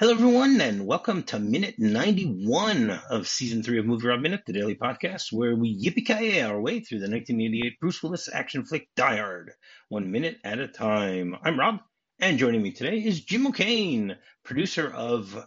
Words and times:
Hello, 0.00 0.12
everyone, 0.12 0.62
and 0.62 0.86
welcome 0.86 1.24
to 1.24 1.38
minute 1.38 1.74
91 1.76 2.88
of 3.10 3.28
season 3.28 3.62
three 3.62 3.78
of 3.78 3.84
Movie 3.84 4.08
Rob 4.08 4.20
Minute, 4.20 4.44
the 4.46 4.54
daily 4.54 4.74
podcast 4.74 5.30
where 5.30 5.54
we 5.54 5.78
yippee 5.78 6.42
our 6.42 6.58
way 6.58 6.80
through 6.80 7.00
the 7.00 7.10
1988 7.10 7.78
Bruce 7.78 8.02
Willis 8.02 8.26
action 8.32 8.64
flick 8.64 8.88
Die 8.96 9.16
Hard, 9.16 9.52
one 9.90 10.10
minute 10.10 10.38
at 10.42 10.58
a 10.58 10.68
time. 10.68 11.36
I'm 11.42 11.60
Rob, 11.60 11.80
and 12.18 12.38
joining 12.38 12.62
me 12.62 12.72
today 12.72 12.96
is 12.96 13.20
Jim 13.20 13.46
O'Kane, 13.46 14.16
producer 14.42 14.90
of 14.90 15.46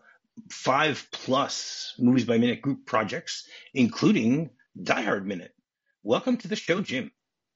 five 0.52 1.08
plus 1.12 1.96
Movies 1.98 2.26
by 2.26 2.38
Minute 2.38 2.62
group 2.62 2.86
projects, 2.86 3.48
including 3.74 4.52
Die 4.80 5.02
Hard 5.02 5.26
Minute. 5.26 5.56
Welcome 6.04 6.38
to 6.38 6.48
the 6.48 6.56
show, 6.56 6.80
Jim. 6.80 7.12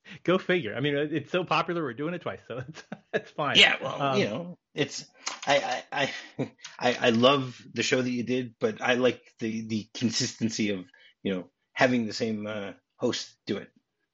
Go 0.24 0.38
figure. 0.38 0.76
I 0.76 0.80
mean, 0.80 0.96
it's 0.96 1.32
so 1.32 1.44
popular, 1.44 1.84
we're 1.84 1.94
doing 1.94 2.14
it 2.14 2.22
twice, 2.22 2.40
so 2.48 2.58
it's, 2.68 2.84
it's 3.14 3.32
fine. 3.32 3.58
Yeah, 3.58 3.76
well, 3.82 4.02
um, 4.02 4.20
you 4.20 4.26
know, 4.26 4.58
it's 4.74 5.06
I, 5.46 5.84
I 5.92 6.12
I 6.80 6.98
I 7.02 7.10
love 7.10 7.62
the 7.74 7.84
show 7.84 8.02
that 8.02 8.10
you 8.10 8.24
did, 8.24 8.56
but 8.60 8.82
I 8.82 8.96
like 8.96 9.22
the 9.40 9.68
the 9.68 9.88
consistency 9.94 10.72
of 10.72 10.86
you 11.24 11.34
know 11.34 11.50
having 11.74 12.06
the 12.06 12.14
same 12.14 12.48
uh, 12.48 12.74
host 12.96 13.36
do 13.46 13.58
it. 13.58 13.70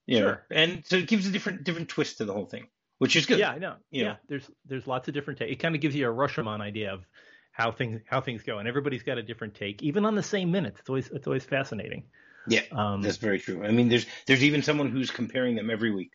You 0.05 0.19
know, 0.19 0.25
sure. 0.25 0.45
and 0.51 0.83
so 0.85 0.97
it 0.97 1.07
gives 1.07 1.27
a 1.27 1.31
different 1.31 1.63
different 1.63 1.89
twist 1.89 2.17
to 2.17 2.25
the 2.25 2.33
whole 2.33 2.45
thing, 2.45 2.67
which 2.97 3.15
is 3.15 3.25
good. 3.25 3.39
Yeah, 3.39 3.51
I 3.51 3.57
know. 3.57 3.75
You 3.89 4.03
yeah, 4.03 4.09
know? 4.09 4.15
there's 4.27 4.49
there's 4.65 4.87
lots 4.87 5.07
of 5.07 5.13
different. 5.13 5.39
T- 5.39 5.45
it 5.45 5.55
kind 5.57 5.75
of 5.75 5.81
gives 5.81 5.95
you 5.95 6.09
a 6.09 6.13
Rashomon 6.13 6.59
idea 6.59 6.93
of 6.93 7.05
how 7.53 7.71
things 7.71 8.01
how 8.05 8.19
things 8.19 8.43
go, 8.43 8.59
and 8.59 8.67
everybody's 8.67 9.03
got 9.03 9.17
a 9.17 9.23
different 9.23 9.55
take, 9.55 9.81
even 9.81 10.05
on 10.05 10.15
the 10.15 10.23
same 10.23 10.51
minutes. 10.51 10.81
It's 10.81 10.89
always 10.89 11.09
it's 11.09 11.27
always 11.27 11.45
fascinating. 11.45 12.05
Yeah, 12.47 12.61
um, 12.71 13.01
that's 13.01 13.17
very 13.17 13.39
true. 13.39 13.63
I 13.63 13.71
mean, 13.71 13.89
there's 13.89 14.05
there's 14.27 14.43
even 14.43 14.63
someone 14.63 14.89
who's 14.89 15.11
comparing 15.11 15.55
them 15.55 15.69
every 15.69 15.91
week. 15.91 16.11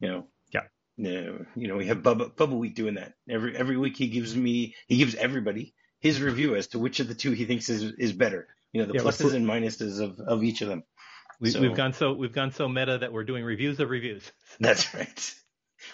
You 0.00 0.08
know, 0.08 0.26
Yeah. 0.52 0.62
no, 0.96 1.46
you 1.54 1.68
know, 1.68 1.76
we 1.76 1.86
have 1.86 1.98
Bubba, 1.98 2.34
Bubba 2.34 2.58
Wheat 2.58 2.74
doing 2.74 2.94
that. 2.94 3.14
Every 3.28 3.56
every 3.56 3.76
week 3.76 3.96
he 3.96 4.08
gives 4.08 4.36
me 4.36 4.74
he 4.86 4.98
gives 4.98 5.14
everybody 5.14 5.74
his 6.00 6.20
review 6.20 6.54
as 6.54 6.68
to 6.68 6.78
which 6.78 7.00
of 7.00 7.08
the 7.08 7.14
two 7.14 7.32
he 7.32 7.46
thinks 7.46 7.68
is 7.68 7.82
is 7.98 8.12
better. 8.12 8.48
You 8.72 8.82
know, 8.82 8.88
the 8.88 8.94
yeah, 8.94 9.00
pluses 9.00 9.34
and 9.34 9.46
minuses 9.46 10.00
of, 10.00 10.20
of 10.20 10.42
each 10.44 10.60
of 10.60 10.68
them. 10.68 10.82
We, 11.40 11.50
so, 11.50 11.60
we've 11.60 11.74
gone 11.74 11.92
so 11.92 12.12
we've 12.12 12.32
gone 12.32 12.52
so 12.52 12.68
meta 12.68 12.98
that 12.98 13.12
we're 13.12 13.24
doing 13.24 13.44
reviews 13.44 13.80
of 13.80 13.88
reviews. 13.90 14.30
That's 14.60 14.92
right. 14.94 15.34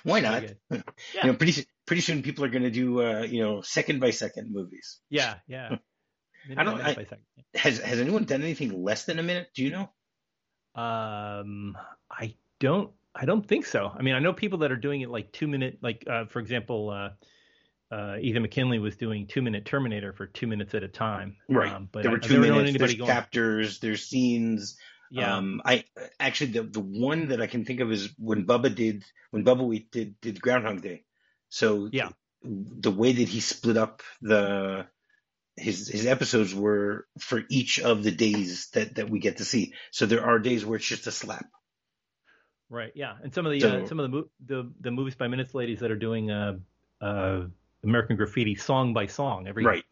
Why 0.03 0.21
not? 0.21 0.45
Yeah. 0.71 0.83
You 1.25 1.33
know, 1.33 1.37
pretty 1.37 1.67
pretty 1.87 2.03
soon 2.03 2.23
people 2.23 2.45
are 2.45 2.49
going 2.49 2.63
to 2.63 2.71
do 2.71 3.03
uh, 3.03 3.23
you 3.23 3.43
know 3.43 3.63
second 3.63 4.01
by 4.01 4.11
second 4.11 4.53
movies. 4.53 4.99
Yeah, 5.11 5.37
yeah. 5.47 5.77
I 6.57 6.65
don't. 6.65 6.81
I, 6.81 7.07
has 7.55 7.79
has 7.79 8.01
anyone 8.01 8.25
done 8.25 8.43
anything 8.43 8.83
less 8.83 9.05
than 9.05 9.19
a 9.19 9.23
minute? 9.23 9.49
Do 9.55 9.63
you 9.63 9.71
know? 9.71 9.91
Um, 10.75 11.77
I 12.11 12.35
don't 12.61 12.93
I 13.15 13.25
don't 13.25 13.47
think 13.47 13.67
so. 13.67 13.91
I 13.95 14.03
mean, 14.03 14.15
I 14.15 14.21
know 14.21 14.33
people 14.33 14.61
that 14.61 14.73
are 14.73 14.77
doing 14.77 15.01
it 15.01 15.11
like 15.11 15.33
two 15.33 15.49
minute, 15.49 15.79
like 15.83 16.05
uh, 16.09 16.27
for 16.27 16.39
example, 16.39 16.91
uh, 16.91 17.95
uh, 17.95 18.17
Ethan 18.21 18.43
McKinley 18.43 18.79
was 18.79 18.97
doing 18.97 19.27
two 19.27 19.43
minute 19.43 19.65
Terminator 19.65 20.13
for 20.13 20.27
two 20.27 20.47
minutes 20.47 20.75
at 20.75 20.83
a 20.83 20.89
time. 20.89 21.37
Right. 21.49 21.73
Um, 21.73 21.89
but 21.91 22.03
there 22.03 22.13
were 22.13 22.19
two 22.19 22.41
minutes. 22.41 22.79
There's 22.79 22.95
going. 22.95 23.09
chapters. 23.09 23.81
There's 23.81 24.05
scenes. 24.05 24.77
Yeah. 25.11 25.37
Um, 25.37 25.61
I 25.65 25.85
actually 26.21 26.53
the 26.53 26.63
the 26.63 26.81
one 26.81 27.29
that 27.29 27.43
I 27.43 27.49
can 27.49 27.65
think 27.65 27.81
of 27.81 27.91
is 27.91 28.11
when 28.17 28.47
Bubba 28.47 28.73
did 28.73 29.05
when 29.33 29.45
Bubba 29.45 29.67
Wheat 29.67 29.91
did 29.91 30.21
did 30.21 30.41
Groundhog 30.41 30.83
Day. 30.83 31.03
So 31.49 31.89
yeah, 31.91 32.11
the 32.45 32.93
way 32.93 33.13
that 33.13 33.29
he 33.29 33.41
split 33.41 33.77
up 33.77 34.03
the 34.23 34.87
his 35.61 35.89
his 35.89 36.07
episodes 36.07 36.55
were 36.55 37.07
for 37.19 37.43
each 37.49 37.81
of 37.81 38.03
the 38.03 38.11
days 38.11 38.69
that 38.71 38.97
that 38.97 39.11
we 39.11 39.19
get 39.19 39.39
to 39.39 39.45
see. 39.45 39.75
So 39.91 40.07
there 40.07 40.25
are 40.25 40.39
days 40.39 40.65
where 40.65 40.77
it's 40.77 40.87
just 40.87 41.07
a 41.07 41.13
slap. 41.13 41.47
Right. 42.71 42.93
Yeah. 42.95 43.15
And 43.23 43.35
some 43.35 43.47
of 43.47 43.53
the 43.53 43.61
so, 43.61 43.69
uh, 43.69 43.87
some 43.87 44.01
of 44.01 44.11
the, 44.11 44.29
the 44.47 44.73
the 44.81 44.91
movies 44.91 45.17
by 45.17 45.29
minutes 45.29 45.55
ladies 45.55 45.81
that 45.81 45.91
are 45.91 45.97
doing 45.97 46.31
uh, 46.31 46.57
uh, 47.01 47.43
American 47.83 48.17
Graffiti 48.17 48.55
song 48.55 48.95
by 48.95 49.07
song 49.07 49.49
every 49.49 49.65
right. 49.65 49.85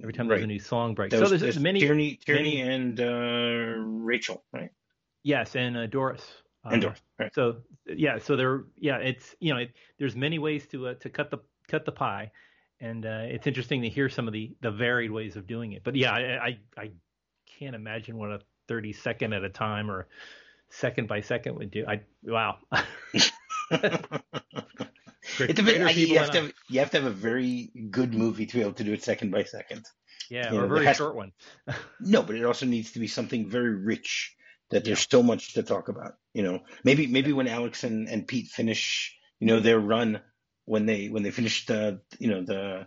every 0.00 0.14
time 0.14 0.28
right. 0.28 0.36
there's 0.36 0.44
a 0.44 0.48
new 0.48 0.58
song 0.58 0.94
break. 0.94 1.12
so 1.12 1.28
there's, 1.28 1.42
there's 1.42 1.58
many 1.58 1.80
Tierney, 1.80 2.18
Tierney 2.24 2.62
many, 2.62 2.74
and 2.74 3.00
uh, 3.00 3.74
Rachel, 4.04 4.42
right? 4.52 4.70
Yes, 5.22 5.54
and 5.54 5.76
uh, 5.76 5.86
Doris. 5.86 6.24
and 6.64 6.80
Doris. 6.80 7.00
Right. 7.18 7.34
So 7.34 7.58
yeah, 7.86 8.18
so 8.18 8.36
there 8.36 8.64
yeah, 8.78 8.96
it's 8.96 9.34
you 9.38 9.52
know 9.52 9.60
it, 9.60 9.72
there's 9.98 10.16
many 10.16 10.38
ways 10.38 10.66
to 10.68 10.88
uh, 10.88 10.94
to 11.00 11.10
cut 11.10 11.30
the 11.30 11.38
cut 11.68 11.84
the 11.84 11.92
pie, 11.92 12.30
and 12.82 13.06
uh, 13.06 13.22
it's 13.22 13.46
interesting 13.46 13.82
to 13.82 13.88
hear 13.88 14.10
some 14.10 14.26
of 14.26 14.34
the 14.34 14.54
the 14.60 14.70
varied 14.70 15.12
ways 15.12 15.36
of 15.36 15.46
doing 15.46 15.72
it. 15.72 15.82
But 15.84 15.94
yeah, 15.94 16.12
I 16.12 16.18
I, 16.20 16.58
I 16.76 16.90
can't 17.58 17.76
imagine 17.76 18.18
what 18.18 18.30
a 18.30 18.40
30 18.68 18.92
second 18.92 19.32
at 19.32 19.44
a 19.44 19.48
time 19.48 19.90
or 19.90 20.08
second 20.68 21.08
by 21.08 21.20
second 21.20 21.54
would 21.56 21.70
do. 21.70 21.86
I 21.86 22.02
wow. 22.24 22.56
it's 23.12 23.30
a 23.70 25.62
bit, 25.62 25.96
you 25.96 26.18
have 26.18 26.30
to 26.32 26.40
have, 26.42 26.52
you 26.68 26.80
have 26.80 26.90
to 26.90 26.96
have 26.98 27.06
a 27.06 27.14
very 27.14 27.70
good 27.90 28.12
movie 28.12 28.46
to 28.46 28.54
be 28.54 28.60
able 28.60 28.72
to 28.72 28.84
do 28.84 28.92
it 28.92 29.02
second 29.04 29.30
by 29.30 29.44
second. 29.44 29.86
Yeah, 30.28 30.52
you 30.52 30.58
or 30.58 30.62
know, 30.62 30.66
a 30.66 30.68
very 30.68 30.86
has, 30.86 30.96
short 30.96 31.14
one. 31.14 31.32
no, 32.00 32.22
but 32.22 32.34
it 32.34 32.44
also 32.44 32.66
needs 32.66 32.92
to 32.92 32.98
be 32.98 33.06
something 33.06 33.48
very 33.48 33.74
rich 33.76 34.34
that 34.70 34.84
there's 34.84 35.06
yeah. 35.06 35.18
so 35.18 35.22
much 35.22 35.54
to 35.54 35.62
talk 35.62 35.88
about. 35.88 36.14
You 36.34 36.42
know, 36.42 36.60
maybe 36.82 37.06
maybe 37.06 37.32
when 37.32 37.46
Alex 37.46 37.84
and, 37.84 38.08
and 38.08 38.26
Pete 38.26 38.48
finish, 38.48 39.16
you 39.38 39.46
know, 39.46 39.60
their 39.60 39.78
run 39.78 40.20
when 40.64 40.86
they 40.86 41.08
when 41.08 41.22
they 41.22 41.30
finish 41.30 41.66
the 41.66 42.00
you 42.18 42.28
know 42.28 42.42
the 42.42 42.86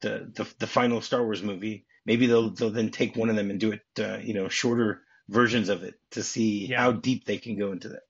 the 0.00 0.30
the, 0.34 0.54
the 0.58 0.66
final 0.66 1.00
Star 1.00 1.22
Wars 1.22 1.42
movie, 1.42 1.86
maybe 2.04 2.26
they'll 2.26 2.50
they'll 2.50 2.70
then 2.70 2.90
take 2.90 3.16
one 3.16 3.30
of 3.30 3.36
them 3.36 3.50
and 3.50 3.60
do 3.60 3.72
it 3.72 3.82
uh, 3.98 4.18
you 4.18 4.34
know 4.34 4.48
shorter 4.48 5.02
versions 5.28 5.68
of 5.68 5.82
it 5.82 5.94
to 6.12 6.22
see 6.22 6.66
yeah. 6.66 6.80
how 6.80 6.92
deep 6.92 7.24
they 7.24 7.38
can 7.38 7.58
go 7.58 7.72
into 7.72 7.88
that. 7.90 8.02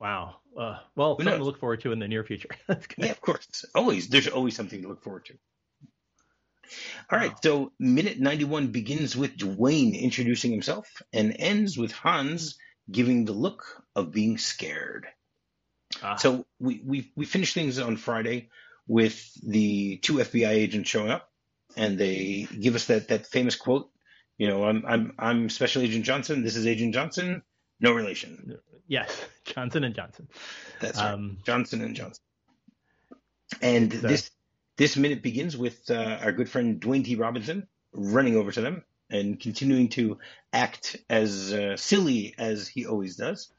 Wow. 0.00 0.36
Uh, 0.58 0.78
well, 0.96 1.14
Who 1.14 1.22
something 1.22 1.24
knows? 1.24 1.38
to 1.38 1.44
look 1.44 1.60
forward 1.60 1.80
to 1.82 1.92
in 1.92 1.98
the 1.98 2.08
near 2.08 2.24
future. 2.24 2.48
yeah, 2.98 3.10
of 3.10 3.20
course. 3.20 3.64
Always, 3.74 4.08
there's 4.08 4.28
always 4.28 4.56
something 4.56 4.82
to 4.82 4.88
look 4.88 5.02
forward 5.02 5.26
to. 5.26 5.34
All 7.10 7.18
right, 7.18 7.30
wow. 7.30 7.38
so 7.42 7.72
minute 7.78 8.18
91 8.18 8.68
begins 8.68 9.16
with 9.16 9.36
Dwayne 9.36 9.98
introducing 9.98 10.50
himself 10.50 10.86
and 11.12 11.34
ends 11.38 11.78
with 11.78 11.92
Hans 11.92 12.58
giving 12.90 13.24
the 13.24 13.32
look 13.32 13.64
of 13.94 14.12
being 14.12 14.38
scared. 14.38 15.06
Ah. 16.02 16.16
So 16.16 16.46
we, 16.58 16.80
we 16.84 17.12
we 17.16 17.24
finished 17.24 17.54
things 17.54 17.78
on 17.78 17.96
Friday 17.96 18.50
with 18.86 19.32
the 19.42 19.96
two 19.98 20.14
FBI 20.14 20.50
agents 20.50 20.90
showing 20.90 21.10
up, 21.10 21.30
and 21.76 21.98
they 21.98 22.46
give 22.58 22.74
us 22.74 22.86
that 22.86 23.08
that 23.08 23.26
famous 23.26 23.56
quote 23.56 23.90
you 24.38 24.46
know, 24.46 24.64
I'm 24.64 24.84
I'm 24.86 25.12
I'm 25.18 25.50
Special 25.50 25.82
Agent 25.82 26.04
Johnson. 26.04 26.42
This 26.42 26.56
is 26.56 26.66
Agent 26.66 26.94
Johnson. 26.94 27.42
No 27.80 27.92
relation. 27.92 28.58
Yes, 28.86 29.26
Johnson 29.44 29.84
and 29.84 29.94
Johnson. 29.94 30.28
That's 30.80 30.98
right. 30.98 31.12
Um, 31.12 31.38
Johnson 31.44 31.82
and 31.82 31.94
Johnson. 31.94 32.22
And 33.60 33.92
so, 33.92 33.98
this 33.98 34.30
this 34.76 34.96
minute 34.96 35.22
begins 35.22 35.56
with 35.56 35.90
uh, 35.90 36.18
our 36.22 36.32
good 36.32 36.48
friend 36.48 36.80
Dwayne 36.80 37.04
T. 37.04 37.16
Robinson 37.16 37.66
running 37.92 38.36
over 38.36 38.52
to 38.52 38.60
them 38.60 38.84
and 39.10 39.40
continuing 39.40 39.88
to 39.88 40.18
act 40.52 40.96
as 41.10 41.52
uh, 41.52 41.76
silly 41.76 42.34
as 42.38 42.68
he 42.68 42.86
always 42.86 43.16
does, 43.16 43.52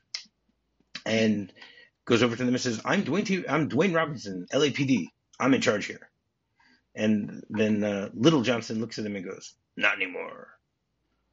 and 1.06 1.52
goes 2.10 2.24
over 2.24 2.36
to 2.36 2.44
them 2.44 2.54
and 2.54 2.62
says, 2.62 2.82
"I'm 2.84 3.04
Dwayne 3.04 3.26
T. 3.26 3.48
I'm 3.48 3.70
Dwayne 3.70 3.96
Robinson, 3.96 4.48
LAPD. 4.52 5.08
I'm 5.40 5.54
in 5.54 5.62
charge 5.62 5.86
here." 5.86 6.10
And 6.96 7.44
then 7.50 7.84
uh, 7.84 8.10
Little 8.14 8.42
Johnson 8.42 8.82
looks 8.82 9.00
at 9.00 9.06
him 9.06 9.16
and 9.16 9.24
goes, 9.24 9.54
"Not 9.78 9.96
anymore." 9.96 10.48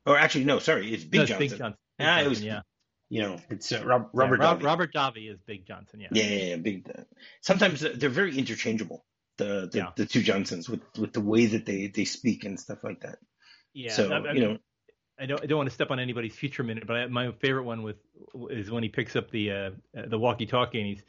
Or 0.04 0.16
actually, 0.16 0.44
no, 0.44 0.60
sorry, 0.60 0.92
it's 0.92 1.02
Big 1.02 1.18
no, 1.18 1.22
it's 1.22 1.30
Johnson. 1.30 1.48
Big 1.48 1.58
Johnson. 1.58 1.78
Big 1.98 2.06
ah, 2.06 2.20
it 2.20 2.28
was, 2.28 2.42
yeah. 2.42 2.60
You 3.08 3.22
know, 3.22 3.40
it's 3.50 3.72
uh, 3.72 3.84
Rob, 3.84 4.10
Robert 4.12 4.40
yeah, 4.40 4.46
Rob, 4.46 4.62
Robert 4.62 4.92
Davi 4.94 5.32
is 5.32 5.38
Big 5.46 5.66
Johnson. 5.66 6.00
Yeah. 6.00 6.08
Yeah, 6.12 6.24
yeah, 6.24 6.44
yeah 6.44 6.56
big. 6.56 6.90
Uh, 6.90 7.02
sometimes 7.40 7.80
they're 7.80 8.10
very 8.10 8.36
interchangeable. 8.36 9.04
The 9.38 9.68
the, 9.70 9.78
yeah. 9.78 9.90
the 9.96 10.06
two 10.06 10.22
Johnsons 10.22 10.68
with 10.68 10.82
with 10.98 11.12
the 11.12 11.20
way 11.20 11.46
that 11.46 11.66
they 11.66 11.86
they 11.88 12.04
speak 12.04 12.44
and 12.44 12.58
stuff 12.58 12.84
like 12.84 13.00
that. 13.00 13.18
Yeah. 13.72 13.92
So 13.92 14.12
I, 14.12 14.18
I, 14.18 14.32
you 14.32 14.40
know. 14.40 14.58
I 15.18 15.26
don't, 15.26 15.42
I 15.42 15.46
don't 15.46 15.56
want 15.56 15.68
to 15.68 15.74
step 15.74 15.90
on 15.90 15.98
anybody's 15.98 16.34
future 16.34 16.62
minute, 16.62 16.86
but 16.86 16.96
I, 16.96 17.06
my 17.06 17.32
favorite 17.32 17.64
one 17.64 17.82
with 17.82 17.96
is 18.50 18.70
when 18.70 18.82
he 18.82 18.88
picks 18.88 19.16
up 19.16 19.30
the 19.30 19.50
uh, 19.50 19.70
the 20.08 20.18
walkie-talkie 20.18 20.78
and 20.78 20.88
he's, 20.88 21.02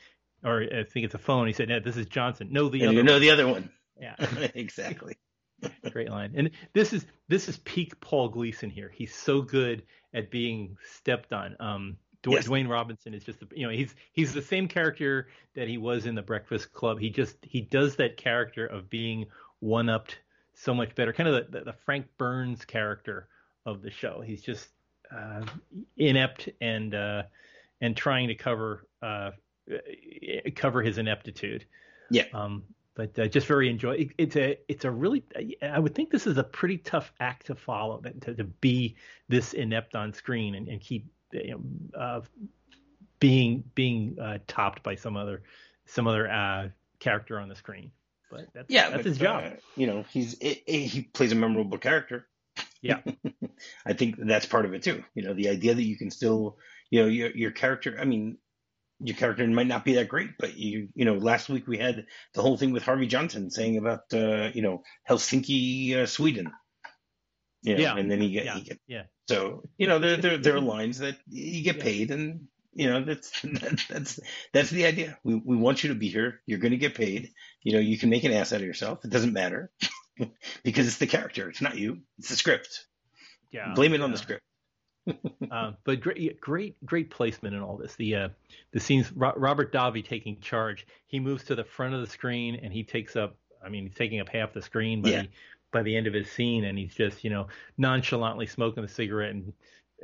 or 0.44 0.62
I 0.62 0.84
think 0.84 1.06
it's 1.06 1.16
a 1.16 1.20
phone. 1.20 1.48
He 1.48 1.54
said, 1.54 1.70
"No, 1.70 1.80
this 1.80 1.98
is 1.98 2.06
Johnson. 2.06 2.48
No, 2.52 2.70
the 2.70 2.82
and 2.82 2.90
other. 2.90 2.98
You 2.98 3.04
know 3.04 3.14
one. 3.14 3.22
the 3.22 3.32
other 3.32 3.48
one. 3.48 3.70
Yeah, 4.00 4.16
exactly. 4.56 5.18
Great 5.92 6.10
line. 6.10 6.34
And 6.36 6.52
this 6.74 6.94
is 6.94 7.06
this 7.28 7.50
is 7.50 7.58
peak 7.58 8.00
Paul 8.00 8.30
Gleason 8.30 8.70
here. 8.70 8.92
He's 8.94 9.14
so 9.14 9.42
good 9.42 9.84
at 10.14 10.32
being 10.32 10.78
stepped 10.96 11.34
on. 11.34 11.56
Um, 11.60 11.98
Dwayne, 12.24 12.34
yes. 12.34 12.48
Dwayne 12.48 12.70
Robinson 12.70 13.14
is 13.14 13.24
just 13.24 13.40
the, 13.40 13.48
you 13.56 13.66
know 13.66 13.72
he's 13.72 13.94
he's 14.12 14.34
the 14.34 14.42
same 14.42 14.68
character 14.68 15.28
that 15.56 15.68
he 15.68 15.78
was 15.78 16.06
in 16.06 16.16
the 16.16 16.22
Breakfast 16.22 16.74
Club. 16.74 17.00
He 17.00 17.10
just 17.10 17.38
he 17.42 17.62
does 17.62 17.96
that 17.98 18.18
character 18.18 18.66
of 18.66 18.90
being 18.90 19.26
one 19.60 19.90
upped 19.90 20.20
so 20.54 20.74
much 20.74 20.96
better. 20.96 21.14
Kind 21.14 21.30
of 21.30 21.36
the, 21.52 21.60
the, 21.60 21.66
the 21.66 21.74
Frank 21.74 22.08
Burns 22.18 22.66
character 22.66 23.28
of 23.68 23.82
the 23.82 23.92
show. 23.92 24.22
He's 24.22 24.42
just 24.42 24.70
uh, 25.16 25.46
inept 25.98 26.50
and 26.62 26.96
uh, 26.96 27.24
and 27.82 27.96
trying 27.96 28.30
to 28.30 28.36
cover 28.36 28.88
uh, 29.04 29.32
cover 30.56 30.82
his 30.82 30.98
ineptitude. 30.98 31.66
Yeah. 32.10 32.24
Um, 32.34 32.64
but 32.96 33.20
uh, 33.20 33.28
just 33.28 33.46
very 33.46 33.70
enjoy. 33.70 33.92
It, 33.92 34.10
it's 34.18 34.36
a 34.36 34.58
it's 34.68 34.86
a 34.86 34.90
really 34.90 35.24
I 35.62 35.78
would 35.78 35.94
think 35.94 36.10
this 36.10 36.26
is 36.26 36.38
a 36.38 36.44
pretty 36.44 36.80
tough 36.80 37.14
act 37.20 37.46
to 37.48 37.56
follow 37.56 38.02
to, 38.22 38.34
to 38.34 38.44
be 38.46 38.96
this 39.30 39.54
inept 39.54 39.96
on 39.96 40.14
screen 40.14 40.56
and, 40.56 40.68
and 40.68 40.82
keep 40.82 41.06
you 41.32 41.52
know, 41.52 42.00
uh, 42.00 42.22
being 43.20 43.64
being 43.76 44.18
uh, 44.20 44.40
topped 44.48 44.82
by 44.82 44.96
some 44.96 45.16
other 45.16 45.44
some 45.86 46.08
other 46.08 46.32
uh, 46.32 46.70
character 47.00 47.40
on 47.40 47.50
the 47.50 47.56
screen. 47.56 47.92
but 48.32 48.48
that's 48.54 48.70
yeah, 48.70 48.90
that's 48.90 49.04
but, 49.04 49.06
his 49.06 49.18
job. 49.18 49.44
You 49.76 49.88
know, 49.88 50.06
he's 50.10 50.34
it, 50.36 50.64
it, 50.66 50.88
he 50.88 51.04
plays 51.04 51.32
a 51.32 51.36
memorable 51.36 51.78
character. 51.78 52.26
Yeah, 52.82 53.02
I 53.86 53.94
think 53.94 54.16
that's 54.18 54.46
part 54.46 54.66
of 54.66 54.74
it 54.74 54.84
too. 54.84 55.04
You 55.16 55.24
know, 55.24 55.34
the 55.34 55.50
idea 55.50 55.74
that 55.74 55.84
you 55.84 55.98
can 55.98 56.12
still, 56.12 56.58
you 56.90 57.02
know, 57.02 57.08
your 57.08 57.30
your 57.32 57.52
character. 57.52 57.98
I 58.00 58.06
mean, 58.06 58.38
your 59.00 59.16
character 59.16 59.46
might 59.48 59.68
not 59.68 59.86
be 59.86 59.96
that 59.96 60.08
great, 60.08 60.32
but 60.40 60.58
you, 60.58 60.90
you 60.96 61.06
know, 61.06 61.16
last 61.16 61.50
week 61.50 61.68
we 61.68 61.78
had 61.78 62.06
the 62.34 62.42
whole 62.42 62.58
thing 62.58 62.72
with 62.72 62.84
Harvey 62.84 63.08
Johnson 63.08 63.52
saying 63.52 63.78
about, 63.78 64.02
uh, 64.14 64.50
you 64.54 64.62
know, 64.62 64.84
Helsinki, 65.10 65.96
uh, 65.96 66.06
Sweden. 66.06 66.52
You 67.64 67.76
know, 67.76 67.82
yeah, 67.82 67.98
and 67.98 68.10
then 68.10 68.22
he 68.22 68.32
get, 68.32 68.46
yeah, 68.46 68.56
he 68.56 68.62
get, 68.62 68.80
yeah. 68.88 69.04
so 69.28 69.64
you 69.78 69.88
know, 69.88 70.00
there 70.00 70.18
there 70.18 70.38
there 70.38 70.56
are 70.56 70.62
lines 70.78 71.00
that 71.00 71.18
you 71.28 71.64
get 71.64 71.80
paid, 71.80 72.12
and 72.12 72.48
you 72.74 72.88
know 72.88 73.04
that's 73.04 73.42
that's 73.90 74.20
that's 74.54 74.70
the 74.70 74.86
idea. 74.86 75.18
We 75.24 75.36
we 75.36 75.58
want 75.58 75.84
you 75.84 75.90
to 75.90 75.96
be 75.96 76.08
here. 76.08 76.40
You're 76.46 76.60
going 76.60 76.72
to 76.72 76.78
get 76.78 76.96
paid. 76.96 77.32
You 77.64 77.74
know, 77.74 77.80
you 77.80 77.98
can 77.98 78.10
make 78.10 78.24
an 78.24 78.32
ass 78.32 78.54
out 78.54 78.62
of 78.62 78.68
yourself. 78.68 79.04
It 79.04 79.10
doesn't 79.10 79.34
matter 79.34 79.72
because 80.64 80.88
it's 80.88 80.98
the 80.98 81.08
character. 81.08 81.50
It's 81.50 81.62
not 81.62 81.78
you. 81.78 82.00
It's 82.20 82.30
the 82.30 82.36
script. 82.36 82.86
Yeah, 83.52 83.74
Blame 83.76 83.94
it 83.94 84.02
on 84.02 84.12
the 84.12 84.18
script. 84.18 84.44
uh, 85.52 85.72
but 85.86 86.02
great, 86.02 86.40
great, 86.42 86.76
great 86.86 87.10
placement 87.10 87.56
in 87.56 87.62
all 87.62 87.78
this. 87.78 87.96
The 87.96 88.16
uh, 88.16 88.30
the 88.72 88.80
scenes, 88.80 89.12
Ro- 89.14 89.34
Robert 89.38 89.72
Davi 89.72 90.06
taking 90.06 90.40
charge. 90.42 90.86
He 91.08 91.20
moves 91.20 91.46
to 91.46 91.56
the 91.56 91.64
front 91.64 91.94
of 91.94 92.02
the 92.02 92.08
screen 92.08 92.60
and 92.62 92.74
he 92.74 92.84
takes 92.84 93.16
up. 93.16 93.38
I 93.66 93.70
mean, 93.70 93.86
he's 93.88 93.96
taking 93.96 94.20
up 94.20 94.30
half 94.30 94.54
the 94.54 94.62
screen 94.62 95.02
by 95.02 95.10
Yeah. 95.10 95.22
the, 95.24 95.28
by 95.72 95.84
the 95.84 95.96
end 95.96 96.08
of 96.08 96.14
his 96.14 96.30
scene, 96.32 96.66
and 96.66 96.78
he's 96.78 96.94
just 96.94 97.24
you 97.24 97.30
know 97.30 97.48
nonchalantly 97.78 98.48
smoking 98.48 98.84
a 98.84 98.88
cigarette 98.88 99.32
and 99.32 99.54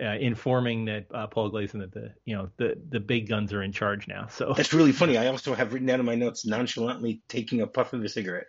uh, 0.02 0.18
informing 0.20 0.86
that 0.86 1.06
uh, 1.14 1.28
Paul 1.28 1.50
Gleason 1.50 1.82
that 1.82 1.92
the 1.92 2.14
you 2.24 2.36
know 2.38 2.50
the 2.56 2.80
the 2.90 3.02
big 3.02 3.28
guns 3.28 3.52
are 3.52 3.62
in 3.62 3.74
charge 3.74 4.08
now. 4.08 4.28
So 4.30 4.54
That's 4.56 4.74
really 4.74 4.94
funny. 4.94 5.18
I 5.24 5.28
also 5.28 5.54
have 5.54 5.74
written 5.74 5.88
down 5.88 6.00
in 6.00 6.06
my 6.06 6.16
notes 6.16 6.46
nonchalantly 6.46 7.22
taking 7.28 7.60
a 7.60 7.68
puff 7.68 7.92
of 7.92 8.02
a 8.04 8.10
cigarette. 8.10 8.48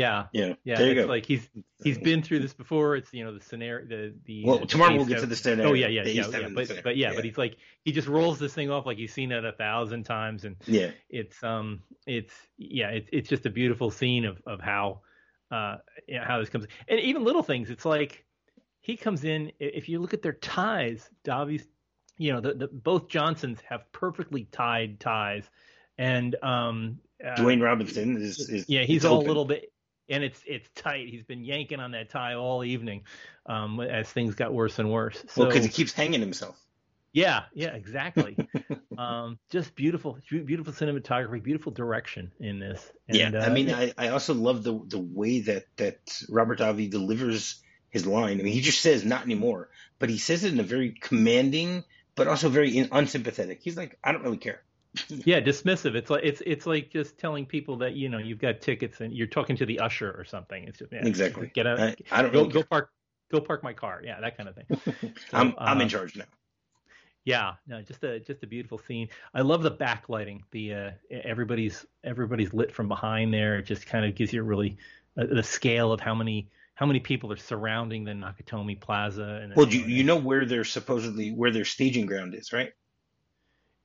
Yeah, 0.00 0.26
Yeah, 0.32 0.54
yeah. 0.64 0.78
there 0.78 0.88
you 0.88 0.94
go. 0.94 1.06
like 1.06 1.26
he's 1.26 1.48
he's 1.84 1.98
been 1.98 2.22
through 2.22 2.40
this 2.40 2.54
before. 2.54 2.96
It's 2.96 3.12
you 3.12 3.24
know 3.24 3.34
the 3.34 3.44
scenario, 3.44 3.86
the 3.86 4.14
the. 4.24 4.44
well, 4.44 4.62
uh, 4.62 4.66
tomorrow 4.66 4.96
we'll 4.96 5.04
get 5.04 5.20
to 5.20 5.26
the 5.26 5.36
scenario. 5.36 5.70
Oh 5.70 5.74
yeah, 5.74 5.88
yeah, 5.88 6.02
yeah, 6.04 6.26
yeah. 6.28 6.48
But 6.48 6.66
scenario. 6.66 6.82
but 6.82 6.96
yeah, 6.96 7.12
but 7.14 7.24
he's 7.24 7.36
like 7.36 7.56
he 7.84 7.92
just 7.92 8.08
rolls 8.08 8.38
this 8.38 8.54
thing 8.54 8.70
off 8.70 8.86
like 8.86 8.96
he's 8.96 9.12
seen 9.12 9.30
it 9.30 9.44
a 9.44 9.52
thousand 9.52 10.04
times, 10.04 10.44
and 10.44 10.56
yeah, 10.66 10.90
it's 11.10 11.42
um 11.44 11.82
it's 12.06 12.32
yeah 12.56 12.88
it's 12.88 13.08
it's 13.12 13.28
just 13.28 13.44
a 13.44 13.50
beautiful 13.50 13.90
scene 13.90 14.24
of 14.24 14.40
of 14.46 14.60
how 14.60 15.00
uh 15.50 15.76
you 16.08 16.18
know, 16.18 16.24
how 16.24 16.38
this 16.38 16.48
comes 16.48 16.66
and 16.88 17.00
even 17.00 17.22
little 17.22 17.42
things. 17.42 17.68
It's 17.68 17.84
like 17.84 18.24
he 18.80 18.96
comes 18.96 19.24
in. 19.24 19.52
If 19.60 19.88
you 19.88 19.98
look 20.00 20.14
at 20.14 20.22
their 20.22 20.32
ties, 20.32 21.08
Davies, 21.24 21.66
you 22.16 22.32
know 22.32 22.40
the, 22.40 22.54
the 22.54 22.68
both 22.68 23.08
Johnsons 23.08 23.60
have 23.68 23.90
perfectly 23.92 24.44
tied 24.44 24.98
ties, 24.98 25.48
and 25.98 26.34
um 26.42 27.00
uh, 27.24 27.36
Dwayne 27.36 27.62
Robinson 27.62 28.16
is, 28.16 28.48
is 28.48 28.68
yeah, 28.68 28.84
he's 28.84 29.04
all 29.04 29.20
a 29.20 29.26
little 29.26 29.44
bit, 29.44 29.72
and 30.10 30.24
it's 30.24 30.42
it's 30.46 30.68
tight. 30.74 31.08
He's 31.08 31.22
been 31.22 31.44
yanking 31.44 31.80
on 31.80 31.92
that 31.92 32.10
tie 32.10 32.34
all 32.34 32.64
evening, 32.64 33.04
um, 33.46 33.80
as 33.80 34.10
things 34.10 34.34
got 34.34 34.52
worse 34.52 34.78
and 34.78 34.90
worse. 34.90 35.24
So 35.28 35.42
well 35.42 35.48
because 35.48 35.64
he 35.64 35.70
keeps 35.70 35.92
hanging 35.92 36.20
himself. 36.20 36.58
yeah, 37.12 37.44
yeah, 37.54 37.74
exactly. 37.74 38.36
um, 38.98 39.38
just 39.50 39.74
beautiful, 39.74 40.18
beautiful 40.28 40.72
cinematography, 40.72 41.42
beautiful 41.42 41.72
direction 41.72 42.32
in 42.40 42.58
this. 42.58 42.92
And, 43.08 43.16
yeah, 43.16 43.30
I 43.34 43.46
uh, 43.46 43.52
mean, 43.52 43.68
yeah, 43.68 43.78
I, 43.78 43.94
I 43.96 44.08
also 44.08 44.34
love 44.34 44.62
the 44.64 44.78
the 44.86 44.98
way 44.98 45.40
that 45.40 45.64
that 45.76 46.22
Robert 46.28 46.58
Davi 46.58 46.90
delivers 46.90 47.62
his 47.88 48.06
line. 48.06 48.40
I 48.40 48.42
mean, 48.42 48.52
he 48.52 48.60
just 48.60 48.80
says 48.80 49.04
"not 49.04 49.22
anymore," 49.22 49.70
but 49.98 50.10
he 50.10 50.18
says 50.18 50.44
it 50.44 50.52
in 50.52 50.60
a 50.60 50.64
very 50.64 50.90
commanding, 51.00 51.84
but 52.16 52.26
also 52.26 52.48
very 52.48 52.76
in, 52.76 52.88
unsympathetic. 52.90 53.60
He's 53.62 53.76
like, 53.76 53.96
"I 54.02 54.12
don't 54.12 54.22
really 54.22 54.38
care." 54.38 54.62
yeah, 55.08 55.40
dismissive. 55.40 55.94
It's 55.94 56.10
like 56.10 56.24
it's 56.24 56.42
it's 56.44 56.66
like 56.66 56.90
just 56.90 57.18
telling 57.18 57.46
people 57.46 57.76
that 57.78 57.94
you 57.94 58.08
know 58.08 58.18
you've 58.18 58.40
got 58.40 58.60
tickets 58.60 59.00
and 59.00 59.12
you're 59.12 59.26
talking 59.26 59.56
to 59.56 59.66
the 59.66 59.78
usher 59.78 60.10
or 60.10 60.24
something. 60.24 60.64
It's 60.64 60.78
just 60.78 60.92
yeah, 60.92 61.06
Exactly. 61.06 61.50
Get 61.54 61.66
out. 61.66 61.80
I, 61.80 61.96
I 62.10 62.22
don't 62.22 62.32
go 62.32 62.40
really 62.40 62.52
go 62.52 62.62
park. 62.64 62.90
Go 63.30 63.40
park 63.40 63.62
my 63.62 63.72
car. 63.72 64.02
Yeah, 64.04 64.20
that 64.20 64.36
kind 64.36 64.48
of 64.48 64.56
thing. 64.56 65.14
I'm 65.32 65.54
I'm 65.58 65.80
in 65.80 65.86
uh, 65.86 65.90
charge 65.90 66.16
now. 66.16 66.24
Yeah, 67.24 67.54
no, 67.68 67.82
just 67.82 68.02
a 68.02 68.18
just 68.18 68.42
a 68.42 68.46
beautiful 68.46 68.78
scene. 68.78 69.08
I 69.32 69.42
love 69.42 69.62
the 69.62 69.70
backlighting. 69.70 70.40
The 70.50 70.74
uh, 70.74 70.90
everybody's 71.10 71.86
everybody's 72.02 72.52
lit 72.52 72.72
from 72.72 72.88
behind 72.88 73.32
there. 73.32 73.58
It 73.58 73.66
just 73.66 73.86
kind 73.86 74.04
of 74.04 74.16
gives 74.16 74.32
you 74.32 74.40
a 74.40 74.44
really 74.44 74.76
uh, 75.16 75.26
the 75.26 75.42
scale 75.42 75.92
of 75.92 76.00
how 76.00 76.14
many 76.14 76.48
how 76.74 76.86
many 76.86 76.98
people 76.98 77.30
are 77.32 77.36
surrounding 77.36 78.02
the 78.04 78.12
Nakatomi 78.12 78.80
Plaza. 78.80 79.40
And 79.42 79.54
Well, 79.54 79.68
you 79.68 79.82
you 79.82 80.02
know 80.02 80.16
where 80.16 80.44
they're 80.46 80.64
supposedly 80.64 81.30
where 81.30 81.52
their 81.52 81.66
staging 81.66 82.06
ground 82.06 82.34
is, 82.34 82.52
right? 82.52 82.72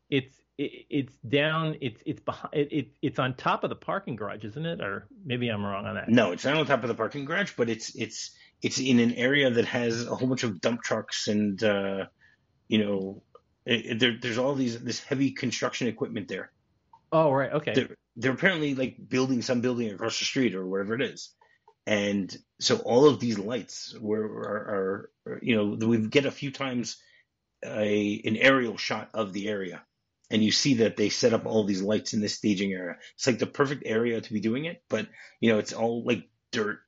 it's 0.09 0.35
it, 0.57 0.85
it's 0.89 1.13
down. 1.27 1.75
It's 1.81 2.01
it's 2.05 2.21
behind. 2.21 2.53
It, 2.53 2.71
it 2.71 2.87
it's 3.01 3.19
on 3.19 3.35
top 3.35 3.63
of 3.63 3.69
the 3.69 3.75
parking 3.75 4.15
garage, 4.15 4.43
isn't 4.43 4.65
it? 4.65 4.81
Or 4.81 5.07
maybe 5.25 5.49
I'm 5.49 5.65
wrong 5.65 5.85
on 5.85 5.95
that. 5.95 6.09
No, 6.09 6.31
it's 6.31 6.45
not 6.45 6.55
on 6.55 6.65
top 6.65 6.83
of 6.83 6.89
the 6.89 6.95
parking 6.95 7.25
garage, 7.25 7.53
but 7.57 7.69
it's 7.69 7.95
it's 7.95 8.31
it's 8.61 8.79
in 8.79 8.99
an 8.99 9.13
area 9.13 9.49
that 9.49 9.65
has 9.65 10.07
a 10.07 10.15
whole 10.15 10.27
bunch 10.27 10.43
of 10.43 10.61
dump 10.61 10.81
trucks 10.81 11.27
and 11.27 11.63
uh, 11.63 12.05
you 12.67 12.79
know 12.79 13.21
it, 13.65 13.99
there, 13.99 14.17
there's 14.21 14.37
all 14.37 14.55
these 14.55 14.79
this 14.81 15.03
heavy 15.03 15.31
construction 15.31 15.87
equipment 15.87 16.27
there. 16.27 16.51
Oh 17.11 17.31
right, 17.31 17.51
okay. 17.53 17.73
They're, 17.73 17.97
they're 18.15 18.31
apparently 18.33 18.75
like 18.75 18.95
building 19.09 19.41
some 19.41 19.61
building 19.61 19.91
across 19.91 20.19
the 20.19 20.25
street 20.25 20.55
or 20.55 20.65
whatever 20.65 20.95
it 20.95 21.01
is, 21.01 21.31
and 21.85 22.35
so 22.59 22.77
all 22.77 23.07
of 23.07 23.19
these 23.19 23.37
lights 23.37 23.95
were 23.99 24.23
are, 24.23 25.09
are 25.27 25.39
you 25.41 25.55
know 25.55 25.87
we 25.87 26.07
get 26.07 26.25
a 26.25 26.31
few 26.31 26.51
times 26.51 26.97
a 27.65 28.21
an 28.25 28.37
aerial 28.37 28.77
shot 28.77 29.09
of 29.13 29.33
the 29.33 29.47
area. 29.47 29.83
And 30.31 30.43
you 30.43 30.51
see 30.51 30.75
that 30.75 30.97
they 30.97 31.09
set 31.09 31.33
up 31.33 31.45
all 31.45 31.65
these 31.65 31.81
lights 31.83 32.13
in 32.13 32.21
this 32.21 32.33
staging 32.35 32.73
area. 32.73 32.95
It's 33.15 33.27
like 33.27 33.37
the 33.39 33.45
perfect 33.45 33.83
area 33.85 34.19
to 34.19 34.33
be 34.33 34.39
doing 34.39 34.65
it, 34.65 34.81
but 34.89 35.07
you 35.39 35.51
know, 35.51 35.59
it's 35.59 35.73
all 35.73 36.03
like 36.03 36.27
dirt 36.51 36.79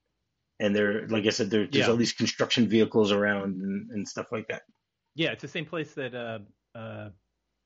and 0.59 0.75
there, 0.75 1.07
like 1.07 1.25
I 1.27 1.29
said, 1.29 1.51
there, 1.51 1.67
there's 1.67 1.85
Yeah. 1.85 1.91
all 1.91 1.97
these 1.97 2.13
construction 2.13 2.67
vehicles 2.67 3.11
around 3.11 3.61
and, 3.61 3.91
and 3.91 4.07
stuff 4.07 4.31
like 4.31 4.47
that. 4.47 4.63
Yeah, 5.13 5.31
it's 5.33 5.43
the 5.43 5.47
same 5.47 5.65
place 5.65 5.93
that 5.93 6.15
uh, 6.15 6.39
uh, 6.75 7.09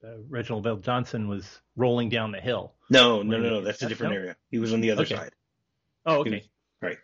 uh, 0.04 0.18
Reginald 0.30 0.66
VelJohnson 0.66 1.28
was 1.28 1.62
rolling 1.78 2.10
down 2.10 2.32
the 2.34 2.42
hill. 2.42 2.74
No, 2.90 3.22
no, 3.22 3.38
no, 3.38 3.50
no. 3.50 3.62
That's 3.62 3.82
a 3.82 3.88
different 3.88 4.14
no? 4.14 4.20
area. 4.20 4.36
He 4.50 4.60
was 4.60 4.74
on 4.74 4.82
the 4.82 4.92
other 4.92 5.04
Okay. 5.04 5.16
side. 5.16 5.32
Oh, 6.06 6.18
okay. 6.20 6.32
was- 6.82 6.98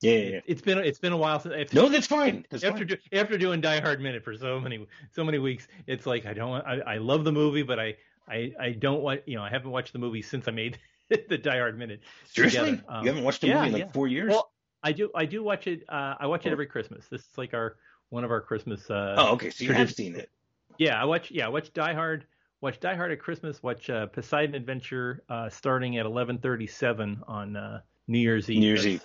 Yeah, 0.00 0.12
yeah, 0.12 0.28
yeah. 0.30 0.40
It's 0.46 0.60
been 0.62 0.78
it's 0.78 0.98
been 0.98 1.12
a 1.12 1.16
while 1.16 1.38
since. 1.38 1.54
After, 1.54 1.76
No, 1.76 1.88
that's 1.88 2.08
fine. 2.08 2.44
That's 2.50 2.64
after 2.64 2.86
fine. 2.86 2.98
after 3.12 3.38
doing 3.38 3.60
Die 3.60 3.80
Hard 3.80 4.00
Minute 4.00 4.24
for 4.24 4.36
so 4.36 4.58
many 4.60 4.84
so 5.12 5.22
many 5.22 5.38
weeks, 5.38 5.68
it's 5.86 6.06
like 6.06 6.26
I 6.26 6.34
don't 6.34 6.60
I, 6.66 6.80
I 6.80 6.96
love 6.98 7.22
the 7.22 7.30
movie, 7.30 7.62
but 7.62 7.78
I 7.78 7.94
I 8.28 8.52
I 8.58 8.70
don't 8.70 9.02
want 9.02 9.22
you 9.26 9.36
know 9.36 9.42
I 9.42 9.50
haven't 9.50 9.70
watched 9.70 9.92
the 9.92 9.98
movie 9.98 10.22
since 10.22 10.48
I 10.48 10.50
made 10.50 10.78
the 11.28 11.38
Die 11.38 11.58
Hard 11.58 11.78
Minute. 11.78 12.02
Seriously? 12.24 12.80
Um, 12.88 13.04
you 13.04 13.10
haven't 13.10 13.24
watched 13.24 13.44
a 13.44 13.48
yeah, 13.48 13.54
movie 13.56 13.66
in 13.66 13.72
like 13.72 13.82
yeah. 13.82 13.92
four 13.92 14.08
years? 14.08 14.30
Well, 14.30 14.50
I 14.82 14.92
do 14.92 15.10
I 15.14 15.26
do 15.26 15.42
watch 15.42 15.66
it. 15.66 15.84
Uh, 15.88 16.14
I 16.18 16.26
watch 16.26 16.46
it 16.46 16.50
Oh. 16.50 16.52
every 16.52 16.66
Christmas. 16.66 17.06
This 17.08 17.22
is 17.22 17.38
like 17.38 17.54
our 17.54 17.76
one 18.10 18.24
of 18.24 18.30
our 18.30 18.40
Christmas. 18.40 18.90
Uh, 18.90 19.14
oh, 19.16 19.32
okay. 19.34 19.50
So 19.50 19.64
you 19.64 19.72
have 19.72 19.92
seen 19.92 20.14
it. 20.16 20.30
Yeah, 20.78 21.00
I 21.00 21.04
watch. 21.04 21.30
Yeah, 21.30 21.46
I 21.46 21.48
watch 21.48 21.72
Die 21.72 21.94
Hard. 21.94 22.26
Watch 22.60 22.80
Die 22.80 22.94
Hard 22.94 23.12
at 23.12 23.18
Christmas. 23.18 23.62
Watch 23.62 23.90
uh, 23.90 24.06
Poseidon 24.06 24.54
Adventure 24.54 25.22
uh, 25.28 25.48
starting 25.48 25.98
at 25.98 26.06
11:37 26.06 27.18
on 27.26 27.56
uh, 27.56 27.80
New 28.08 28.18
Year's 28.18 28.48
Eve. 28.50 28.60
New 28.60 28.66
Year's 28.66 29.00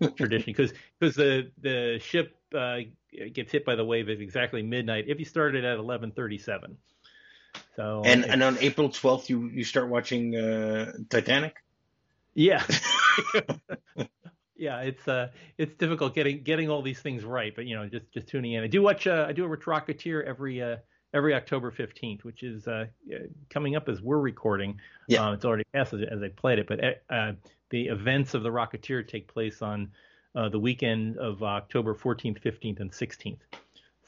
That's 0.00 0.14
Tradition, 0.14 0.46
because 0.46 0.72
because 0.98 1.14
the 1.16 1.50
the 1.60 1.98
ship 2.00 2.36
uh, 2.54 2.78
gets 3.32 3.52
hit 3.52 3.64
by 3.64 3.74
the 3.74 3.84
wave 3.84 4.08
at 4.08 4.20
exactly 4.20 4.62
midnight. 4.62 5.04
If 5.08 5.18
you 5.18 5.24
started 5.24 5.64
at 5.64 5.78
11:37. 5.78 6.76
So 7.76 8.02
And 8.04 8.24
and 8.24 8.42
on 8.42 8.58
April 8.60 8.88
12th, 8.88 9.28
you 9.28 9.48
you 9.48 9.64
start 9.64 9.88
watching 9.88 10.36
uh, 10.36 10.92
Titanic. 11.08 11.56
yeah. 12.34 12.64
Yeah, 14.56 14.80
it's 14.80 15.06
uh, 15.08 15.28
it's 15.58 15.74
difficult 15.74 16.14
getting 16.14 16.42
getting 16.42 16.70
all 16.70 16.80
these 16.80 17.00
things 17.00 17.24
right, 17.24 17.54
but 17.54 17.66
you 17.66 17.76
know, 17.76 17.88
just 17.88 18.10
just 18.12 18.28
tuning 18.28 18.52
in. 18.52 18.62
I 18.62 18.68
do 18.68 18.82
watch 18.82 19.06
uh, 19.06 19.26
I 19.28 19.32
do 19.32 19.44
a 19.44 19.48
Rocketeer 19.48 20.24
every 20.24 20.62
uh, 20.62 20.76
every 21.12 21.34
October 21.34 21.70
fifteenth, 21.72 22.24
which 22.24 22.42
is 22.42 22.66
uh, 22.68 22.86
uh, 23.12 23.18
coming 23.50 23.74
up 23.74 23.88
as 23.88 24.00
we're 24.00 24.18
recording. 24.18 24.80
Yeah. 25.08 25.28
Uh, 25.28 25.32
it's 25.32 25.44
already 25.44 25.64
passed 25.74 25.92
as, 25.92 26.02
as 26.10 26.22
I 26.22 26.28
played 26.28 26.60
it, 26.60 26.68
but 26.68 26.80
uh, 27.10 27.32
the 27.70 27.88
events 27.88 28.34
of 28.34 28.42
the 28.44 28.50
Rocketeer 28.50 29.06
take 29.06 29.32
place 29.32 29.60
on 29.60 29.90
uh, 30.36 30.48
the 30.48 30.58
weekend 30.58 31.18
of 31.18 31.42
October 31.42 31.94
fourteenth, 31.94 32.38
fifteenth, 32.38 32.78
and 32.78 32.94
sixteenth. 32.94 33.40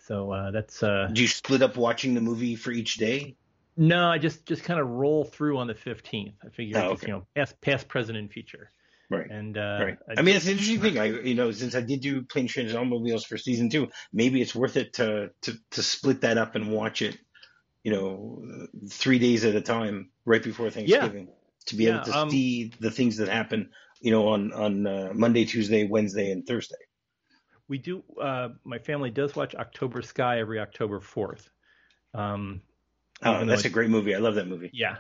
So 0.07 0.31
uh, 0.31 0.51
that's 0.53 0.83
uh, 0.83 1.11
Do 1.13 1.23
you 1.23 1.29
split 1.29 1.63
up 1.63 1.77
watching 1.77 2.15
the 2.15 2.21
movie 2.21 2.55
for 2.55 2.71
each 2.71 2.95
day? 2.95 3.37
no, 3.77 4.09
I 4.09 4.19
just 4.19 4.47
just 4.47 4.65
kind 4.65 4.81
of 4.81 4.89
roll 4.89 5.25
through 5.25 5.59
on 5.59 5.67
the 5.67 5.75
fifteenth. 5.75 6.37
I 6.45 6.51
figure 6.51 6.77
Oh, 6.77 6.91
just, 6.91 6.93
okay. 6.93 7.09
you 7.09 7.13
know 7.15 7.27
past 7.35 7.61
past 7.61 7.89
present 7.89 8.17
and 8.17 8.31
future, 8.31 8.71
Right. 9.11 9.31
and 9.31 9.57
uh, 9.57 9.85
Right. 9.85 9.99
I 10.17 10.23
mean, 10.23 10.37
it's 10.37 10.47
an 10.47 10.53
interesting 10.53 10.81
thing. 10.81 10.99
I, 10.99 11.07
you 11.07 11.35
know, 11.35 11.51
since 11.53 11.75
I 11.75 11.81
did 11.81 12.01
do 12.01 12.23
Planes, 12.23 12.53
Trains, 12.53 12.71
and 12.71 12.79
Automobiles 12.79 13.25
for 13.25 13.37
season 13.37 13.69
two, 13.69 13.89
maybe 14.13 14.41
it's 14.41 14.55
worth 14.55 14.77
it 14.77 14.95
to 14.95 15.31
to 15.43 15.55
to 15.73 15.83
split 15.83 16.23
that 16.23 16.39
up 16.39 16.55
and 16.55 16.73
watch 16.73 17.03
it. 17.03 17.19
You 17.85 17.93
know, 17.93 18.43
three 18.91 19.19
days 19.19 19.45
at 19.45 19.55
a 19.55 19.61
time, 19.61 20.11
right 20.25 20.43
before 20.43 20.71
Thanksgiving, 20.71 21.29
to 21.67 21.77
be 21.77 21.85
Yeah, 21.85 21.95
able 21.95 22.05
to 22.05 22.13
um, 22.13 22.29
see 22.31 22.73
the 22.81 22.91
things 22.91 23.19
that 23.19 23.29
happen. 23.29 23.71
You 24.01 24.13
know, 24.13 24.29
on 24.29 24.53
on 24.53 24.87
uh, 24.87 25.13
Monday, 25.15 25.45
Tuesday, 25.45 25.87
Wednesday, 25.87 26.31
and 26.31 26.47
Thursday. 26.47 26.77
We 27.69 27.79
do. 27.79 28.03
Uh, 28.21 28.51
my 28.65 28.79
family 28.79 29.11
does 29.11 29.35
watch 29.35 29.55
October 29.55 30.03
Sky 30.03 30.41
every 30.41 30.61
October 30.61 31.01
fourth. 31.01 31.51
Um, 32.15 32.63
Oh, 33.23 33.45
that's 33.45 33.65
a 33.65 33.71
great 33.71 33.89
movie. 33.89 34.15
I 34.15 34.19
love 34.19 34.35
that 34.35 34.47
movie. 34.47 34.71
yeah. 34.75 34.97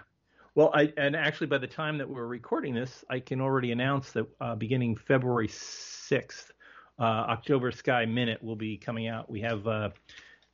Well, 0.54 0.70
I 0.72 0.90
and 0.96 1.14
actually 1.14 1.48
by 1.48 1.58
the 1.58 1.66
time 1.66 1.98
that 1.98 2.08
we're 2.08 2.26
recording 2.26 2.74
this, 2.74 3.04
I 3.10 3.20
can 3.20 3.42
already 3.42 3.72
announce 3.72 4.12
that 4.12 4.26
uh, 4.40 4.54
beginning 4.54 4.96
February 4.96 5.48
sixth, 5.48 6.50
uh, 6.98 7.02
October 7.02 7.70
Sky 7.70 8.06
Minute 8.06 8.42
will 8.42 8.56
be 8.56 8.78
coming 8.78 9.06
out. 9.06 9.30
We 9.30 9.42
have 9.42 9.66
uh, 9.66 9.90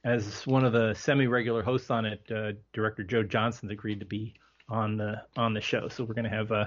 as 0.02 0.44
one 0.44 0.64
of 0.64 0.72
the 0.72 0.94
semi-regular 0.94 1.62
hosts 1.62 1.88
on 1.90 2.04
it, 2.04 2.20
uh, 2.34 2.52
director 2.72 3.04
Joe 3.04 3.22
Johnston 3.22 3.70
agreed 3.70 4.00
to 4.00 4.06
be 4.06 4.34
on 4.68 4.96
the 4.96 5.22
on 5.36 5.54
the 5.54 5.60
show. 5.60 5.86
So 5.86 6.02
we're 6.02 6.14
going 6.14 6.24
to 6.24 6.30
have 6.30 6.50
uh, 6.50 6.66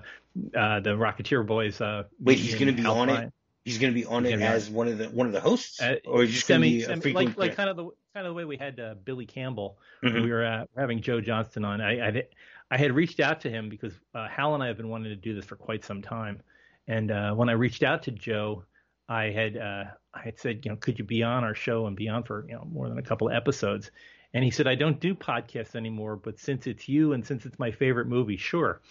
uh, 0.58 0.80
the 0.80 0.92
Rocketeer 0.92 1.46
boys. 1.46 1.82
Uh, 1.82 2.04
Wait, 2.22 2.40
he's 2.40 2.56
going 2.56 2.74
to 2.74 2.82
be 2.82 2.88
on 2.88 3.10
it. 3.10 3.34
He's 3.66 3.80
going 3.80 3.92
to 3.92 4.00
be 4.00 4.06
on 4.06 4.28
it 4.28 4.40
as 4.42 4.70
one 4.70 4.88
of 4.88 5.00
the 5.00 5.10
one 5.10 5.26
of 5.26 5.34
the 5.34 5.42
hosts, 5.42 5.82
uh, 5.82 5.96
or 6.06 6.22
is 6.24 6.32
just 6.32 6.48
going 6.48 6.62
to 6.62 6.68
be 6.68 6.84
a 6.84 6.98
frequent 7.02 7.30
like, 7.30 7.38
like 7.38 7.56
kind 7.56 7.68
of 7.68 7.76
the 7.76 7.86
kind 8.14 8.28
of 8.28 8.32
the 8.32 8.34
way 8.34 8.46
we 8.46 8.58
had 8.58 8.80
uh, 8.80 8.94
Billy 9.04 9.26
Campbell. 9.26 9.80
Mhm. 10.04 10.22
We 10.24 10.32
were 10.32 10.46
uh, 10.46 10.66
having 10.78 11.02
Joe 11.02 11.20
Johnston 11.20 11.66
on. 11.66 11.82
I, 11.82 12.10
I 12.10 12.24
I 12.70 12.78
had 12.78 12.94
reached 12.94 13.20
out 13.20 13.42
to 13.42 13.50
him 13.50 13.68
because 13.68 13.94
uh, 14.14 14.28
Hal 14.28 14.54
and 14.54 14.64
I 14.64 14.68
have 14.68 14.78
been 14.78 14.90
wanting 14.90 15.10
to 15.10 15.16
do 15.16 15.34
this 15.34 15.46
for 15.46 15.56
quite 15.56 15.84
some 15.84 16.04
time, 16.04 16.44
and 16.88 17.10
uh, 17.10 17.34
when 17.34 17.50
I 17.50 17.54
reached 17.54 17.82
out 17.82 18.04
to 18.04 18.12
Joe, 18.12 18.66
I 19.10 19.32
had 19.32 19.58
uh, 19.58 19.86
I 20.14 20.22
had 20.22 20.40
said, 20.40 20.64
you 20.64 20.70
know, 20.70 20.78
could 20.78 21.00
you 21.00 21.06
be 21.06 21.24
on 21.24 21.44
our 21.44 21.56
show 21.56 21.88
and 21.88 21.96
be 21.96 22.08
on 22.08 22.22
for 22.22 22.46
you 22.48 22.54
know 22.54 22.68
more 22.72 22.88
than 22.88 23.00
a 23.00 23.04
couple 23.04 23.28
of 23.30 23.34
episodes? 23.34 23.90
And 24.36 24.44
he 24.44 24.52
said, 24.52 24.68
I 24.68 24.76
don't 24.76 25.00
do 25.00 25.16
podcasts 25.16 25.76
anymore, 25.76 26.18
but 26.18 26.38
since 26.38 26.68
it's 26.68 26.90
you 26.90 27.14
and 27.14 27.26
since 27.26 27.46
it's 27.46 27.58
my 27.58 27.72
favorite 27.72 28.08
movie, 28.08 28.36
sure. 28.36 28.82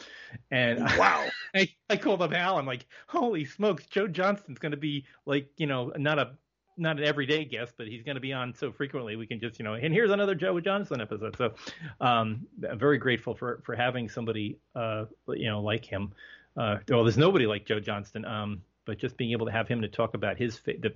And 0.50 0.80
Wow. 0.80 1.26
I, 1.54 1.68
I 1.90 1.98
called 1.98 2.22
up 2.22 2.32
Hal. 2.32 2.56
I'm 2.56 2.64
like, 2.64 2.86
holy 3.08 3.44
smokes, 3.44 3.84
Joe 3.84 4.08
Johnston's 4.08 4.58
going 4.58 4.72
to 4.72 4.78
be 4.78 5.04
like, 5.26 5.50
you 5.58 5.66
know, 5.66 5.92
not 5.98 6.18
a 6.18 6.30
not 6.78 6.98
an 6.98 7.04
everyday 7.04 7.44
guest, 7.44 7.74
but 7.76 7.86
he's 7.86 8.02
going 8.02 8.14
to 8.14 8.22
be 8.22 8.32
on 8.32 8.54
so 8.54 8.72
frequently 8.72 9.16
we 9.16 9.26
can 9.26 9.38
just, 9.38 9.58
you 9.58 9.64
know, 9.64 9.74
and 9.74 9.92
here's 9.92 10.10
another 10.10 10.34
Joe 10.34 10.58
Johnston 10.60 11.00
episode. 11.00 11.36
So, 11.36 11.52
um, 12.00 12.46
I'm 12.68 12.78
very 12.78 12.96
grateful 12.96 13.34
for 13.34 13.60
for 13.66 13.76
having 13.76 14.08
somebody, 14.08 14.58
uh, 14.74 15.04
you 15.28 15.50
know, 15.50 15.60
like 15.60 15.84
him. 15.84 16.14
Uh, 16.56 16.78
well, 16.88 17.04
there's 17.04 17.18
nobody 17.18 17.46
like 17.46 17.66
Joe 17.66 17.80
Johnston. 17.80 18.24
Um, 18.24 18.62
but 18.86 18.98
just 18.98 19.18
being 19.18 19.32
able 19.32 19.44
to 19.44 19.52
have 19.52 19.68
him 19.68 19.82
to 19.82 19.88
talk 19.88 20.14
about 20.14 20.38
his 20.38 20.56
fa- 20.56 20.78
the 20.80 20.94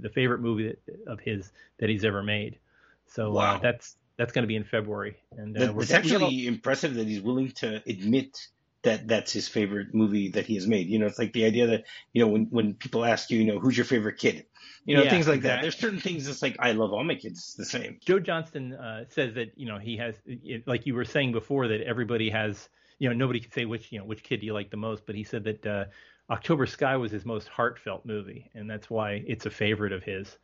the 0.00 0.08
favorite 0.08 0.40
movie 0.40 0.68
that, 0.68 1.06
of 1.06 1.20
his 1.20 1.52
that 1.78 1.90
he's 1.90 2.04
ever 2.06 2.22
made. 2.22 2.58
So 3.10 3.32
Wow. 3.32 3.56
uh, 3.56 3.58
that's 3.60 3.96
that's 4.18 4.32
going 4.32 4.42
to 4.42 4.48
be 4.48 4.56
in 4.56 4.64
February, 4.64 5.16
and 5.36 5.56
uh, 5.56 5.72
it's 5.78 5.92
actually 5.92 6.46
impressive 6.46 6.94
that 6.94 7.06
he's 7.06 7.20
willing 7.22 7.50
to 7.56 7.82
admit 7.88 8.36
that 8.82 9.06
that's 9.08 9.32
his 9.32 9.48
favorite 9.48 9.88
movie 9.94 10.30
that 10.30 10.46
he 10.46 10.54
has 10.54 10.66
made. 10.66 10.88
You 10.88 10.98
know, 10.98 11.06
it's 11.06 11.18
like 11.18 11.32
the 11.32 11.44
idea 11.44 11.66
that 11.68 11.84
you 12.12 12.22
know 12.24 12.30
when 12.30 12.46
when 12.50 12.74
people 12.74 13.04
ask 13.04 13.30
you, 13.30 13.38
you 13.38 13.46
know, 13.46 13.58
who's 13.58 13.76
your 13.76 13.84
favorite 13.86 14.18
kid, 14.18 14.46
you 14.84 14.96
know, 14.96 15.04
Yeah, 15.04 15.10
things 15.10 15.28
like 15.28 15.42
that. 15.42 15.62
There's 15.62 15.76
certain 15.76 16.00
things 16.00 16.26
that's 16.26 16.42
like 16.42 16.56
I 16.58 16.72
love 16.72 16.92
all 16.92 17.04
my 17.04 17.14
kids 17.14 17.54
the 17.56 17.64
same. 17.64 17.98
Joe 18.04 18.18
Johnston 18.18 18.74
uh, 18.74 19.04
says 19.08 19.34
that 19.34 19.52
you 19.56 19.66
know 19.66 19.78
he 19.78 19.96
has, 19.98 20.14
it, 20.26 20.66
like 20.66 20.86
you 20.86 20.94
were 20.94 21.04
saying 21.04 21.32
before, 21.32 21.68
that 21.68 21.80
everybody 21.82 22.30
has, 22.30 22.68
you 22.98 23.08
know, 23.08 23.14
nobody 23.14 23.40
can 23.40 23.52
say 23.52 23.64
which 23.64 23.92
you 23.92 23.98
know 23.98 24.04
which 24.04 24.22
kid 24.22 24.40
do 24.40 24.46
you 24.46 24.54
like 24.54 24.70
the 24.70 24.76
most, 24.76 25.04
but 25.06 25.14
he 25.14 25.24
said 25.24 25.44
that 25.44 25.66
uh, 25.66 25.84
October 26.30 26.66
Sky 26.66 26.96
was 26.96 27.12
his 27.12 27.24
most 27.26 27.48
heartfelt 27.48 28.06
movie, 28.06 28.50
and 28.54 28.68
that's 28.70 28.88
why 28.88 29.22
it's 29.26 29.46
a 29.46 29.50
favorite 29.50 29.92
of 29.92 30.02
his. 30.02 30.38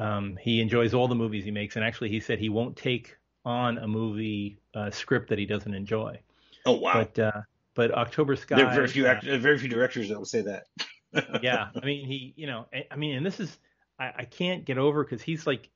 Um, 0.00 0.38
he 0.40 0.60
enjoys 0.60 0.94
all 0.94 1.08
the 1.08 1.14
movies 1.14 1.44
he 1.44 1.50
makes, 1.50 1.76
and 1.76 1.84
actually, 1.84 2.08
he 2.08 2.20
said 2.20 2.38
he 2.38 2.48
won't 2.48 2.74
take 2.74 3.16
on 3.44 3.76
a 3.78 3.86
movie 3.86 4.58
uh, 4.74 4.90
script 4.90 5.28
that 5.28 5.38
he 5.38 5.44
doesn't 5.44 5.74
enjoy. 5.74 6.18
Oh 6.64 6.72
wow. 6.72 6.94
But 6.94 7.18
uh, 7.18 7.40
but 7.74 7.92
October 7.92 8.34
Sky, 8.34 8.56
there 8.56 8.66
are 8.66 8.74
very 8.74 8.88
few 8.88 9.06
uh, 9.06 9.10
act- 9.10 9.24
very 9.24 9.58
few 9.58 9.68
directors 9.68 10.08
that 10.08 10.18
will 10.18 10.24
say 10.24 10.40
that. 10.42 10.64
yeah, 11.42 11.68
I 11.74 11.84
mean, 11.84 12.06
he, 12.06 12.32
you 12.36 12.46
know, 12.46 12.66
I, 12.72 12.86
I 12.90 12.96
mean, 12.96 13.16
and 13.16 13.26
this 13.26 13.40
is, 13.40 13.58
I, 13.98 14.12
I 14.18 14.24
can't 14.24 14.64
get 14.64 14.78
over 14.78 15.04
because 15.04 15.20
he's 15.20 15.46
like, 15.46 15.68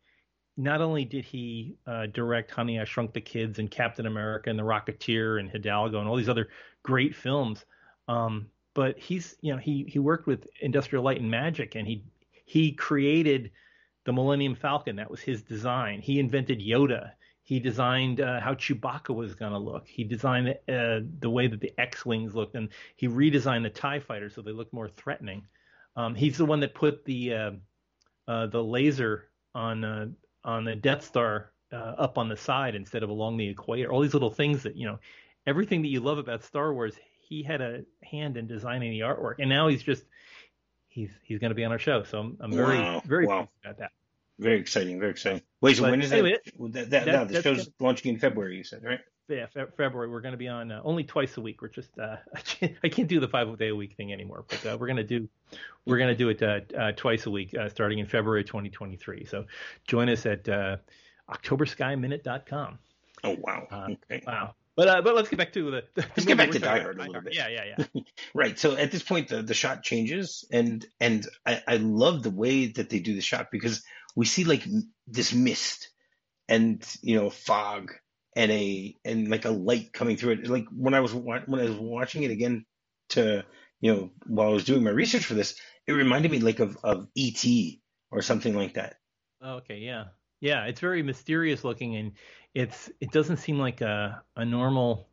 not 0.56 0.80
only 0.80 1.04
did 1.04 1.24
he 1.24 1.76
uh, 1.86 2.06
direct 2.06 2.50
Honey, 2.50 2.80
I 2.80 2.84
Shrunk 2.84 3.12
the 3.12 3.20
Kids 3.20 3.58
and 3.58 3.70
Captain 3.70 4.06
America 4.06 4.48
and 4.48 4.58
The 4.58 4.62
Rocketeer 4.62 5.40
and 5.40 5.50
Hidalgo 5.50 5.98
and 5.98 6.08
all 6.08 6.16
these 6.16 6.28
other 6.28 6.48
great 6.82 7.14
films, 7.14 7.64
um, 8.08 8.46
but 8.74 8.98
he's, 8.98 9.36
you 9.40 9.52
know, 9.52 9.58
he 9.58 9.84
he 9.88 9.98
worked 9.98 10.26
with 10.26 10.46
Industrial 10.60 11.04
Light 11.04 11.20
and 11.20 11.30
Magic 11.30 11.74
and 11.74 11.86
he 11.86 12.04
he 12.46 12.72
created 12.72 13.50
the 14.04 14.12
Millennium 14.12 14.54
Falcon. 14.54 14.96
That 14.96 15.10
was 15.10 15.20
his 15.20 15.42
design. 15.42 16.00
He 16.00 16.18
invented 16.18 16.60
Yoda. 16.60 17.12
He 17.42 17.60
designed 17.60 18.20
uh, 18.20 18.40
how 18.40 18.54
Chewbacca 18.54 19.14
was 19.14 19.34
going 19.34 19.52
to 19.52 19.58
look. 19.58 19.86
He 19.86 20.04
designed 20.04 20.48
uh, 20.48 21.00
the 21.18 21.28
way 21.30 21.46
that 21.46 21.60
the 21.60 21.72
X-wings 21.78 22.34
looked, 22.34 22.54
and 22.54 22.70
he 22.96 23.06
redesigned 23.06 23.64
the 23.64 23.70
Tie 23.70 24.00
Fighter 24.00 24.30
so 24.30 24.40
they 24.40 24.52
looked 24.52 24.72
more 24.72 24.88
threatening. 24.88 25.46
Um, 25.96 26.14
he's 26.14 26.38
the 26.38 26.46
one 26.46 26.60
that 26.60 26.74
put 26.74 27.04
the 27.04 27.34
uh, 27.34 27.50
uh, 28.26 28.46
the 28.46 28.62
laser 28.62 29.28
on 29.54 29.84
uh, 29.84 30.06
on 30.42 30.64
the 30.64 30.74
Death 30.74 31.04
Star 31.04 31.52
uh, 31.72 31.76
up 31.76 32.18
on 32.18 32.28
the 32.28 32.36
side 32.36 32.74
instead 32.74 33.02
of 33.02 33.10
along 33.10 33.36
the 33.36 33.48
equator. 33.48 33.92
All 33.92 34.00
these 34.00 34.14
little 34.14 34.30
things 34.30 34.62
that 34.62 34.76
you 34.76 34.86
know, 34.86 34.98
everything 35.46 35.82
that 35.82 35.88
you 35.88 36.00
love 36.00 36.18
about 36.18 36.42
Star 36.44 36.72
Wars, 36.72 36.94
he 37.20 37.42
had 37.42 37.60
a 37.60 37.84
hand 38.02 38.36
in 38.36 38.46
designing 38.46 38.90
the 38.90 39.00
artwork, 39.00 39.36
and 39.38 39.48
now 39.48 39.68
he's 39.68 39.82
just 39.82 40.04
he's 40.94 41.10
he's 41.22 41.38
going 41.40 41.50
to 41.50 41.54
be 41.54 41.64
on 41.64 41.72
our 41.72 41.78
show. 41.78 42.04
So 42.04 42.18
I'm, 42.20 42.36
I'm 42.40 42.52
very 42.52 42.78
Wow, 42.78 43.02
very 43.04 43.26
wow. 43.26 43.48
about 43.64 43.78
that. 43.78 43.90
Very 44.38 44.58
exciting, 44.58 44.98
very 44.98 45.10
exciting. 45.12 45.42
Wait, 45.60 45.76
so 45.76 45.82
But 45.82 45.90
when 45.92 46.02
is 46.02 46.12
anyway, 46.12 46.38
that? 46.70 46.90
That, 46.90 47.04
that, 47.04 47.28
the 47.28 47.42
show's 47.42 47.58
gonna- 47.58 47.70
launching 47.80 48.14
in 48.14 48.18
February. 48.20 48.56
You 48.56 48.64
said 48.64 48.82
right? 48.84 49.00
yeah, 49.28 49.46
Fe- 49.46 49.66
February. 49.76 50.08
We're 50.10 50.20
going 50.20 50.32
to 50.32 50.38
be 50.38 50.48
on 50.48 50.70
uh, 50.72 50.80
only 50.84 51.04
twice 51.04 51.36
a 51.36 51.40
week. 51.40 51.62
We're 51.62 51.68
just 51.68 51.96
uh, 51.98 52.16
I 52.34 52.40
can't 52.40 52.72
I 52.84 52.88
can't 52.88 53.08
do 53.08 53.20
the 53.20 53.28
five 53.28 53.56
day 53.58 53.68
a 53.68 53.76
week 53.76 53.96
thing 53.96 54.12
anymore. 54.12 54.44
But 54.48 54.66
uh, 54.66 54.76
we're 54.78 54.86
going 54.88 54.96
to 54.96 55.04
do 55.04 55.28
we're 55.86 55.98
going 55.98 56.10
to 56.10 56.16
do 56.16 56.28
it 56.30 56.42
uh, 56.42 56.60
uh, 56.76 56.92
twice 56.92 57.26
a 57.26 57.30
week 57.30 57.54
uh, 57.56 57.68
starting 57.68 57.98
in 58.00 58.06
February 58.06 58.44
2023. 58.44 59.24
So 59.26 59.44
join 59.86 60.08
us 60.08 60.26
at 60.26 60.48
uh, 60.48 60.76
OctoberSkyMinute.com. 61.30 62.78
Oh 63.22 63.36
wow. 63.40 63.66
Okay. 64.10 64.22
Wow. 64.26 64.54
But 64.76 64.88
uh, 64.88 65.02
but 65.02 65.14
let's 65.14 65.28
get 65.28 65.38
back 65.38 65.52
to 65.52 65.70
the. 65.70 65.84
the 65.94 66.02
Let's 66.02 66.24
get 66.24 66.36
back 66.36 66.50
to 66.50 66.58
Die 66.58 66.80
Hard 66.80 66.98
a 66.98 67.04
little 67.04 67.22
bit. 67.22 67.34
Yeah, 67.34 67.48
yeah, 67.48 67.76
yeah. 67.78 68.02
Right. 68.34 68.58
So 68.58 68.76
at 68.76 68.90
this 68.90 69.02
point, 69.02 69.28
the, 69.28 69.42
the 69.42 69.54
shot 69.54 69.82
changes, 69.84 70.44
and 70.50 70.84
and 71.00 71.26
I, 71.46 71.62
I 71.66 71.76
love 71.76 72.22
the 72.22 72.30
way 72.30 72.66
that 72.66 72.90
they 72.90 72.98
do 72.98 73.14
the 73.14 73.20
shot 73.20 73.48
because 73.52 73.82
we 74.16 74.26
see 74.26 74.44
like 74.44 74.66
this 75.06 75.32
mist, 75.32 75.90
and 76.48 76.84
you 77.02 77.16
know 77.16 77.30
fog, 77.30 77.92
and 78.34 78.50
a 78.50 78.96
and 79.04 79.28
like 79.28 79.44
a 79.44 79.50
light 79.50 79.92
coming 79.92 80.16
through 80.16 80.32
it. 80.32 80.48
Like 80.48 80.66
when 80.74 80.94
I 80.94 81.00
was 81.00 81.14
when 81.14 81.60
I 81.60 81.64
was 81.64 81.76
watching 81.76 82.24
it 82.24 82.32
again, 82.32 82.66
to 83.10 83.44
you 83.80 83.94
know 83.94 84.10
while 84.26 84.48
I 84.48 84.52
was 84.52 84.64
doing 84.64 84.82
my 84.82 84.90
research 84.90 85.24
for 85.24 85.34
this, 85.34 85.54
it 85.86 85.92
reminded 85.92 86.32
me 86.32 86.40
like 86.40 86.58
of 86.58 86.76
of 86.82 87.06
E.T. 87.14 87.80
or 88.10 88.22
something 88.22 88.56
like 88.56 88.74
that. 88.74 88.96
Okay, 89.44 89.78
yeah, 89.78 90.06
yeah. 90.44 90.64
It's 90.66 90.80
very 90.80 91.02
mysterious 91.02 91.64
looking, 91.64 91.96
and 91.96 92.12
it's 92.54 92.90
it 93.00 93.10
doesn't 93.10 93.38
seem 93.38 93.58
like 93.58 93.80
a 93.80 94.22
a 94.36 94.44
normal 94.44 95.08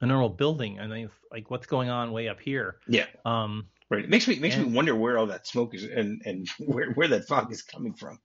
a 0.00 0.06
normal 0.06 0.28
building. 0.28 0.78
I 0.78 0.86
mean, 0.86 1.06
it's 1.06 1.14
like 1.30 1.50
what's 1.50 1.66
going 1.66 1.90
on 1.90 2.12
way 2.12 2.28
up 2.28 2.40
here. 2.40 2.76
Yeah. 2.86 3.06
Um. 3.24 3.66
Right. 3.90 4.04
It 4.04 4.10
makes 4.10 4.26
me 4.28 4.38
makes 4.38 4.56
me 4.56 4.64
wonder 4.64 4.94
where 4.94 5.18
all 5.18 5.26
that 5.26 5.46
smoke 5.46 5.74
is 5.74 5.84
and 5.84 6.22
and 6.24 6.48
where 6.58 6.92
where 6.92 7.08
that 7.08 7.26
fog 7.26 7.52
is 7.52 7.62
coming 7.62 7.94
from. 7.94 8.20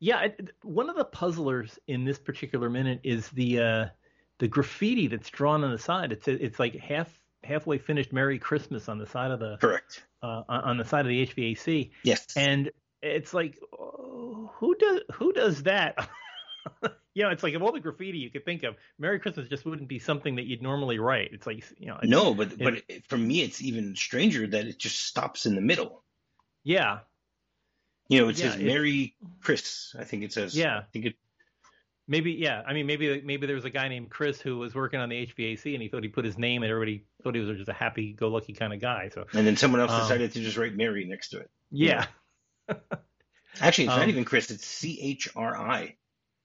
Yeah. 0.00 0.22
It, 0.22 0.50
one 0.62 0.88
of 0.88 0.96
the 0.96 1.04
puzzlers 1.04 1.78
in 1.86 2.04
this 2.04 2.18
particular 2.18 2.70
minute 2.70 3.00
is 3.04 3.28
the 3.28 3.60
uh 3.60 3.86
the 4.38 4.48
graffiti 4.48 5.08
that's 5.08 5.30
drawn 5.30 5.62
on 5.62 5.70
the 5.70 5.78
side. 5.78 6.10
It's 6.12 6.26
it's 6.26 6.58
like 6.58 6.74
half 6.74 7.08
halfway 7.44 7.78
finished 7.78 8.12
Merry 8.12 8.38
Christmas 8.38 8.88
on 8.88 8.98
the 8.98 9.06
side 9.06 9.30
of 9.30 9.40
the 9.40 9.56
Correct. 9.60 10.04
uh, 10.22 10.42
on 10.48 10.78
the 10.78 10.84
side 10.84 11.06
of 11.06 11.08
the 11.08 11.26
HVAC. 11.26 11.90
Yes. 12.02 12.26
and 12.36 12.70
it's 13.06 13.32
like 13.34 13.58
oh, 13.78 14.50
who 14.56 14.74
does 14.76 15.00
who 15.12 15.32
does 15.32 15.62
that 15.64 16.08
you 17.14 17.22
know 17.22 17.30
it's 17.30 17.42
like 17.42 17.54
of 17.54 17.62
all 17.62 17.72
the 17.72 17.80
graffiti 17.80 18.18
you 18.18 18.30
could 18.30 18.44
think 18.44 18.62
of 18.64 18.74
merry 18.98 19.18
christmas 19.18 19.48
just 19.48 19.64
wouldn't 19.64 19.88
be 19.88 19.98
something 19.98 20.36
that 20.36 20.46
you'd 20.46 20.62
normally 20.62 20.98
write 20.98 21.30
it's 21.32 21.46
like 21.46 21.64
you 21.78 21.86
know 21.86 21.98
no, 22.02 22.34
but 22.34 22.52
it- 22.52 22.58
but 22.58 22.82
it, 22.88 23.04
for 23.06 23.16
me, 23.18 23.42
it's 23.42 23.62
even 23.62 23.94
stranger 23.96 24.46
that 24.46 24.66
it 24.66 24.78
just 24.78 25.04
stops 25.04 25.46
in 25.46 25.54
the 25.54 25.60
middle. 25.60 26.02
yeah 26.64 26.98
You 28.08 28.20
know, 28.22 28.28
it 28.28 28.38
Yeah, 28.38 28.52
says 28.52 28.60
Merry 28.62 29.16
Chris. 29.40 29.94
I 29.98 30.04
think 30.04 30.22
it 30.22 30.32
says. 30.32 30.56
Yeah. 30.56 30.78
I 30.78 30.82
think 30.92 31.06
it. 31.06 31.14
maybe 32.08 32.32
yeah 32.32 32.62
i 32.66 32.72
mean 32.72 32.86
maybe 32.86 33.20
maybe 33.22 33.46
there 33.48 33.56
was 33.56 33.64
a 33.64 33.70
guy 33.70 33.88
named 33.88 34.08
chris 34.10 34.40
who 34.40 34.58
was 34.58 34.74
working 34.76 35.00
on 35.00 35.08
the 35.08 35.16
hvac 35.26 35.72
and 35.74 35.82
he 35.82 35.88
thought 35.88 36.04
he 36.04 36.08
put 36.08 36.24
his 36.24 36.38
name 36.38 36.62
and 36.62 36.70
everybody 36.70 37.04
thought 37.22 37.34
he 37.34 37.40
was 37.40 37.56
just 37.56 37.68
a 37.68 37.72
happy 37.72 38.12
go 38.12 38.28
lucky 38.28 38.52
kind 38.52 38.72
of 38.72 38.80
guy 38.80 39.08
so 39.12 39.24
And 39.34 39.44
then 39.46 39.56
someone 39.56 39.80
else 39.80 39.90
Um, 39.90 40.02
decided 40.02 40.30
to 40.32 40.40
just 40.40 40.56
write 40.56 40.74
Mary 40.76 41.04
next 41.04 41.30
to 41.30 41.38
it. 41.40 41.50
yeah 41.72 42.06
Actually, 43.60 43.84
it's 43.86 43.96
not 43.96 44.02
Um, 44.04 44.08
even 44.10 44.24
Chris. 44.24 44.50
It's 44.50 44.66
C 44.66 44.98
H 45.00 45.28
R 45.34 45.56
I. 45.56 45.96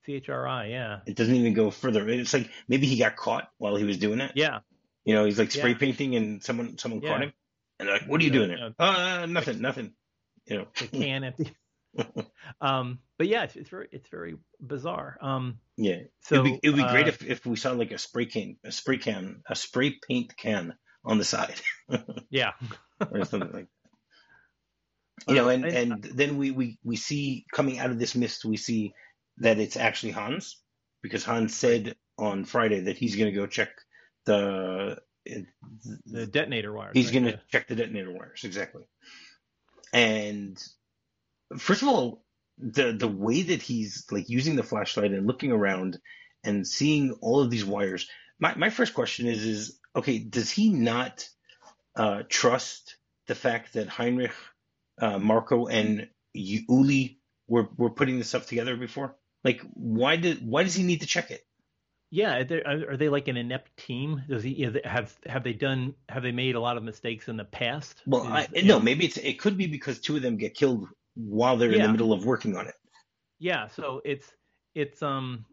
C 0.06 0.14
H 0.14 0.30
R 0.30 0.48
I. 0.48 0.68
yeah 0.68 1.00
It 1.06 1.16
doesn't 1.16 1.36
even 1.36 1.54
go 1.54 1.70
further. 1.72 2.08
It's 2.10 2.34
like 2.34 2.50
maybe 2.68 2.88
he 2.88 2.98
got 2.98 3.16
caught 3.16 3.50
while 3.58 3.76
he 3.76 3.84
was 3.84 3.98
doing 3.98 4.20
it. 4.22 4.32
yeah 4.36 4.60
You 5.06 5.14
know, 5.16 5.26
he's 5.26 5.38
like 5.40 5.52
spray 5.52 5.72
Yeah. 5.72 5.78
painting 5.78 6.16
and 6.16 6.44
someone 6.44 6.78
someone 6.78 7.02
Yeah. 7.02 7.10
caught 7.10 7.24
him. 7.24 7.34
And 7.80 7.88
they're 7.90 7.98
like, 7.98 8.08
"What 8.08 8.22
are 8.22 8.24
you 8.24 8.30
doing 8.30 8.50
there?" 8.50 8.74
Uh, 8.80 9.26
nothing, 9.26 9.60
nothing. 9.62 9.94
You 10.46 10.58
know. 10.60 10.68
the 10.80 10.88
can 10.88 11.24
empty 11.24 11.56
um 12.62 13.00
but 13.18 13.28
yeah 13.28 13.44
it's, 13.44 13.56
it's 13.58 13.70
very 13.70 13.88
it's 13.92 14.08
very 14.08 14.38
bizarre 14.62 15.18
um 15.22 15.60
Yeah. 15.76 16.04
so 16.22 16.36
it'd 16.36 16.46
be, 16.46 16.60
it'd 16.64 16.78
be 16.78 16.84
great 16.88 17.06
uh, 17.06 17.10
if, 17.10 17.24
if 17.24 17.46
we 17.46 17.58
saw 17.58 17.74
like 17.74 17.92
a 17.92 17.98
spray 17.98 18.26
can, 18.26 18.56
a 18.64 18.72
spray 18.72 18.98
can, 18.98 19.44
a 19.48 19.56
spray 19.56 20.00
paint 20.08 20.36
can 20.38 20.74
on 21.04 21.18
the 21.18 21.26
side 21.26 21.60
yeah 22.30 22.54
or 23.12 23.26
something 23.26 23.52
like 23.52 23.68
that. 23.68 23.81
You 25.28 25.36
know, 25.36 25.50
and, 25.50 25.66
and- 25.66 26.04
then 26.04 26.38
we, 26.38 26.52
we, 26.52 26.80
we 26.84 26.96
see 26.96 27.46
coming 27.54 27.80
out 27.80 27.92
of 27.92 28.00
this 28.00 28.16
mist, 28.16 28.46
we 28.46 28.58
see 28.58 28.94
that 29.38 29.60
it's 29.60 29.78
actually 29.78 30.12
Hans 30.12 30.60
because 31.02 31.24
Hans 31.24 31.56
said 31.56 31.96
on 32.18 32.46
Friday 32.46 32.82
that 32.82 32.98
he's 32.98 33.16
going 33.16 33.32
to 33.32 33.40
go 33.40 33.48
check 33.48 33.70
the 34.26 34.98
the 36.06 36.26
detonator 36.26 36.74
wires. 36.74 36.92
He's 36.94 37.08
right? 37.08 37.14
going 37.14 37.34
to 37.34 37.42
check 37.52 37.68
the 37.68 37.76
detonator 37.76 38.12
wires 38.12 38.44
exactly. 38.44 38.84
And 39.94 40.62
first 41.58 41.82
of 41.82 41.88
all, 41.88 42.24
the 42.58 42.92
the 42.92 43.08
way 43.08 43.42
that 43.44 43.62
he's 43.62 44.06
like 44.12 44.30
using 44.30 44.56
the 44.56 44.64
flashlight 44.64 45.12
and 45.12 45.28
looking 45.28 45.52
around 45.52 46.00
and 46.44 46.68
seeing 46.68 47.12
all 47.22 47.42
of 47.42 47.50
these 47.50 47.66
wires. 47.66 48.08
My 48.40 48.56
my 48.56 48.70
first 48.70 48.94
question 48.94 49.28
is 49.28 49.46
is 49.46 49.80
okay, 49.96 50.20
does 50.20 50.50
he 50.50 50.70
not 50.70 51.28
uh, 51.96 52.24
trust 52.30 52.98
the 53.28 53.36
fact 53.36 53.74
that 53.74 53.88
Heinrich, 53.88 54.32
uh, 55.00 55.20
Marco, 55.20 55.68
and 55.68 56.10
Uli 56.34 57.20
were 57.48 57.70
were 57.78 57.90
putting 57.90 58.18
this 58.18 58.30
stuff 58.30 58.48
together 58.48 58.76
before? 58.76 59.16
Like, 59.44 59.62
why 59.74 60.16
did 60.16 60.48
why 60.48 60.64
does 60.64 60.76
he 60.76 60.84
need 60.84 61.02
to 61.02 61.08
check 61.08 61.32
it? 61.32 61.46
Yeah, 62.10 62.44
are 62.66 62.98
they 62.98 63.08
like 63.08 63.30
an 63.30 63.38
inept 63.38 63.76
team? 63.78 64.24
Does 64.28 64.44
he 64.44 64.70
have 64.84 65.18
have 65.26 65.44
they 65.44 65.54
done 65.54 65.96
have 66.10 66.24
they 66.24 66.34
made 66.34 66.56
a 66.56 66.60
lot 66.60 66.76
of 66.76 66.84
mistakes 66.84 67.30
in 67.30 67.38
the 67.38 67.46
past? 67.46 68.02
Well, 68.06 68.24
I, 68.24 68.48
no, 68.64 68.82
maybe 68.82 69.06
it's 69.06 69.18
it 69.18 69.40
could 69.40 69.58
be 69.58 69.68
because 69.68 70.00
two 70.00 70.18
of 70.18 70.22
them 70.22 70.36
get 70.36 70.54
killed 70.54 70.90
while 71.16 71.56
they're 71.56 71.72
yeah. 71.72 71.78
in 71.78 71.82
the 71.84 71.92
middle 71.92 72.12
of 72.12 72.26
working 72.26 72.58
on 72.58 72.68
it. 72.68 72.76
Yeah, 73.40 73.68
so 73.70 74.02
it's 74.04 74.30
it's 74.76 75.02
um 75.02 75.46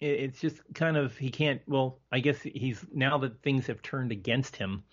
it's 0.00 0.40
just 0.40 0.60
kind 0.74 0.96
of 0.96 1.16
he 1.16 1.30
can't. 1.30 1.62
Well, 1.66 2.00
I 2.10 2.20
guess 2.20 2.42
he's 2.42 2.84
now 2.92 3.18
that 3.18 3.42
things 3.42 3.66
have 3.68 3.80
turned 3.82 4.12
against 4.12 4.56
him, 4.56 4.84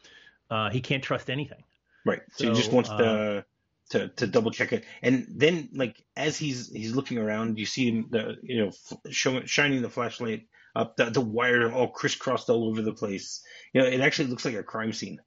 uh, 0.50 0.70
he 0.70 0.82
can't 0.82 1.04
trust 1.04 1.30
anything. 1.30 1.64
Right. 2.06 2.22
So, 2.32 2.46
so 2.46 2.50
he 2.52 2.56
just 2.56 2.72
wants 2.72 2.90
uh, 2.90 2.98
to 2.98 3.46
to 3.90 4.10
to 4.10 4.28
double 4.28 4.52
check 4.52 4.74
it, 4.74 4.86
and 5.02 5.26
then 5.30 5.70
like 5.74 6.04
as 6.16 6.38
he's 6.38 6.72
he's 6.72 6.96
looking 6.96 7.18
around, 7.18 7.58
you 7.58 7.66
see 7.66 7.90
him 7.90 8.08
the 8.10 8.36
you 8.42 8.66
know 8.66 8.72
showing 9.10 9.46
shining 9.46 9.82
the 9.82 9.90
flashlight 9.90 10.48
up 10.76 10.96
the, 10.96 11.06
the 11.06 11.22
wire 11.22 11.72
all 11.72 11.90
crisscrossed 11.90 12.50
all 12.50 12.70
over 12.70 12.82
the 12.82 12.94
place. 12.94 13.42
You 13.74 13.82
know, 13.82 13.88
it 13.88 14.02
actually 14.02 14.30
looks 14.30 14.46
like 14.46 14.56
a 14.56 14.64
crime 14.64 14.94
scene, 14.94 15.20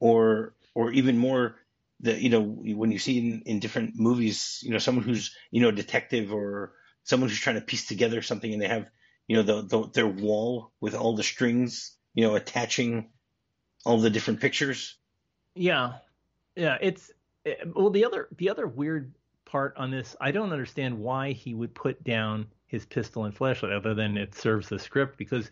or 0.00 0.54
or 0.74 0.90
even 0.92 1.18
more 1.18 1.56
the 2.00 2.20
you 2.20 2.30
know 2.30 2.42
when 2.42 2.90
you 2.90 2.98
see 2.98 3.18
in, 3.18 3.42
in 3.46 3.60
different 3.60 3.94
movies, 3.96 4.60
you 4.62 4.70
know, 4.70 4.78
someone 4.78 5.04
who's 5.04 5.34
you 5.50 5.62
know 5.62 5.68
a 5.68 5.72
detective 5.72 6.32
or 6.32 6.74
someone 7.04 7.28
who's 7.28 7.40
trying 7.40 7.56
to 7.56 7.62
piece 7.62 7.86
together 7.86 8.22
something, 8.22 8.52
and 8.52 8.60
they 8.60 8.68
have 8.68 8.90
you 9.26 9.36
know 9.36 9.42
the, 9.42 9.62
the 9.62 9.90
their 9.90 10.08
wall 10.08 10.72
with 10.80 10.94
all 10.94 11.16
the 11.16 11.22
strings, 11.22 11.96
you 12.14 12.26
know, 12.26 12.34
attaching 12.34 13.10
all 13.84 13.98
the 13.98 14.10
different 14.10 14.40
pictures. 14.40 14.96
Yeah, 15.54 15.94
yeah, 16.56 16.78
it's 16.80 17.10
well 17.74 17.90
the 17.90 18.04
other 18.04 18.28
the 18.36 18.50
other 18.50 18.66
weird 18.66 19.12
part 19.48 19.74
on 19.76 19.90
this, 19.90 20.14
I 20.20 20.30
don't 20.30 20.52
understand 20.52 20.98
why 20.98 21.32
he 21.32 21.54
would 21.54 21.74
put 21.74 22.04
down 22.04 22.46
his 22.66 22.84
pistol 22.84 23.24
and 23.24 23.34
flashlight, 23.34 23.72
other 23.72 23.94
than 23.94 24.16
it 24.16 24.34
serves 24.34 24.68
the 24.68 24.78
script. 24.78 25.16
Because 25.16 25.50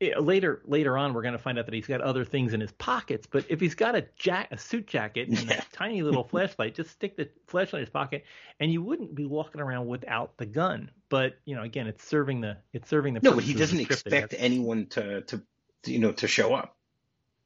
it, 0.00 0.22
later 0.22 0.62
later 0.64 0.96
on, 0.96 1.12
we're 1.12 1.22
going 1.22 1.32
to 1.32 1.38
find 1.38 1.58
out 1.58 1.66
that 1.66 1.74
he's 1.74 1.86
got 1.86 2.00
other 2.00 2.24
things 2.24 2.54
in 2.54 2.60
his 2.60 2.72
pockets. 2.72 3.26
But 3.26 3.44
if 3.48 3.60
he's 3.60 3.74
got 3.74 3.96
a 3.96 4.06
jack, 4.16 4.48
a 4.52 4.58
suit 4.58 4.86
jacket, 4.86 5.28
and 5.28 5.38
yeah. 5.42 5.60
a 5.60 5.62
tiny 5.76 6.02
little 6.02 6.24
flashlight, 6.24 6.74
just 6.74 6.90
stick 6.90 7.16
the 7.16 7.28
flashlight 7.46 7.80
in 7.80 7.86
his 7.86 7.92
pocket, 7.92 8.24
and 8.60 8.72
you 8.72 8.82
wouldn't 8.82 9.14
be 9.14 9.26
walking 9.26 9.60
around 9.60 9.86
without 9.88 10.36
the 10.36 10.46
gun. 10.46 10.90
But 11.08 11.38
you 11.44 11.56
know, 11.56 11.62
again, 11.62 11.88
it's 11.88 12.04
serving 12.04 12.40
the 12.40 12.56
it's 12.72 12.88
serving 12.88 13.14
the. 13.14 13.20
No, 13.20 13.34
but 13.34 13.44
he 13.44 13.54
doesn't 13.54 13.80
expect 13.80 14.34
anyone 14.38 14.86
to, 14.86 15.22
to 15.22 15.42
to 15.82 15.92
you 15.92 15.98
know 15.98 16.12
to 16.12 16.28
show 16.28 16.54
up. 16.54 16.76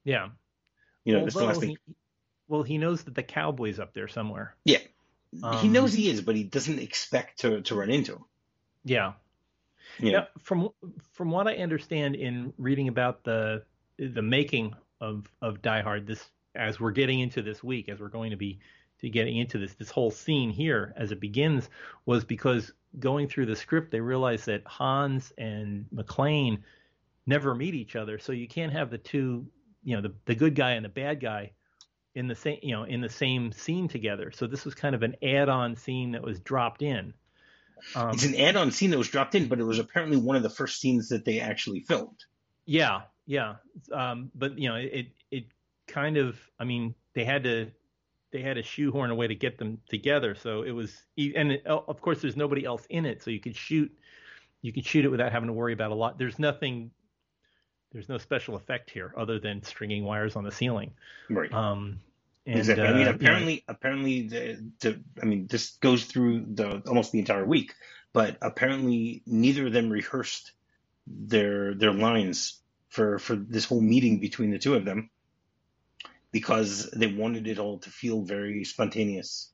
Yeah. 0.05 0.29
You 1.05 1.15
know, 1.15 1.21
Although 1.21 1.41
the 1.41 1.47
last 1.47 1.61
thing. 1.61 1.77
He, 1.87 1.95
well, 2.53 2.63
he 2.63 2.77
knows 2.77 3.05
that 3.05 3.15
the 3.15 3.23
cowboy's 3.23 3.81
up 3.81 3.95
there 3.95 4.09
somewhere. 4.09 4.55
Yeah. 4.67 4.81
Um, 5.43 5.57
he 5.57 5.69
knows 5.69 5.95
he 5.95 6.11
is, 6.11 6.21
but 6.21 6.37
he 6.37 6.45
doesn't 6.45 6.79
expect 6.79 7.41
to, 7.41 7.63
to 7.63 7.75
run 7.75 7.89
into 7.89 8.13
him. 8.13 8.25
Yeah. 8.85 9.15
Yeah. 9.99 10.13
Now, 10.13 10.27
from 10.43 10.69
from 11.15 11.31
what 11.31 11.49
I 11.49 11.55
understand 11.55 12.15
in 12.15 12.53
reading 12.59 12.89
about 12.89 13.25
the 13.25 13.65
the 13.99 14.21
making 14.21 14.75
of 15.01 15.27
of 15.41 15.63
Die 15.63 15.81
Hard, 15.81 16.07
this 16.07 16.23
as 16.55 16.79
we're 16.79 16.91
getting 16.91 17.21
into 17.21 17.41
this 17.41 17.65
week, 17.65 17.89
as 17.89 18.01
we're 18.01 18.09
going 18.09 18.33
to 18.33 18.37
be 18.37 18.61
to 19.01 19.09
getting 19.09 19.39
into 19.39 19.57
this, 19.57 19.73
this 19.73 19.91
whole 19.91 20.11
scene 20.11 20.51
here 20.51 20.93
as 20.95 21.11
it 21.11 21.21
begins 21.21 21.71
was 22.05 22.23
because 22.23 22.71
going 22.99 23.29
through 23.29 23.47
the 23.47 23.57
script, 23.57 23.93
they 23.93 24.01
realized 24.01 24.45
that 24.45 24.63
Hans 24.67 25.33
and 25.39 25.87
McClane 25.95 26.59
never 27.25 27.55
meet 27.55 27.75
each 27.75 27.97
other, 27.97 28.19
so 28.19 28.33
you 28.33 28.47
can't 28.47 28.73
have 28.73 28.91
the 28.91 28.99
two, 28.99 29.47
you 29.83 29.97
know, 29.97 30.03
the 30.03 30.13
the 30.27 30.35
good 30.35 30.55
guy 30.55 30.73
and 30.73 30.85
the 30.85 30.91
bad 30.91 31.19
guy 31.19 31.53
in 32.15 32.29
the 32.29 32.35
same, 32.35 32.59
you 32.63 32.73
know, 32.73 32.85
in 32.85 33.01
the 33.01 33.09
same 33.09 33.53
scene 33.53 33.89
together. 33.89 34.31
So 34.31 34.47
this 34.47 34.65
was 34.65 34.75
kind 34.75 34.95
of 34.95 35.03
an 35.03 35.17
add-on 35.23 35.77
scene 35.77 36.13
that 36.13 36.23
was 36.23 36.41
dropped 36.41 36.83
in. 36.83 37.15
Um, 37.95 38.11
it's 38.11 38.25
an 38.25 38.37
add-on 38.37 38.71
scene 38.71 38.91
that 38.91 38.99
was 38.99 39.09
dropped 39.09 39.35
in, 39.35 39.49
but 39.49 39.59
it 39.59 39.65
was 39.65 39.79
apparently 39.79 40.17
one 40.17 40.37
of 40.37 40.43
the 40.43 40.51
first 40.51 40.81
scenes 40.81 41.09
that 41.09 41.25
they 41.25 41.41
actually 41.41 41.81
filmed. 41.81 42.25
Yeah, 42.65 43.03
yeah. 43.27 43.57
Um, 43.93 44.31
but 44.35 44.59
you 44.59 44.69
know, 44.69 44.77
it 44.77 45.09
it 45.31 45.45
kind 45.89 46.17
of, 46.17 46.39
I 46.61 46.65
mean, 46.65 46.95
they 47.15 47.25
had 47.25 47.45
to 47.45 47.71
they 48.31 48.41
had 48.41 48.55
to 48.55 48.63
shoehorn 48.63 49.11
a 49.11 49.15
way 49.15 49.27
to 49.27 49.35
get 49.35 49.59
them 49.59 49.79
together. 49.89 50.35
So 50.35 50.63
it 50.63 50.71
was, 50.71 50.95
and 51.19 51.53
it, 51.53 51.67
of 51.67 52.01
course, 52.01 52.23
there's 52.23 52.37
nobody 52.37 52.65
else 52.65 52.87
in 52.89 53.05
it, 53.05 53.23
so 53.23 53.31
you 53.31 53.41
could 53.41 53.57
shoot 53.57 53.93
you 54.63 54.73
could 54.73 54.87
shoot 54.87 55.05
it 55.05 55.09
without 55.09 55.33
having 55.33 55.49
to 55.49 55.53
worry 55.53 55.73
about 55.73 55.91
a 55.91 55.95
lot. 55.95 56.19
There's 56.19 56.39
nothing. 56.39 56.93
There's 57.93 58.09
no 58.09 58.19
special 58.19 58.57
effect 58.57 58.91
here 58.91 59.13
other 59.17 59.39
than 59.39 59.63
stringing 59.63 60.05
wires 60.05 60.37
on 60.37 60.45
the 60.45 60.53
ceiling. 60.53 60.93
Right. 61.29 61.53
Um, 61.53 62.01
and, 62.47 62.59
exactly. 62.59 62.87
I 62.87 62.93
mean, 62.95 63.07
uh, 63.07 63.11
apparently, 63.11 63.65
apparently, 63.69 64.29
the, 64.29 64.73
the, 64.81 65.01
I 65.23 65.27
mean, 65.27 65.47
this 65.47 65.77
goes 65.81 66.05
through 66.05 66.47
the 66.55 66.83
almost 66.87 67.13
the 67.13 67.19
entire 67.19 67.45
week, 67.45 67.75
but 68.13 68.37
apparently, 68.43 69.23
neither 69.27 69.67
of 69.67 69.73
them 69.73 69.91
rehearsed 69.91 70.53
their 71.07 71.75
their 71.75 71.93
lines 71.93 72.61
for 72.89 73.19
for 73.19 73.37
this 73.37 73.65
whole 73.65 73.81
meeting 73.81 74.21
between 74.21 74.51
the 74.51 74.59
two 74.59 74.75
of 74.75 74.85
them 74.85 75.11
because 76.33 76.91
they 76.97 77.07
wanted 77.07 77.47
it 77.47 77.59
all 77.59 77.79
to 77.79 77.91
feel 77.91 78.23
very 78.23 78.65
spontaneous. 78.65 79.51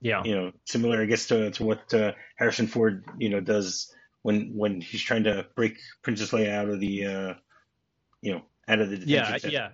Yeah. 0.00 0.24
You 0.24 0.34
know, 0.34 0.52
similar, 0.64 1.00
I 1.00 1.06
guess, 1.06 1.28
to 1.28 1.50
to 1.52 1.64
what 1.64 1.94
uh, 1.94 2.12
Harrison 2.36 2.66
Ford, 2.66 3.04
you 3.18 3.28
know, 3.28 3.40
does 3.40 3.94
when 4.22 4.52
when 4.54 4.80
he's 4.80 5.02
trying 5.02 5.24
to 5.24 5.46
break 5.54 5.78
Princess 6.02 6.32
Leia 6.32 6.52
out 6.52 6.68
of 6.68 6.80
the, 6.80 7.06
uh, 7.06 7.34
you 8.22 8.32
know, 8.32 8.42
out 8.68 8.80
of 8.80 8.90
the 8.90 8.96
detention 8.96 9.32
yeah, 9.32 9.38
center. 9.38 9.52
yeah 9.52 9.68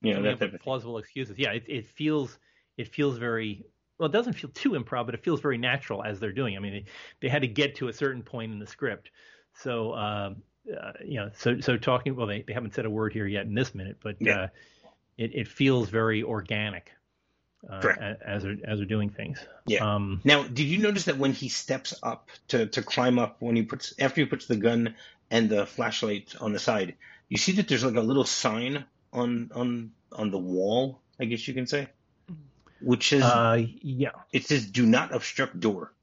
you 0.00 0.14
know, 0.14 0.22
that 0.22 0.38
type 0.38 0.54
of 0.54 0.60
plausible 0.60 0.98
excuses. 0.98 1.38
Yeah, 1.38 1.52
it, 1.52 1.64
it 1.66 1.86
feels 1.86 2.38
it 2.76 2.88
feels 2.88 3.18
very 3.18 3.64
well. 3.98 4.08
It 4.08 4.12
doesn't 4.12 4.34
feel 4.34 4.50
too 4.50 4.70
improv, 4.70 5.06
but 5.06 5.14
it 5.14 5.22
feels 5.22 5.40
very 5.40 5.58
natural 5.58 6.02
as 6.02 6.20
they're 6.20 6.32
doing. 6.32 6.56
I 6.56 6.60
mean, 6.60 6.72
they, 6.72 6.84
they 7.20 7.28
had 7.28 7.42
to 7.42 7.48
get 7.48 7.76
to 7.76 7.88
a 7.88 7.92
certain 7.92 8.22
point 8.22 8.52
in 8.52 8.58
the 8.58 8.66
script, 8.66 9.10
so 9.54 9.92
uh, 9.92 10.34
uh, 10.80 10.92
you 11.04 11.16
know, 11.16 11.30
so 11.36 11.60
so 11.60 11.76
talking. 11.76 12.16
Well, 12.16 12.26
they, 12.26 12.42
they 12.42 12.52
haven't 12.52 12.74
said 12.74 12.84
a 12.84 12.90
word 12.90 13.12
here 13.12 13.26
yet 13.26 13.46
in 13.46 13.54
this 13.54 13.74
minute, 13.74 13.98
but 14.02 14.16
yeah. 14.20 14.42
uh, 14.42 14.48
it 15.18 15.34
it 15.34 15.48
feels 15.48 15.88
very 15.88 16.22
organic. 16.22 16.92
Uh, 17.70 18.16
as 18.26 18.42
they're 18.42 18.56
as 18.64 18.80
they're 18.80 18.86
doing 18.86 19.08
things. 19.08 19.38
Yeah. 19.66 19.94
Um, 19.94 20.20
now, 20.24 20.42
did 20.42 20.64
you 20.64 20.78
notice 20.78 21.04
that 21.04 21.16
when 21.16 21.32
he 21.32 21.48
steps 21.48 21.94
up 22.02 22.28
to, 22.48 22.66
to 22.66 22.82
climb 22.82 23.20
up, 23.20 23.36
when 23.38 23.54
he 23.54 23.62
puts 23.62 23.94
after 24.00 24.20
he 24.20 24.24
puts 24.24 24.46
the 24.46 24.56
gun 24.56 24.96
and 25.30 25.48
the 25.48 25.64
flashlight 25.64 26.34
on 26.40 26.52
the 26.52 26.58
side, 26.58 26.96
you 27.32 27.38
see 27.38 27.52
that 27.52 27.66
there's 27.66 27.82
like 27.82 27.94
a 27.94 28.02
little 28.02 28.26
sign 28.26 28.84
on 29.10 29.50
on 29.54 29.92
on 30.12 30.30
the 30.30 30.38
wall, 30.38 31.00
I 31.18 31.24
guess 31.24 31.48
you 31.48 31.54
can 31.54 31.66
say, 31.66 31.88
which 32.82 33.14
is 33.14 33.22
uh, 33.22 33.64
yeah, 33.80 34.10
it 34.34 34.44
says 34.44 34.66
"Do 34.66 34.84
not 34.84 35.14
obstruct 35.14 35.58
door." 35.58 35.94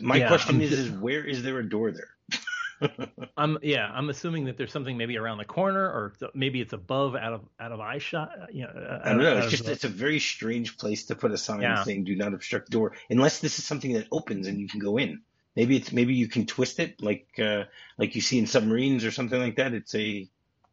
My 0.00 0.16
yeah, 0.16 0.26
question 0.26 0.60
is, 0.60 0.70
just, 0.70 0.82
is 0.82 0.90
where 0.90 1.24
is 1.24 1.44
there 1.44 1.60
a 1.60 1.68
door 1.68 1.92
there? 1.92 2.98
I'm 3.36 3.56
yeah, 3.62 3.88
I'm 3.94 4.10
assuming 4.10 4.46
that 4.46 4.56
there's 4.56 4.72
something 4.72 4.96
maybe 4.96 5.16
around 5.16 5.38
the 5.38 5.44
corner, 5.44 5.84
or 5.84 6.12
maybe 6.34 6.60
it's 6.60 6.72
above, 6.72 7.14
out 7.14 7.32
of 7.32 7.42
out 7.60 7.70
of 7.70 7.78
eye 7.78 7.98
shot. 7.98 8.32
You 8.52 8.62
know, 8.62 9.00
I 9.04 9.10
don't 9.10 9.22
know. 9.22 9.36
It's 9.36 9.50
just 9.52 9.66
the, 9.66 9.70
it's 9.70 9.84
a 9.84 9.88
very 9.88 10.18
strange 10.18 10.76
place 10.76 11.06
to 11.06 11.14
put 11.14 11.30
a 11.30 11.38
sign 11.38 11.60
yeah. 11.60 11.84
saying 11.84 12.02
"Do 12.02 12.16
not 12.16 12.34
obstruct 12.34 12.68
door," 12.68 12.96
unless 13.08 13.38
this 13.38 13.60
is 13.60 13.64
something 13.64 13.92
that 13.92 14.08
opens 14.10 14.48
and 14.48 14.58
you 14.58 14.66
can 14.66 14.80
go 14.80 14.96
in. 14.96 15.22
Maybe 15.56 15.76
it's 15.76 15.92
maybe 15.92 16.14
you 16.14 16.28
can 16.28 16.46
twist 16.46 16.78
it 16.78 17.02
like 17.02 17.28
uh, 17.38 17.64
like 17.98 18.14
you 18.14 18.20
see 18.20 18.38
in 18.38 18.46
submarines 18.46 19.04
or 19.04 19.10
something 19.10 19.40
like 19.40 19.56
that. 19.56 19.74
It's 19.74 19.94
a 19.94 20.28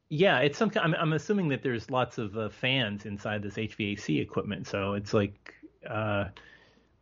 yeah, 0.10 0.40
it's 0.40 0.58
some. 0.58 0.72
I'm, 0.76 0.94
I'm 0.96 1.13
assuming 1.13 1.50
that 1.50 1.63
there's 1.63 1.92
lots 1.92 2.18
of 2.18 2.38
uh, 2.38 2.50
fans 2.50 3.06
inside 3.06 3.44
this 3.44 3.56
HVAC 3.56 4.22
equipment, 4.22 4.68
so 4.68 4.94
it's 4.94 5.13
like. 5.13 5.54
Uh, 5.88 6.26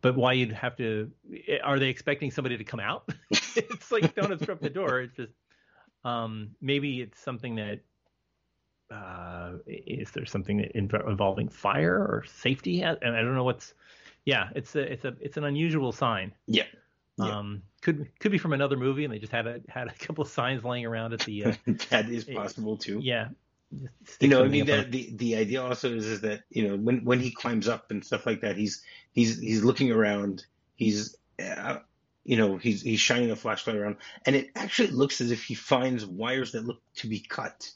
but 0.02 0.16
why 0.16 0.34
you'd 0.34 0.52
have 0.52 0.76
to? 0.76 1.10
Are 1.64 1.78
they 1.78 1.88
expecting 1.88 2.30
somebody 2.30 2.56
to 2.56 2.64
come 2.64 2.80
out? 2.80 3.08
it's 3.30 3.90
like 3.90 4.14
don't 4.14 4.32
obstruct 4.32 4.62
the 4.62 4.70
door. 4.70 5.00
It's 5.00 5.16
just 5.16 5.32
um, 6.04 6.50
maybe 6.60 7.00
it's 7.00 7.18
something 7.18 7.56
that 7.56 7.80
uh, 8.90 9.52
is 9.66 10.10
there 10.12 10.26
something 10.26 10.68
involving 10.74 11.48
fire 11.48 11.96
or 11.96 12.24
safety? 12.26 12.82
And 12.82 12.98
I 13.02 13.22
don't 13.22 13.34
know 13.34 13.44
what's. 13.44 13.74
Yeah, 14.24 14.48
it's 14.54 14.74
a 14.74 14.80
it's 14.92 15.04
a 15.04 15.14
it's 15.20 15.36
an 15.36 15.44
unusual 15.44 15.92
sign. 15.92 16.32
Yeah. 16.46 16.64
Um, 17.18 17.62
could 17.80 18.08
could 18.20 18.32
be 18.32 18.38
from 18.38 18.52
another 18.52 18.76
movie, 18.76 19.04
and 19.04 19.12
they 19.12 19.18
just 19.18 19.32
had 19.32 19.46
a 19.46 19.60
had 19.68 19.88
a 19.88 19.94
couple 19.94 20.22
of 20.22 20.28
signs 20.28 20.64
laying 20.64 20.84
around 20.84 21.12
at 21.12 21.20
the. 21.20 21.46
Uh, 21.46 21.52
that 21.90 22.08
is 22.08 22.24
possible 22.24 22.76
too. 22.76 22.98
Yeah. 23.02 23.28
You 24.20 24.28
know, 24.28 24.44
I 24.44 24.48
mean, 24.48 24.66
the, 24.66 24.86
the 24.88 25.10
the 25.16 25.36
idea 25.36 25.62
also 25.62 25.92
is 25.92 26.06
is 26.06 26.20
that 26.20 26.42
you 26.50 26.68
know 26.68 26.76
when 26.76 27.04
when 27.04 27.20
he 27.20 27.30
climbs 27.30 27.68
up 27.68 27.90
and 27.90 28.04
stuff 28.04 28.26
like 28.26 28.42
that, 28.42 28.56
he's 28.56 28.82
he's 29.12 29.40
he's 29.40 29.64
looking 29.64 29.90
around. 29.90 30.46
He's 30.76 31.16
uh, 31.42 31.78
you 32.26 32.36
know, 32.36 32.56
he's 32.56 32.82
he's 32.82 33.00
shining 33.00 33.30
a 33.30 33.36
flashlight 33.36 33.76
around, 33.76 33.96
and 34.24 34.34
it 34.34 34.50
actually 34.56 34.88
looks 34.88 35.20
as 35.20 35.30
if 35.30 35.44
he 35.44 35.54
finds 35.54 36.04
wires 36.04 36.52
that 36.52 36.66
look 36.66 36.80
to 36.96 37.06
be 37.06 37.20
cut. 37.20 37.70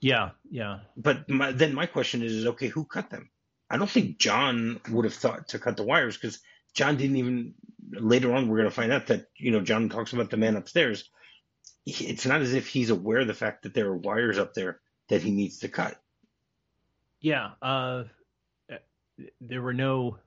Yeah, 0.00 0.30
yeah. 0.50 0.80
But 0.96 1.28
my, 1.28 1.52
then 1.52 1.74
my 1.74 1.86
question 1.86 2.22
is, 2.22 2.32
is 2.32 2.46
okay, 2.46 2.68
who 2.68 2.84
cut 2.84 3.10
them? 3.10 3.30
I 3.70 3.78
don't 3.78 3.90
think 3.90 4.18
John 4.18 4.80
would 4.90 5.04
have 5.04 5.14
thought 5.14 5.48
to 5.48 5.58
cut 5.58 5.76
the 5.76 5.82
wires 5.82 6.16
because 6.16 6.40
John 6.74 6.96
didn't 6.96 7.16
even. 7.16 7.54
Later 7.90 8.34
on, 8.34 8.48
we're 8.48 8.58
going 8.58 8.68
to 8.68 8.74
find 8.74 8.92
out 8.92 9.06
that 9.06 9.26
you 9.36 9.50
know 9.50 9.60
John 9.60 9.88
talks 9.88 10.12
about 10.12 10.30
the 10.30 10.36
man 10.36 10.56
upstairs. 10.56 11.08
It's 11.86 12.26
not 12.26 12.42
as 12.42 12.52
if 12.52 12.68
he's 12.68 12.90
aware 12.90 13.20
of 13.20 13.26
the 13.26 13.34
fact 13.34 13.62
that 13.62 13.72
there 13.72 13.86
are 13.86 13.96
wires 13.96 14.36
up 14.38 14.52
there 14.52 14.80
that 15.08 15.22
he 15.22 15.30
needs 15.30 15.60
to 15.60 15.68
cut. 15.68 15.96
Yeah, 17.20 17.52
uh, 17.62 18.04
there 19.40 19.62
were 19.62 19.72
no, 19.72 20.18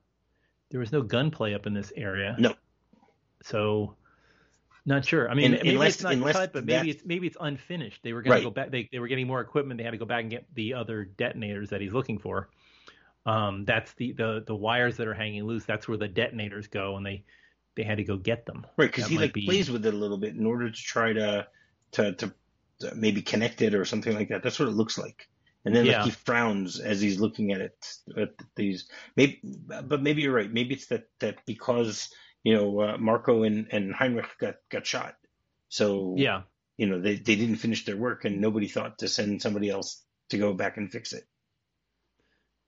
there 0.71 0.80
was 0.80 0.91
no 0.91 1.01
gunplay 1.04 1.54
up 1.54 1.67
in 1.67 1.73
this 1.73 1.93
area. 1.95 2.36
No. 2.39 2.56
So, 3.43 3.95
not 4.86 5.06
sure. 5.06 5.30
I 5.30 5.36
mean, 5.36 5.54
And 5.54 5.63
maybe 5.63 5.69
unless- 5.75 5.95
it's 5.95 6.04
not 6.04 6.34
cut, 6.34 6.54
but 6.54 6.65
maybe 6.65 6.89
it's 6.89 7.06
maybe 7.06 7.27
it's 7.27 7.38
unfinished. 7.39 8.01
They 8.04 8.13
were 8.13 8.23
going 8.23 8.32
Right. 8.32 8.38
to 8.39 8.43
go 8.45 8.49
back. 8.49 8.71
They 8.71 8.89
they 8.91 8.99
were 8.99 9.08
getting 9.08 9.27
more 9.27 9.39
equipment. 9.41 9.77
They 9.77 9.84
had 9.84 9.91
to 9.91 9.97
go 9.97 10.06
back 10.06 10.21
and 10.21 10.32
get 10.32 10.45
the 10.56 10.73
other 10.73 11.06
detonators 11.06 11.69
that 11.69 11.80
he's 11.82 11.93
looking 11.93 12.17
for. 12.17 12.49
Um, 13.26 13.66
that's 13.66 13.94
the 13.94 14.14
the 14.14 14.44
the 14.46 14.56
wires 14.56 14.98
that 14.98 15.08
are 15.08 15.14
hanging 15.14 15.44
loose. 15.44 15.66
That's 15.66 15.88
where 15.88 15.98
the 15.98 16.08
detonators 16.08 16.68
go, 16.68 16.98
and 16.98 17.06
they 17.06 17.24
they 17.76 17.84
had 17.84 17.98
to 17.98 18.04
go 18.04 18.18
get 18.18 18.46
them. 18.46 18.66
Right, 18.78 18.90
because 18.90 19.08
he 19.08 19.18
like 19.18 19.34
be- 19.34 19.46
plays 19.46 19.70
with 19.70 19.86
it 19.86 19.94
a 19.94 19.98
little 19.98 20.18
bit 20.18 20.36
in 20.36 20.46
order 20.46 20.70
to 20.70 20.76
try 20.76 21.14
to, 21.14 21.48
to 21.94 22.14
to 22.14 22.34
to 22.80 22.96
maybe 22.96 23.22
connect 23.22 23.62
it 23.62 23.76
or 23.76 23.86
something 23.86 24.14
like 24.16 24.30
that. 24.30 24.42
That's 24.44 24.60
what 24.60 24.70
it 24.70 24.76
looks 24.76 24.98
like. 24.98 25.28
And 25.64 25.76
then 25.76 25.86
Yeah. 25.86 25.98
like 25.98 26.06
he 26.06 26.12
frowns 26.12 26.80
as 26.80 27.00
he's 27.00 27.20
looking 27.20 27.52
at 27.52 27.62
it 27.62 27.88
at 28.18 28.34
these. 28.56 28.90
Maybe, 29.16 29.40
but 29.44 30.02
maybe 30.02 30.24
you're 30.24 30.34
right. 30.34 30.52
Maybe 30.52 30.74
it's 30.74 30.88
that 30.88 31.08
that 31.20 31.46
because 31.46 32.10
you 32.44 32.56
know 32.56 32.80
uh, 32.82 32.98
Marco 32.98 33.44
and 33.44 33.68
and 33.72 33.94
Heinrich 33.94 34.30
got 34.40 34.56
got 34.70 34.88
shot, 34.88 35.16
so 35.70 36.16
Yeah, 36.18 36.42
you 36.78 36.88
know 36.88 37.00
they 37.00 37.18
they 37.18 37.36
didn't 37.36 37.58
finish 37.58 37.86
their 37.86 37.98
work 37.98 38.26
and 38.26 38.42
nobody 38.42 38.68
thought 38.68 38.98
to 39.00 39.08
send 39.08 39.44
somebody 39.44 39.70
else 39.70 40.04
to 40.30 40.40
go 40.40 40.54
back 40.54 40.78
and 40.78 40.92
fix 40.92 41.14
it. 41.14 41.26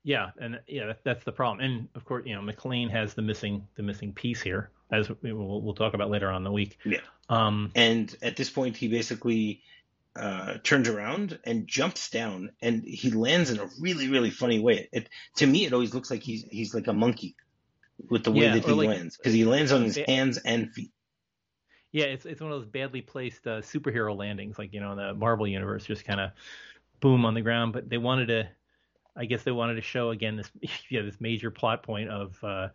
Yeah, 0.06 0.30
and 0.38 0.60
yeah, 0.66 0.86
that, 0.86 1.02
that's 1.02 1.24
the 1.24 1.32
problem. 1.32 1.64
And 1.64 1.88
of 1.94 2.04
course, 2.04 2.24
you 2.26 2.34
know, 2.34 2.42
McClane 2.42 2.90
has 2.90 3.14
the 3.14 3.22
missing 3.22 3.66
the 3.76 3.82
missing 3.82 4.12
piece 4.12 4.40
here, 4.42 4.70
as 4.92 5.08
we- 5.22 5.32
we'll, 5.32 5.62
we'll 5.62 5.74
talk 5.74 5.94
about 5.94 6.10
later 6.10 6.28
on 6.30 6.36
in 6.36 6.44
the 6.44 6.52
week. 6.52 6.78
Yeah. 6.84 6.98
Um, 7.30 7.72
And 7.74 8.14
at 8.20 8.36
this 8.36 8.50
point, 8.50 8.76
he 8.76 8.88
basically 8.88 9.62
uh, 10.14 10.58
turns 10.62 10.88
around 10.88 11.38
and 11.44 11.66
jumps 11.66 12.10
down, 12.10 12.52
and 12.60 12.84
he 12.84 13.10
lands 13.10 13.50
in 13.50 13.58
a 13.58 13.68
really, 13.80 14.08
really 14.08 14.30
funny 14.30 14.60
way. 14.60 14.88
It 14.92 15.08
to 15.36 15.46
me, 15.46 15.64
it 15.64 15.72
always 15.72 15.94
looks 15.94 16.10
like 16.10 16.22
he's 16.22 16.44
he's 16.50 16.74
like 16.74 16.86
a 16.86 16.92
monkey 16.92 17.34
with 18.10 18.24
the 18.24 18.30
way 18.32 18.42
Yeah, 18.44 18.54
that 18.54 18.64
he 18.64 18.72
like- 18.72 18.88
lands 18.88 19.16
because 19.16 19.32
he 19.32 19.44
lands 19.44 19.72
on 19.72 19.82
his 19.82 19.96
hands 19.96 20.36
and 20.38 20.70
feet. 20.72 20.92
Yeah, 21.92 22.04
it's 22.06 22.26
it's 22.26 22.40
one 22.42 22.52
of 22.52 22.60
those 22.60 22.68
badly 22.68 23.00
placed 23.00 23.46
uh, 23.46 23.60
superhero 23.62 24.14
landings, 24.16 24.58
like 24.58 24.72
you 24.74 24.80
know, 24.80 24.92
in 24.92 24.98
the 24.98 25.14
Marvel 25.14 25.46
universe, 25.46 25.84
just 25.86 26.04
kind 26.04 26.20
of 26.20 26.30
boom 27.00 27.24
on 27.24 27.34
the 27.34 27.40
ground. 27.40 27.72
But 27.72 27.88
they 27.88 27.98
wanted 27.98 28.26
to, 28.26 28.48
I 29.16 29.24
guess 29.26 29.42
they 29.42 29.52
wanted 29.52 29.74
to 29.76 29.82
show 29.82 30.10
again 30.10 30.36
this 30.36 30.50
yeah 30.90 31.02
this 31.02 31.20
major 31.20 31.50
plot 31.50 31.82
point 31.82 32.10
of 32.10 32.42
uh, 32.42 32.68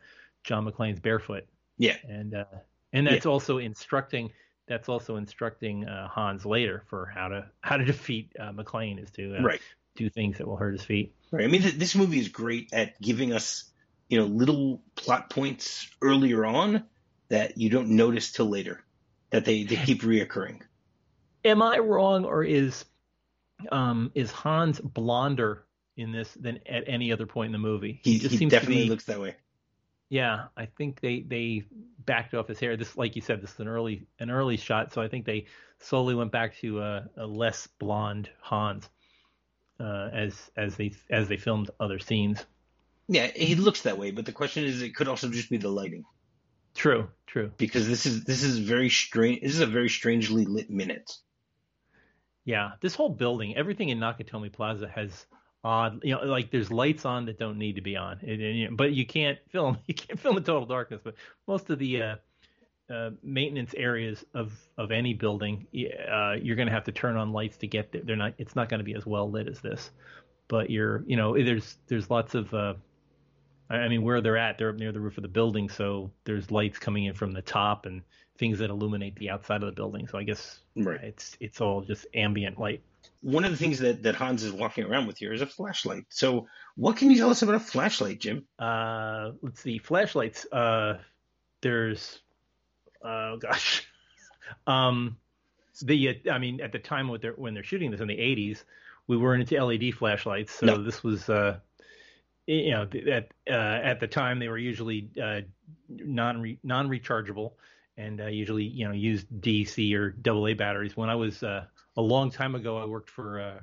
John 0.43 0.65
McClane's 0.65 0.99
barefoot. 0.99 1.45
Yeah. 1.78 1.95
and 2.08 2.34
uh, 2.36 2.45
and 2.93 3.08
that's 3.08 3.25
also 3.25 3.58
instructing 3.58 4.32
that's 4.67 4.88
also 4.89 5.15
instructing 5.15 5.86
uh, 5.86 6.08
Hans 6.08 6.45
later 6.45 6.84
for 6.88 7.06
how 7.13 7.30
to 7.30 7.45
how 7.62 7.78
to 7.78 7.86
defeat 7.93 8.32
uh, 8.39 8.52
McClane 8.52 9.02
is 9.02 9.10
to 9.12 9.38
uh, 9.38 9.41
Right, 9.41 9.62
do 9.95 10.10
things 10.10 10.38
that 10.38 10.47
will 10.47 10.58
hurt 10.58 10.73
his 10.73 10.84
feet. 10.84 11.13
right. 11.32 11.43
I 11.43 11.47
mean, 11.47 11.62
th- 11.62 11.75
this 11.75 11.95
movie 11.95 12.19
is 12.19 12.30
great 12.30 12.69
at 12.73 12.99
giving 13.02 13.34
us 13.34 13.65
you 14.10 14.19
know 14.19 14.25
little 14.25 14.82
plot 14.95 15.30
points 15.30 15.89
earlier 16.02 16.45
on 16.45 16.84
that 17.30 17.58
you 17.58 17.69
don't 17.69 17.89
notice 17.89 18.32
till 18.32 18.47
later 18.47 18.84
that 19.32 19.45
they 19.45 19.63
they 19.63 19.75
keep 19.75 20.02
reoccurring. 20.02 20.62
Am 21.45 21.62
I 21.62 21.78
wrong, 21.78 22.25
or 22.25 22.43
is 22.43 22.86
um 23.71 24.12
is 24.15 24.32
Hans 24.32 24.80
blonder 24.80 25.65
in 25.99 26.12
this 26.12 26.31
than 26.33 26.59
at 26.67 26.85
any 26.88 27.12
other 27.12 27.25
point 27.25 27.47
in 27.47 27.51
the 27.51 27.57
movie? 27.57 27.99
He 28.03 28.19
just 28.19 28.31
he 28.31 28.38
seems 28.38 28.51
to 28.51 28.59
definitely 28.59 28.83
be- 28.83 28.89
looks 28.89 29.05
that 29.05 29.19
way. 29.19 29.35
Yeah, 30.09 30.45
I 30.57 30.65
think 30.65 31.01
they 31.01 31.21
they 31.21 31.65
backed 32.03 32.33
off 32.33 32.47
his 32.47 32.59
hair. 32.59 32.75
This, 32.75 32.97
like 32.97 33.15
you 33.15 33.21
said, 33.21 33.41
this 33.41 33.53
is 33.53 33.59
an 33.59 33.67
early 33.67 34.07
an 34.19 34.31
early 34.31 34.57
shot, 34.57 34.91
so 34.91 35.01
I 35.01 35.07
think 35.07 35.25
they 35.25 35.45
slowly 35.79 36.15
went 36.15 36.31
back 36.31 36.57
to 36.57 36.81
a, 36.81 37.09
a 37.15 37.27
less 37.27 37.67
blonde 37.77 38.29
Hans 38.41 38.89
uh, 39.79 40.09
as 40.12 40.51
as 40.57 40.75
they 40.75 40.93
as 41.09 41.27
they 41.27 41.38
filmed 41.38 41.69
other 41.79 41.99
scenes. 41.99 42.43
Yeah, 43.07 43.27
he 43.27 43.55
looks 43.55 43.83
that 43.83 43.97
way, 43.97 44.12
but 44.12 44.25
the 44.25 44.31
question 44.31 44.63
is, 44.65 44.81
it 44.81 44.95
could 44.95 45.07
also 45.07 45.29
just 45.29 45.49
be 45.49 45.57
the 45.57 45.69
lighting. 45.69 46.05
True, 46.75 47.09
true. 47.25 47.51
because 47.57 47.88
this 47.88 48.05
is 48.05 48.23
this 48.23 48.43
is 48.43 48.59
very 48.59 48.89
strange. 48.89 49.41
This 49.41 49.53
is 49.53 49.62
a 49.62 49.67
very 49.67 49.89
strangely 49.89 50.45
lit 50.45 50.69
minute. 50.69 51.12
Yeah, 52.45 52.71
this 52.81 52.95
whole 52.95 53.09
building, 53.09 53.55
everything 53.55 53.89
in 53.89 53.99
Nakatomi 53.99 54.51
Plaza 54.51 54.88
has 54.88 55.25
odd, 55.63 56.02
you 56.04 56.15
know, 56.15 56.22
like 56.24 56.52
there's 56.52 56.72
lights 56.72 57.06
on 57.06 57.26
that 57.26 57.39
don't 57.39 57.58
need 57.58 57.76
to 57.76 57.82
be 57.82 57.95
on. 57.95 58.19
It, 58.22 58.39
and, 58.39 58.58
you 58.58 58.69
know, 58.69 58.76
but 58.76 58.93
you 58.93 59.06
can't 59.06 59.38
film, 59.50 59.78
you 59.88 59.93
can't 59.93 60.19
film 60.19 60.38
in 60.38 60.43
total 60.43 60.65
darkness. 60.65 61.02
But 61.04 61.15
most 61.48 61.69
of 61.69 61.80
the 61.80 62.02
uh, 62.02 62.15
uh, 62.89 63.12
maintenance 63.24 63.74
areas 63.76 64.26
of 64.34 64.54
of 64.78 64.91
any 64.91 65.13
building, 65.13 65.67
uh, 66.12 66.34
you're 66.41 66.56
going 66.56 66.67
to 66.67 66.74
have 66.74 66.86
to 66.86 66.91
turn 66.91 67.17
on 67.17 67.32
lights 67.34 67.58
to 67.58 67.67
get 67.67 67.91
there. 67.91 68.02
They're 68.04 68.15
not. 68.15 68.34
It's 68.38 68.56
not 68.56 68.69
going 68.69 68.80
to 68.80 68.84
be 68.86 68.95
as 68.95 69.06
well 69.06 69.30
lit 69.30 69.48
as 69.48 69.60
this. 69.62 69.91
But 70.48 70.72
you're, 70.72 71.04
you 71.06 71.15
know, 71.15 71.36
there's 71.41 71.78
there's 71.88 72.10
lots 72.10 72.36
of. 72.36 72.54
Uh, 72.54 72.74
I 73.69 73.78
I 73.78 73.88
mean, 73.89 74.02
where 74.04 74.22
they're 74.22 74.38
at, 74.38 74.58
they're 74.58 74.69
up 74.69 74.78
near 74.78 74.91
the 74.91 75.00
roof 75.00 75.17
of 75.17 75.22
the 75.22 75.28
building, 75.28 75.69
so 75.69 76.12
there's 76.24 76.50
lights 76.52 76.80
coming 76.80 77.06
in 77.06 77.13
from 77.13 77.32
the 77.32 77.41
top 77.41 77.86
and 77.86 78.02
things 78.39 78.58
that 78.60 78.69
illuminate 78.69 79.15
the 79.17 79.30
outside 79.30 79.62
of 79.62 79.67
the 79.67 79.74
building. 79.76 80.08
So 80.08 80.17
I 80.17 80.24
guess 80.24 80.62
Right. 80.76 81.04
it's 81.04 81.38
it's 81.39 81.62
all 81.62 81.82
just 81.82 82.08
ambient 82.15 82.58
light. 82.60 82.82
One 83.21 83.43
of 83.43 83.51
the 83.51 83.58
things 83.58 83.79
that, 83.79 84.03
that 84.03 84.15
Hans 84.15 84.43
is 84.43 84.51
walking 84.53 84.86
around 84.86 85.08
with 85.08 85.17
here 85.17 85.34
is 85.34 85.41
a 85.41 85.45
flashlight. 85.45 86.05
So, 86.10 86.47
what 86.75 86.97
can 86.97 87.12
you 87.12 87.17
tell 87.17 87.29
us 87.29 87.41
about 87.41 87.55
a 87.55 87.60
flashlight, 87.60 88.19
Jim? 88.19 88.45
Uh, 88.58 89.32
let's 89.41 89.62
see, 89.62 89.77
flashlights. 89.77 90.45
Uh, 90.51 90.99
there's, 91.62 92.19
oh 93.03 93.38
gosh, 93.38 93.86
um, 94.67 95.17
the 95.82 96.10
uh, 96.10 96.32
I 96.34 96.38
mean, 96.38 96.62
at 96.62 96.71
the 96.71 96.79
time 96.79 97.10
when 97.10 97.19
they're 97.21 97.34
when 97.34 97.53
they're 97.53 97.63
shooting 97.63 97.91
this 97.91 97.99
in 97.99 98.08
the 98.08 98.17
80s, 98.17 98.63
we 99.08 99.17
weren't 99.17 99.41
into 99.41 99.63
LED 99.63 99.93
flashlights, 99.95 100.53
so 100.53 100.65
No. 100.65 100.84
this 100.84 101.03
was 101.03 101.29
uh, 101.29 101.60
you 102.47 102.71
know, 102.71 102.88
at 103.12 103.32
uh, 103.49 103.53
at 103.53 103.99
the 103.99 104.08
time 104.08 104.39
they 104.39 104.47
were 104.47 104.58
usually 104.58 105.10
uh, 105.21 105.41
non 105.89 106.58
non 106.63 106.89
rechargeable 106.89 107.51
and 107.97 108.21
uh, 108.21 108.27
usually 108.27 108.63
you 108.63 108.88
know 108.88 108.93
used 108.93 109.27
DC 109.41 109.93
or 109.93 110.15
AA 110.27 110.55
batteries. 110.55 110.95
When 110.97 111.10
I 111.10 111.15
was 111.15 111.43
uh, 111.43 111.65
a 111.99 112.01
long 112.01 112.31
time 112.31 112.55
ago, 112.55 112.77
I 112.77 112.85
worked 112.85 113.09
for 113.09 113.41
uh, 113.41 113.59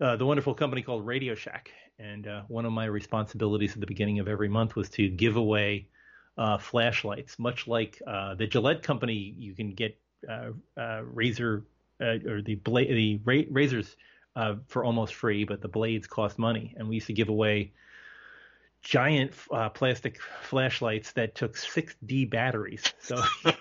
uh, 0.00 0.16
the 0.16 0.24
wonderful 0.24 0.54
company 0.54 0.80
called 0.80 1.04
Radio 1.04 1.34
Shack, 1.34 1.72
and 1.98 2.28
uh, 2.28 2.42
one 2.46 2.64
of 2.64 2.72
my 2.72 2.84
responsibilities 2.84 3.74
at 3.74 3.80
the 3.80 3.86
beginning 3.86 4.20
of 4.20 4.28
every 4.28 4.48
month 4.48 4.76
was 4.76 4.88
to 4.90 5.08
give 5.08 5.34
away 5.34 5.88
uh, 6.38 6.58
flashlights, 6.58 7.36
much 7.36 7.66
like 7.66 8.00
the 8.06 8.46
Gillette 8.48 8.84
company. 8.84 9.34
You 9.36 9.56
can 9.56 9.74
get 9.74 9.98
razor 11.02 11.64
or 12.00 12.42
the 12.42 12.60
the 12.64 13.20
ra- 13.24 13.50
razors 13.50 13.96
for 14.68 14.84
almost 14.84 15.14
free, 15.14 15.42
but 15.42 15.60
the 15.60 15.68
blades 15.68 16.06
cost 16.06 16.38
money, 16.38 16.74
and 16.76 16.88
we 16.88 16.94
used 16.94 17.08
to 17.08 17.12
give 17.12 17.28
away 17.28 17.72
giant 18.82 19.32
uh, 19.50 19.68
plastic 19.68 20.20
flashlights 20.42 21.12
that 21.12 21.34
took 21.34 21.56
6D 21.56 22.30
batteries. 22.30 22.92
So 23.00 23.22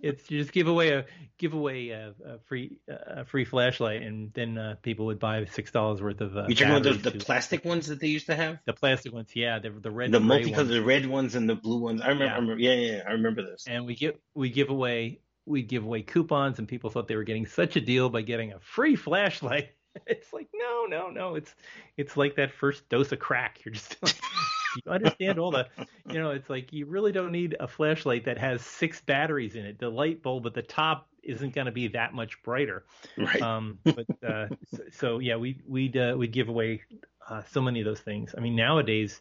it's 0.00 0.30
you 0.30 0.40
just 0.40 0.52
give 0.52 0.68
away 0.68 0.90
a 0.90 1.06
give 1.38 1.54
away 1.54 1.90
a, 1.90 2.14
a 2.24 2.38
free 2.46 2.78
a 2.88 3.24
free 3.24 3.44
flashlight, 3.44 4.02
and 4.02 4.32
then 4.32 4.58
uh, 4.58 4.76
people 4.82 5.06
would 5.06 5.18
buy 5.18 5.44
six 5.46 5.70
dollars 5.70 6.00
worth 6.00 6.20
of. 6.20 6.36
Uh, 6.36 6.46
You're 6.48 6.56
talking 6.56 6.70
about 6.70 6.82
those 6.82 7.02
the 7.02 7.10
plastic 7.12 7.64
ones 7.64 7.88
that 7.88 8.00
they 8.00 8.08
used 8.08 8.26
to 8.26 8.36
have, 8.36 8.58
the 8.64 8.72
plastic 8.72 9.12
ones, 9.12 9.30
yeah, 9.34 9.58
the 9.58 9.70
the 9.70 9.90
red 9.90 10.12
the 10.12 10.20
multicolored, 10.20 10.68
the 10.68 10.82
red 10.82 11.06
ones 11.06 11.34
and 11.34 11.48
the 11.48 11.54
blue 11.54 11.78
ones. 11.78 12.00
I 12.00 12.08
remember. 12.08 12.24
Yeah. 12.24 12.32
I 12.32 12.38
remember 12.38 12.62
yeah, 12.62 12.72
yeah, 12.72 12.96
yeah, 12.96 13.02
I 13.06 13.12
remember 13.12 13.42
this. 13.42 13.64
and 13.66 13.86
we 13.86 13.94
give 13.94 14.16
we 14.34 14.50
give 14.50 14.70
away 14.70 15.20
we 15.46 15.62
give 15.62 15.84
away 15.84 16.02
coupons, 16.02 16.58
and 16.58 16.66
people 16.68 16.90
thought 16.90 17.08
they 17.08 17.16
were 17.16 17.24
getting 17.24 17.46
such 17.46 17.76
a 17.76 17.80
deal 17.80 18.08
by 18.08 18.22
getting 18.22 18.52
a 18.52 18.58
free 18.60 18.96
flashlight. 18.96 19.70
It's 20.06 20.32
like 20.32 20.48
no, 20.54 20.86
no, 20.88 21.10
no. 21.10 21.34
It's 21.34 21.54
it's 21.96 22.16
like 22.16 22.36
that 22.36 22.52
first 22.52 22.88
dose 22.88 23.12
of 23.12 23.18
crack. 23.18 23.60
You're 23.64 23.74
just 23.74 23.96
you 24.76 24.90
understand 24.90 25.38
all 25.38 25.50
the 25.50 25.68
you 26.08 26.18
know. 26.20 26.30
It's 26.30 26.50
like 26.50 26.72
you 26.72 26.86
really 26.86 27.12
don't 27.12 27.32
need 27.32 27.56
a 27.58 27.68
flashlight 27.68 28.24
that 28.24 28.38
has 28.38 28.62
six 28.62 29.00
batteries 29.00 29.54
in 29.56 29.64
it. 29.64 29.78
The 29.78 29.88
light 29.88 30.22
bulb 30.22 30.46
at 30.46 30.54
the 30.54 30.62
top 30.62 31.08
isn't 31.22 31.54
going 31.54 31.66
to 31.66 31.72
be 31.72 31.88
that 31.88 32.14
much 32.14 32.42
brighter. 32.42 32.84
Right. 33.18 33.42
Um, 33.42 33.78
but 33.84 34.06
uh, 34.24 34.46
so, 34.74 34.82
so 34.92 35.18
yeah, 35.18 35.36
we 35.36 35.60
we'd 35.66 35.96
uh, 35.96 36.14
we'd 36.16 36.32
give 36.32 36.48
away 36.48 36.82
uh, 37.28 37.42
so 37.50 37.60
many 37.60 37.80
of 37.80 37.86
those 37.86 38.00
things. 38.00 38.34
I 38.36 38.40
mean, 38.40 38.56
nowadays 38.56 39.20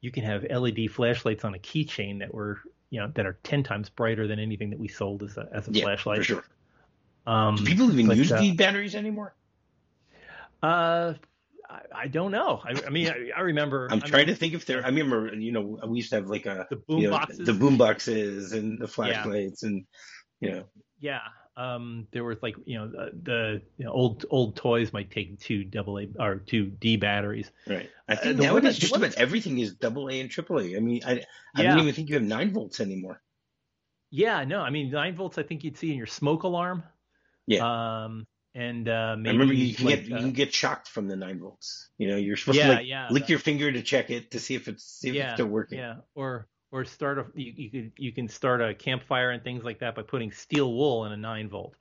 you 0.00 0.10
can 0.10 0.24
have 0.24 0.44
LED 0.44 0.90
flashlights 0.90 1.44
on 1.44 1.54
a 1.54 1.58
keychain 1.58 2.18
that 2.20 2.32
were 2.34 2.60
you 2.90 3.00
know 3.00 3.10
that 3.14 3.26
are 3.26 3.38
ten 3.42 3.62
times 3.62 3.88
brighter 3.88 4.26
than 4.26 4.38
anything 4.38 4.70
that 4.70 4.78
we 4.78 4.88
sold 4.88 5.22
as 5.22 5.36
a 5.36 5.48
as 5.52 5.68
a 5.68 5.72
yeah, 5.72 5.82
flashlight. 5.82 6.18
for 6.18 6.24
sure. 6.24 6.44
Um, 7.26 7.56
Do 7.56 7.64
people 7.64 7.90
even 7.92 8.06
but, 8.06 8.16
use 8.16 8.30
uh, 8.30 8.40
the 8.40 8.52
batteries 8.52 8.94
anymore? 8.94 9.34
Uh, 10.66 11.14
I, 11.68 11.80
I 12.04 12.08
don't 12.08 12.30
know. 12.30 12.60
I, 12.64 12.74
I 12.86 12.90
mean, 12.90 13.08
I, 13.08 13.30
I 13.36 13.40
remember. 13.40 13.88
I'm 13.90 14.00
trying 14.00 14.26
mean, 14.26 14.34
to 14.34 14.38
think 14.38 14.54
if 14.54 14.66
there. 14.66 14.82
I 14.84 14.88
remember, 14.88 15.34
you 15.34 15.52
know, 15.52 15.78
we 15.86 15.98
used 15.98 16.10
to 16.10 16.16
have 16.16 16.26
like 16.28 16.46
a 16.46 16.66
the 16.70 16.76
boom 16.76 17.00
you 17.00 17.10
know, 17.10 17.16
boxes. 17.16 17.46
the 17.46 17.52
boom 17.52 17.76
boxes 17.76 18.52
and 18.52 18.78
the 18.78 18.86
flashlights, 18.88 19.62
and 19.62 19.84
you 20.40 20.50
know, 20.52 20.64
Yeah. 21.00 21.20
Um, 21.58 22.06
there 22.12 22.22
was 22.22 22.36
like 22.42 22.54
you 22.66 22.76
know 22.78 22.88
the, 22.88 23.10
the 23.22 23.62
you 23.78 23.86
know, 23.86 23.92
old 23.92 24.26
old 24.28 24.56
toys 24.56 24.92
might 24.92 25.10
take 25.10 25.40
two 25.40 25.64
double 25.64 25.98
A 25.98 26.06
or 26.20 26.36
two 26.36 26.66
D 26.66 26.96
batteries. 26.98 27.50
right. 27.66 27.88
I 28.06 28.12
Uh, 28.12 28.16
think 28.16 28.38
one 28.38 28.46
nowadays 28.46 28.74
that- 28.74 28.80
just 28.82 28.94
about 28.94 29.14
everything 29.14 29.58
is 29.58 29.72
double 29.74 30.10
A 30.10 30.20
and 30.20 30.30
triple 30.30 30.60
A. 30.60 30.76
I 30.76 30.80
mean, 30.80 31.00
I 31.06 31.24
I 31.54 31.62
Yeah. 31.62 31.70
don't 31.70 31.80
even 31.80 31.94
think 31.94 32.10
you 32.10 32.16
have 32.16 32.24
nine 32.24 32.52
volts 32.52 32.78
anymore. 32.80 33.22
Yeah, 34.10 34.44
no, 34.44 34.60
I 34.60 34.68
mean 34.68 34.90
nine 34.90 35.16
volts. 35.16 35.38
I 35.38 35.44
think 35.44 35.64
you'd 35.64 35.78
see 35.78 35.90
in 35.90 35.96
your 35.96 36.06
smoke 36.06 36.42
alarm. 36.42 36.82
Yeah. 37.46 37.64
Um, 38.04 38.26
and 38.56 38.88
uh, 38.88 39.16
maybe 39.18 39.28
I 39.28 39.32
remember 39.32 39.54
you 39.54 39.74
can 39.74 39.86
like, 39.86 39.98
get 39.98 40.08
you 40.08 40.16
uh, 40.16 40.20
can 40.20 40.32
get 40.32 40.54
shocked 40.54 40.88
from 40.88 41.08
the 41.08 41.16
nine 41.16 41.38
volts. 41.38 41.90
You 41.98 42.08
know, 42.08 42.16
you're 42.16 42.36
supposed 42.36 42.58
yeah, 42.58 42.68
to 42.68 42.74
like 42.74 42.86
yeah, 42.86 43.10
lick 43.10 43.28
your 43.28 43.38
finger 43.38 43.70
to 43.70 43.82
check 43.82 44.10
it 44.10 44.30
to 44.30 44.40
see 44.40 44.54
if 44.54 44.66
it's 44.68 44.84
see 44.84 45.08
if 45.08 45.14
yeah, 45.14 45.24
it's 45.24 45.34
still 45.34 45.46
working. 45.46 45.78
Yeah, 45.78 45.94
or 46.14 46.48
or 46.72 46.84
start 46.84 47.18
a 47.18 47.26
you, 47.34 47.52
you 47.56 47.70
could 47.70 47.92
you 47.98 48.12
can 48.12 48.28
start 48.28 48.62
a 48.62 48.74
campfire 48.74 49.30
and 49.30 49.44
things 49.44 49.62
like 49.62 49.80
that 49.80 49.94
by 49.94 50.02
putting 50.02 50.32
steel 50.32 50.72
wool 50.72 51.04
in 51.04 51.12
a 51.12 51.16
nine 51.16 51.48
volt, 51.48 51.74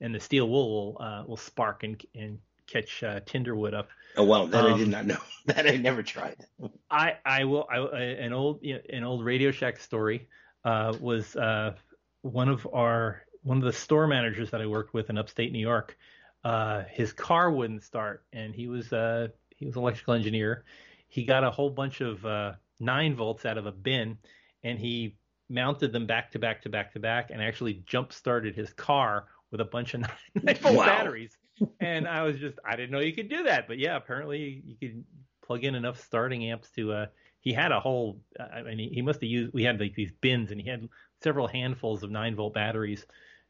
and 0.00 0.14
the 0.14 0.20
steel 0.20 0.48
wool 0.48 0.96
will 0.96 1.02
uh, 1.02 1.24
will 1.26 1.36
spark 1.36 1.82
and 1.82 2.02
and 2.14 2.38
catch 2.66 3.02
uh, 3.02 3.20
tinder 3.26 3.54
wood 3.54 3.74
up. 3.74 3.88
Oh 4.16 4.24
wow, 4.24 4.46
that 4.46 4.66
I 4.66 4.72
did 4.72 4.88
Um, 4.88 4.90
not 4.90 5.06
know. 5.06 5.18
That 5.46 5.66
I 5.66 5.76
never 5.76 6.02
tried. 6.04 6.46
I 6.90 7.16
I 7.24 7.44
will 7.44 7.66
I, 7.70 7.76
I- 7.78 8.00
an 8.00 8.32
old 8.32 8.60
you 8.62 8.74
know, 8.74 8.80
an 8.90 9.04
old 9.04 9.24
Radio 9.24 9.50
Shack 9.50 9.80
story 9.80 10.28
uh, 10.64 10.94
was 11.00 11.34
uh, 11.36 11.74
one 12.22 12.48
of 12.48 12.66
our 12.72 13.22
one 13.42 13.58
of 13.58 13.64
the 13.64 13.72
store 13.72 14.06
managers 14.06 14.50
that 14.50 14.60
I 14.60 14.66
worked 14.66 14.94
with 14.94 15.10
in 15.10 15.18
upstate 15.18 15.52
New 15.52 15.58
York. 15.58 15.96
Uh, 16.44 16.84
his 16.90 17.12
car 17.12 17.50
wouldn't 17.50 17.82
start, 17.82 18.24
and 18.32 18.54
he 18.54 18.66
was 18.68 18.92
uh, 18.92 19.28
he 19.56 19.66
was 19.66 19.76
an 19.76 19.82
electrical 19.82 20.14
engineer. 20.14 20.64
He 21.08 21.24
got 21.24 21.44
a 21.44 21.50
whole 21.50 21.70
bunch 21.70 22.00
of 22.00 22.24
uh, 22.26 22.54
nine 22.80 23.14
volts 23.14 23.44
out 23.46 23.58
of 23.58 23.66
a 23.66 23.72
bin, 23.72 24.18
and 24.64 24.78
he 24.78 25.16
mounted 25.48 25.92
them 25.92 26.06
back 26.06 26.30
to 26.32 26.38
back 26.38 26.62
to 26.62 26.68
back 26.68 26.92
to 26.92 27.00
back, 27.00 27.30
and 27.30 27.42
actually 27.42 27.74
jump 27.86 28.12
started 28.12 28.54
his 28.56 28.72
car 28.72 29.28
with 29.50 29.60
a 29.60 29.64
bunch 29.64 29.94
of 29.94 30.00
nine, 30.00 30.10
nine 30.42 30.56
volt 30.60 30.74
Wow. 30.76 30.84
batteries. 30.84 31.36
And 31.80 32.08
I 32.08 32.22
was 32.22 32.38
just 32.38 32.58
I 32.64 32.76
didn't 32.76 32.90
know 32.90 33.00
you 33.00 33.14
could 33.14 33.28
do 33.28 33.44
that, 33.44 33.68
but 33.68 33.78
yeah, 33.78 33.96
apparently 33.96 34.62
you 34.66 34.76
could 34.76 35.04
plug 35.42 35.64
in 35.64 35.74
enough 35.74 36.00
starting 36.00 36.44
amps 36.50 36.70
to 36.70 36.92
uh 36.92 37.06
he 37.40 37.52
had 37.52 37.72
a 37.72 37.80
whole 37.80 38.20
i 38.38 38.62
mean 38.62 38.78
he, 38.78 38.88
he 38.90 39.02
must 39.02 39.20
have 39.20 39.28
used 39.28 39.52
we 39.52 39.64
had 39.64 39.80
like 39.80 39.94
these 39.94 40.12
bins 40.20 40.52
and 40.52 40.60
he 40.60 40.68
had 40.68 40.88
several 41.20 41.48
handfuls 41.48 42.02
of 42.04 42.10
9 42.10 42.36
volt 42.36 42.54
batteries 42.54 43.04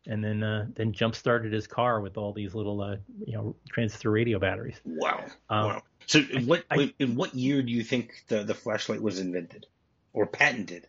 and 0.07 0.23
then 0.25 0.43
uh 0.43 0.67
then 0.75 0.93
jump 0.93 1.15
started 1.15 1.53
his 1.53 1.67
car 1.67 2.01
with 2.01 2.17
all 2.17 2.33
these 2.33 2.55
little 2.55 2.81
uh 2.81 2.97
you 3.25 3.35
know 3.35 3.55
transistor 3.71 4.11
radio 4.11 4.39
batteries 4.39 4.81
Wow. 4.85 5.25
Um, 5.49 5.67
wow. 5.67 5.83
So 6.07 6.19
in 6.19 6.47
what 6.47 6.65
I- 6.71 6.93
in 6.99 7.15
what 7.15 7.35
year 7.35 7.63
do 7.63 7.71
you 7.73 7.85
think 7.85 8.13
the 8.29 8.43
the 8.43 8.55
flashlight 8.55 9.01
was 9.01 9.19
invented 9.19 9.67
or 10.13 10.27
patented? 10.27 10.87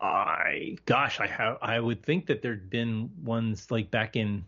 i 0.00 0.76
gosh 0.86 1.20
i 1.20 1.26
have 1.26 1.56
i 1.62 1.78
would 1.78 2.02
think 2.02 2.26
that 2.26 2.42
there'd 2.42 2.68
been 2.68 3.10
ones 3.22 3.70
like 3.70 3.90
back 3.90 4.16
in 4.16 4.44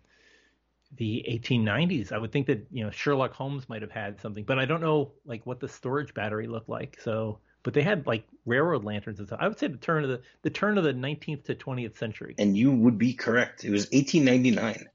the 0.97 1.25
1890s 1.29 2.13
i 2.13 2.19
would 2.19 2.33
think 2.33 2.47
that 2.47 2.67
you 2.71 2.85
know 2.85 2.91
sherlock 2.91 3.33
holmes 3.33 3.69
might 3.69 3.83
have 3.83 3.91
had 3.91 4.21
something 4.21 4.45
but 4.45 4.59
i 4.59 4.65
don't 4.65 4.81
know 4.81 5.13
like 5.25 5.47
what 5.47 5.61
the 5.61 5.69
storage 5.69 6.13
battery 6.15 6.47
looked 6.47 6.69
like 6.69 6.99
so 7.01 7.39
but 7.67 7.75
they 7.75 7.83
had 7.83 8.07
like 8.07 8.25
railroad 8.45 8.85
lanterns 8.85 9.19
and 9.19 9.27
stuff 9.27 9.41
i 9.43 9.49
would 9.49 9.59
say 9.59 9.67
the 9.67 9.77
turn 9.77 10.05
of 10.05 10.09
the 10.09 10.23
the 10.43 10.51
turn 10.51 10.79
of 10.79 10.85
the 10.85 10.93
19th 10.93 11.43
to 11.45 11.55
20th 11.57 11.99
century 11.99 12.33
And 12.39 12.57
you 12.57 12.71
would 12.71 12.97
be 12.97 13.13
correct. 13.13 13.65
It 13.65 13.71
was 13.73 13.87
1899. 13.91 14.87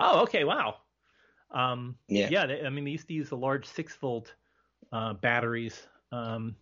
Oh, 0.00 0.22
okay. 0.22 0.44
Wow. 0.44 0.76
Um, 1.50 1.96
Yeah. 2.08 2.28
yeah. 2.30 2.46
They, 2.46 2.62
I 2.64 2.70
mean, 2.70 2.84
they 2.84 2.92
used 2.92 3.08
to 3.08 3.14
use 3.14 3.28
the 3.28 3.36
large 3.36 3.66
six 3.66 3.94
volt 3.96 4.34
uh, 4.90 5.12
batteries. 5.12 5.86
Um, 6.10 6.56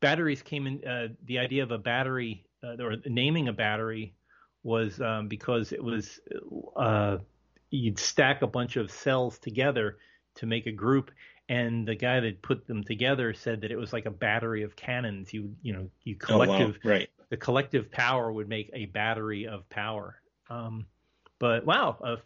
batteries 0.00 0.42
came 0.42 0.66
in. 0.66 0.84
Uh, 0.86 1.08
the 1.24 1.38
idea 1.38 1.62
of 1.62 1.70
a 1.70 1.78
battery 1.78 2.44
uh, 2.62 2.76
or 2.82 2.96
naming 3.06 3.48
a 3.48 3.54
battery 3.54 4.14
was 4.62 5.00
um, 5.00 5.28
because 5.28 5.72
it 5.72 5.82
was 5.82 6.20
uh, 6.76 7.16
you'd 7.70 7.98
stack 7.98 8.42
a 8.42 8.46
bunch 8.46 8.76
of 8.76 8.90
cells 8.90 9.38
together 9.38 9.96
to 10.34 10.46
make 10.46 10.66
a 10.66 10.72
group, 10.72 11.10
and 11.48 11.86
the 11.86 11.94
guy 11.94 12.20
that 12.20 12.42
put 12.42 12.66
them 12.66 12.84
together 12.84 13.34
said 13.34 13.62
that 13.62 13.70
it 13.70 13.76
was 13.76 13.92
like 13.92 14.06
a 14.06 14.10
battery 14.10 14.62
of 14.62 14.76
cannons. 14.76 15.32
You 15.32 15.54
you 15.62 15.72
know 15.72 15.90
you 16.04 16.16
collective 16.16 16.76
Oh 16.76 16.88
wow. 16.88 16.90
Right. 16.90 17.08
the 17.30 17.36
collective 17.36 17.90
power 17.90 18.32
would 18.32 18.48
make 18.48 18.70
a 18.72 18.86
battery 18.86 19.46
of 19.46 19.68
power. 19.70 20.20
Um, 20.50 20.86
but 21.38 21.64
wow, 21.66 21.98
uh, 22.04 22.16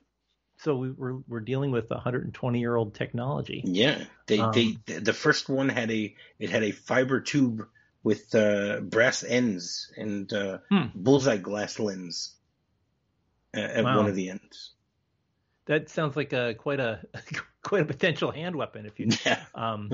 so 0.58 0.76
we, 0.76 0.90
we're 0.92 1.18
we're 1.28 1.40
dealing 1.40 1.70
with 1.70 1.90
120 1.90 2.61
year 2.61 2.76
old 2.76 2.94
technology. 2.94 3.68
Yeah. 3.74 4.04
They 4.26 4.42
Um, 4.42 4.52
they 4.52 4.78
the 4.87 5.12
first 5.12 5.48
one 5.48 5.68
had 5.68 5.90
a 5.90 6.14
it 6.38 6.50
had 6.50 6.62
a 6.62 6.70
fiber 6.72 7.20
tube 7.20 7.66
with 8.02 8.35
uh, 8.35 8.80
brass 8.80 9.24
ends 9.24 9.92
and 9.96 10.32
uh, 10.32 10.58
Hmm. 10.70 10.87
bullseye 10.94 11.38
glass 11.38 11.78
lens 11.78 12.37
uh, 13.56 13.61
at 13.61 13.85
Wow. 13.85 13.96
one 13.96 14.08
of 14.08 14.14
the 14.14 14.28
ends. 14.30 14.72
That 15.66 15.88
sounds 15.88 16.16
like 16.16 16.32
a 16.32 16.54
quite 16.54 16.78
a 16.78 17.04
quite 17.62 17.83
a 17.83 17.85
potential 17.85 18.31
hand 18.31 18.57
weapon. 18.57 18.87
If 18.87 18.98
you, 18.98 19.09
Yeah. 19.25 19.42
um, 19.55 19.90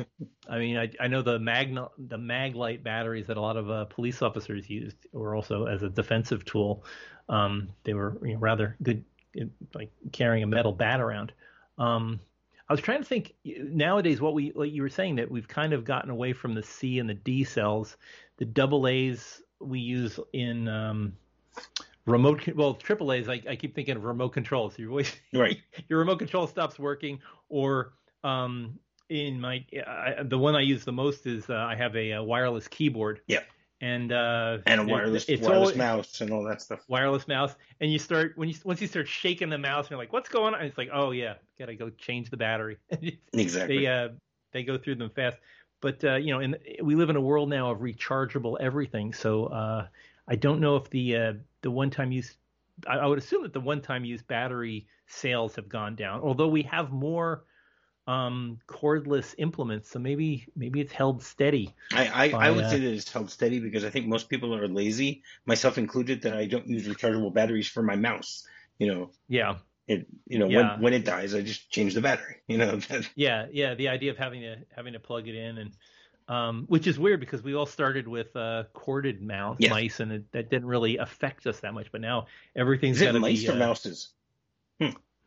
I 0.49 0.59
mean, 0.59 0.77
I, 0.77 0.91
I 1.01 1.09
know 1.09 1.23
the 1.23 1.39
magna 1.39 1.89
the 1.99 2.19
maglite 2.19 2.83
batteries 2.83 3.27
that 3.27 3.37
a 3.37 3.41
lot 3.41 3.57
of 3.57 3.71
uh, 3.71 3.85
police 3.87 4.23
officers 4.23 4.69
used 4.69 4.97
were 5.13 5.35
also 5.35 5.67
as 5.67 5.83
a 5.83 5.89
defensive 5.89 6.45
tool. 6.45 6.85
Um, 7.29 7.69
they 7.85 7.95
were 7.95 8.19
you 8.23 8.35
know, 8.35 8.39
rather 8.41 8.77
good, 8.83 9.05
in, 9.35 9.53
like 9.75 9.91
carrying 10.13 10.43
a 10.43 10.47
metal 10.47 10.73
bat 10.73 11.01
around. 11.01 11.33
Um, 11.77 12.21
I 12.69 12.73
was 12.73 12.81
trying 12.81 12.99
to 12.99 13.05
think 13.05 13.35
nowadays 13.45 14.21
what 14.21 14.35
we 14.35 14.53
like 14.55 14.73
you 14.73 14.83
were 14.83 14.91
saying 14.91 15.17
that 15.17 15.31
we've 15.31 15.49
kind 15.49 15.73
of 15.73 15.85
gotten 15.85 16.11
away 16.11 16.33
from 16.33 16.55
the 16.55 16.63
C 16.63 16.99
and 16.99 17.09
the 17.09 17.15
D 17.15 17.45
cells. 17.45 17.97
The 18.37 18.45
double 18.45 18.87
A's 18.87 19.43
we 19.61 19.81
use 19.81 20.21
in 20.33 20.69
um, 20.69 21.15
remote 22.09 22.49
well 22.55 22.75
triple 22.75 23.13
A's. 23.13 23.29
I, 23.29 23.41
I 23.49 23.57
keep 23.57 23.75
thinking 23.75 23.97
of 23.97 24.05
remote 24.05 24.31
control. 24.31 24.71
So 24.71 24.77
your 24.83 24.91
voice 24.91 25.15
Right. 25.33 25.59
your 25.89 25.99
remote 25.99 26.19
control 26.19 26.47
stops 26.47 26.79
working, 26.79 27.21
or 27.49 27.93
um, 28.25 28.79
in 29.09 29.41
my 29.41 29.65
I, 29.87 30.23
the 30.25 30.39
one 30.39 30.55
I 30.55 30.61
use 30.61 30.85
the 30.85 30.93
most 30.93 31.27
is 31.27 31.49
uh, 31.49 31.55
I 31.55 31.75
have 31.77 31.95
a, 31.97 32.15
uh 32.15 32.23
wireless 32.23 32.69
keyboard. 32.69 33.21
Yep. 33.27 33.47
And 33.81 34.11
uh, 34.11 34.59
And 34.67 34.81
a 34.81 34.85
it- 34.85 34.91
wireless 34.91 35.25
it's 35.29 35.47
wireless 35.47 35.71
all- 35.71 35.77
mouse 35.77 36.21
and 36.21 36.33
all 36.33 36.43
that 36.45 36.61
stuff. 36.61 36.81
wireless 36.89 37.29
mouse, 37.29 37.55
and 37.81 37.93
you 37.93 37.99
start 38.01 38.33
when 38.37 38.49
you 38.49 38.57
once 38.65 38.81
you 38.81 38.89
start 38.89 39.07
shaking 39.07 39.51
the 39.51 39.59
mouse, 39.59 39.85
and 39.87 39.91
you're 39.93 40.01
like, 40.01 40.13
"What's 40.13 40.29
going 40.29 40.53
on?" 40.55 40.61
And 40.61 40.69
it's 40.69 40.77
like, 40.79 40.91
"Oh 40.93 41.13
yeah, 41.13 41.35
gotta 41.61 41.77
go 41.77 41.89
change 41.91 42.29
the 42.31 42.37
battery." 42.37 42.79
Exactly. 43.33 43.79
they 43.79 43.87
uh 43.87 44.09
they 44.53 44.65
go 44.65 44.79
through 44.79 44.97
them 44.97 45.11
fast. 45.11 45.37
But 45.81 46.03
uh, 46.03 46.17
you 46.17 46.33
know, 46.35 46.41
and 46.41 46.59
we 46.83 46.97
live 46.97 47.09
in 47.09 47.15
a 47.15 47.21
world 47.21 47.49
now 47.51 47.71
of 47.71 47.79
rechargeable 47.79 48.57
everything. 48.59 49.13
So 49.13 49.47
uh, 49.47 49.87
I 50.29 50.37
don't 50.37 50.61
know 50.61 50.77
if 50.77 50.91
the 50.91 51.17
uh, 51.17 51.33
the 51.63 51.71
one 51.71 51.91
time 51.91 52.13
use. 52.13 52.37
I, 52.87 52.99
I 52.99 53.07
would 53.07 53.19
assume 53.19 53.43
that 53.43 53.53
the 53.53 53.61
one 53.61 53.81
time 53.81 54.05
use 54.05 54.23
battery 54.23 54.87
sales 55.07 55.57
have 55.57 55.69
gone 55.69 55.97
down, 55.97 56.21
although 56.21 56.49
we 56.49 56.63
have 56.65 56.93
more 56.93 57.45
um, 58.07 58.59
cordless 58.69 59.35
implements. 59.39 59.91
So 59.91 59.99
maybe 59.99 60.47
maybe 60.57 60.81
it's 60.81 60.93
held 60.93 61.23
steady. 61.23 61.75
I, 61.93 62.37
I, 62.41 62.49
I 62.49 62.51
would 62.51 62.67
uh, 62.67 62.69
say 62.69 62.81
that 62.81 62.93
it's 62.95 63.11
held 63.11 63.31
steady 63.31 63.61
because 63.61 63.85
I 63.85 63.91
think 63.91 64.07
most 64.07 64.29
people 64.29 64.55
are 64.55 64.69
lazy, 64.69 65.23
myself 65.47 65.79
included, 65.79 66.23
that 66.23 66.35
I 66.35 66.47
don't 66.47 66.67
use 66.69 66.87
rechargeable 66.87 67.33
batteries 67.33 67.69
for 67.69 67.83
my 67.83 67.97
mouse. 67.97 68.47
You 68.79 68.89
know, 68.93 69.11
Yeah, 69.29 69.59
it 69.89 70.07
you 70.27 70.39
know 70.39 70.49
Yeah. 70.49 70.77
when 70.77 70.81
when 70.81 70.95
it 70.95 71.05
dies, 71.05 71.35
I 71.35 71.43
just 71.43 71.71
change 71.71 71.95
the 71.95 72.03
battery. 72.03 72.37
You 72.49 72.59
know, 72.59 72.81
yeah, 73.15 73.47
yeah. 73.53 73.75
The 73.75 73.89
idea 73.89 74.11
of 74.11 74.19
having 74.19 74.43
to 74.43 74.57
having 74.75 74.93
to 74.93 75.01
plug 75.01 75.29
it 75.29 75.35
in 75.35 75.59
and 75.59 75.73
um, 76.29 76.65
which 76.69 76.87
is 76.87 76.99
weird 76.99 77.21
because 77.21 77.43
we 77.43 77.55
all 77.55 77.67
started 77.67 78.07
with 78.07 78.35
uh, 78.37 78.65
corded 78.75 79.21
mouse 79.23 79.57
Yes. 79.59 79.71
mice 79.71 80.01
and 80.01 80.13
it, 80.13 80.33
that 80.33 80.51
didn't 80.51 80.69
really 80.69 80.99
affect 80.99 81.47
us 81.47 81.61
that 81.61 81.75
much. 81.75 81.91
But 81.91 82.01
now 82.03 82.27
everything's 82.55 83.01
got 83.01 83.13
to 83.13 83.21
mice 83.21 83.43
be. 83.43 83.49
or 83.49 83.53
uh, 83.53 83.57
mouses? 83.57 84.11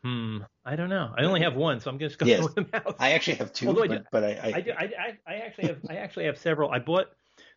Hmm. 0.04 0.40
I 0.66 0.76
don't 0.76 0.90
know. 0.90 1.14
I 1.16 1.26
only 1.26 1.42
have 1.42 1.56
one, 1.56 1.80
so 1.80 1.92
I'm 1.92 2.00
just 2.00 2.18
going 2.18 2.30
Yes. 2.32 2.44
with 2.44 2.56
the 2.56 2.66
mouse. 2.74 2.96
I 3.00 3.12
actually 3.12 3.36
have 3.38 3.54
two, 3.54 3.68
Although 3.68 3.84
I 3.84 3.88
but, 3.88 3.98
do- 4.00 4.06
but 4.12 4.24
I, 4.24 4.28
I, 4.32 4.52
I, 4.56 4.62
do, 4.62 4.72
I, 4.72 4.84
I, 4.84 5.18
I 5.28 5.36
actually 5.42 5.68
have 5.68 5.78
I 5.90 5.96
actually 5.98 6.26
have 6.26 6.38
several. 6.40 6.72
I 6.72 6.80
bought 6.80 7.08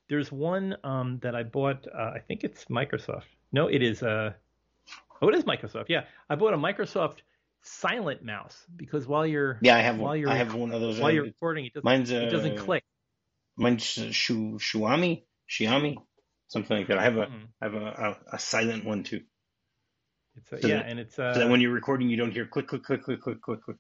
there's 0.09 0.31
one 0.31 0.77
um, 0.85 1.19
that 1.23 1.35
I 1.35 1.43
bought. 1.43 1.87
Uh, 1.87 2.13
I 2.15 2.19
think 2.19 2.45
it's 2.45 2.67
Microsoft. 2.67 3.23
No, 3.53 3.69
it 3.69 3.83
is. 3.83 4.03
Uh, 4.03 4.33
oh, 5.23 5.29
it 5.29 5.35
is 5.35 5.45
Microsoft. 5.45 5.87
Yeah, 5.89 6.05
I 6.29 6.35
bought 6.35 6.53
a 6.53 6.59
Microsoft 6.59 7.19
silent 7.63 8.23
mouse 8.23 8.67
because 8.77 9.07
while 9.07 9.27
you're 9.27 9.59
yeah, 9.63 9.77
I 9.77 9.81
have 9.81 9.97
while 9.97 10.09
one. 10.11 10.21
you're 10.21 10.29
I 10.29 10.35
have 10.37 10.55
one 10.55 10.71
of 10.73 10.83
those. 10.83 10.99
while 10.99 11.09
uh, 11.11 11.15
you're 11.15 11.25
recording, 11.25 11.65
it 11.65 11.73
doesn't 11.73 11.85
mine's 11.85 12.13
uh, 12.13 12.17
it 12.17 12.31
doesn't 12.31 12.59
click. 12.59 12.85
Mine's 13.57 13.99
uh, 13.99 14.03
Shuami, 14.13 15.25
Xiaomi, 15.51 15.97
something 16.49 16.77
like 16.77 16.89
that. 16.89 16.99
I 16.99 17.05
have 17.05 17.17
a 17.17 17.31
Mhm. 17.31 17.47
I 17.61 17.65
have 17.67 17.75
a, 17.75 17.87
a, 18.33 18.37
a 18.37 18.39
silent 18.39 18.85
one 18.85 19.03
too, 19.05 19.23
It's 20.37 20.53
a, 20.53 20.61
so 20.61 20.69
yeah, 20.69 20.77
that- 20.79 20.87
and 20.87 20.99
it's 20.99 21.19
uh, 21.19 21.33
so 21.33 21.41
that 21.41 21.49
when 21.49 21.61
you're 21.61 21.73
recording, 21.73 22.09
you 22.09 22.17
don't 22.17 22.31
hear 22.33 22.47
click 22.47 22.69
click 22.69 22.83
click 22.85 23.03
click 23.03 23.21
click 23.21 23.41
click 23.43 23.63
click. 23.63 23.77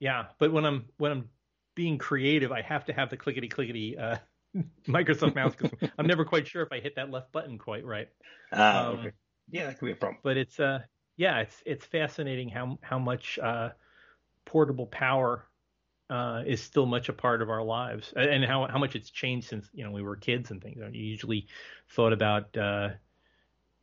yeah. 0.00 0.26
But 0.38 0.52
when 0.52 0.64
I'm 0.64 0.86
when 0.98 1.12
I'm 1.12 1.28
being 1.74 1.98
creative, 1.98 2.52
I 2.52 2.62
have 2.62 2.84
to 2.86 2.92
have 2.92 3.10
the 3.10 3.16
clickety 3.16 3.48
clickety 3.48 3.96
uh, 3.98 4.16
Microsoft 4.88 5.34
mouse 5.34 5.54
because 5.56 5.72
I'm 5.98 6.06
never 6.06 6.24
quite 6.24 6.46
sure 6.46 6.62
if 6.62 6.72
I 6.72 6.80
hit 6.80 6.96
that 6.96 7.10
left 7.10 7.32
button 7.32 7.58
quite 7.58 7.84
right. 7.84 8.08
Ah, 8.52 8.88
Um, 8.88 8.98
okay. 8.98 9.12
Yeah, 9.50 9.66
that 9.66 9.78
could 9.78 9.86
be 9.86 9.92
a 9.92 9.96
problem. 9.96 10.20
but 10.22 10.36
it's 10.36 10.58
uh 10.60 10.80
yeah 11.16 11.40
it's 11.40 11.62
it's 11.66 11.84
fascinating 11.86 12.48
how 12.48 12.78
how 12.82 12.98
much 12.98 13.38
uh 13.38 13.70
portable 14.44 14.86
power 14.86 15.46
uh, 16.08 16.42
is 16.46 16.62
still 16.62 16.86
much 16.86 17.08
a 17.08 17.12
part 17.12 17.42
of 17.42 17.50
our 17.50 17.62
lives, 17.62 18.12
and 18.16 18.44
how 18.44 18.66
how 18.66 18.78
much 18.78 18.94
it's 18.94 19.10
changed 19.10 19.48
since 19.48 19.68
you 19.72 19.84
know 19.84 19.90
we 19.90 20.02
were 20.02 20.16
kids 20.16 20.50
and 20.50 20.62
things. 20.62 20.78
You 20.92 21.04
usually 21.04 21.46
thought 21.90 22.12
about, 22.12 22.56
uh, 22.56 22.90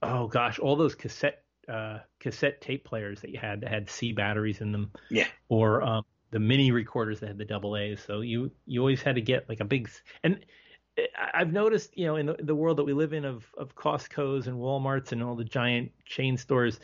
oh 0.01 0.27
gosh, 0.27 0.59
all 0.59 0.75
those 0.75 0.95
cassette 0.95 1.43
uh, 1.67 1.99
cassette 2.19 2.61
tape 2.61 2.85
players 2.85 3.21
that 3.21 3.31
you 3.31 3.39
had 3.39 3.61
that 3.61 3.69
had 3.69 3.89
C 3.89 4.11
batteries 4.13 4.61
in 4.61 4.71
them, 4.71 4.91
yeah, 5.09 5.27
or 5.49 5.81
um, 5.81 6.05
the 6.31 6.39
mini 6.39 6.71
recorders 6.71 7.19
that 7.19 7.27
had 7.27 7.37
the 7.37 7.45
double 7.45 7.75
A's. 7.77 8.01
So 8.05 8.21
you 8.21 8.51
you 8.65 8.79
always 8.79 9.01
had 9.01 9.15
to 9.15 9.21
get 9.21 9.49
like 9.49 9.59
a 9.59 9.65
big 9.65 9.89
and 10.23 10.45
I've 11.33 11.51
noticed, 11.51 11.97
you 11.97 12.05
know, 12.05 12.17
in 12.17 12.27
the, 12.27 12.35
the 12.39 12.55
world 12.55 12.77
that 12.77 12.83
we 12.83 12.93
live 12.93 13.13
in 13.13 13.25
of 13.25 13.45
of 13.57 13.75
Costco's 13.75 14.47
and 14.47 14.57
WalMarts 14.57 15.11
and 15.11 15.23
all 15.23 15.35
the 15.35 15.43
giant 15.43 15.91
chain 16.05 16.37
stores, 16.37 16.79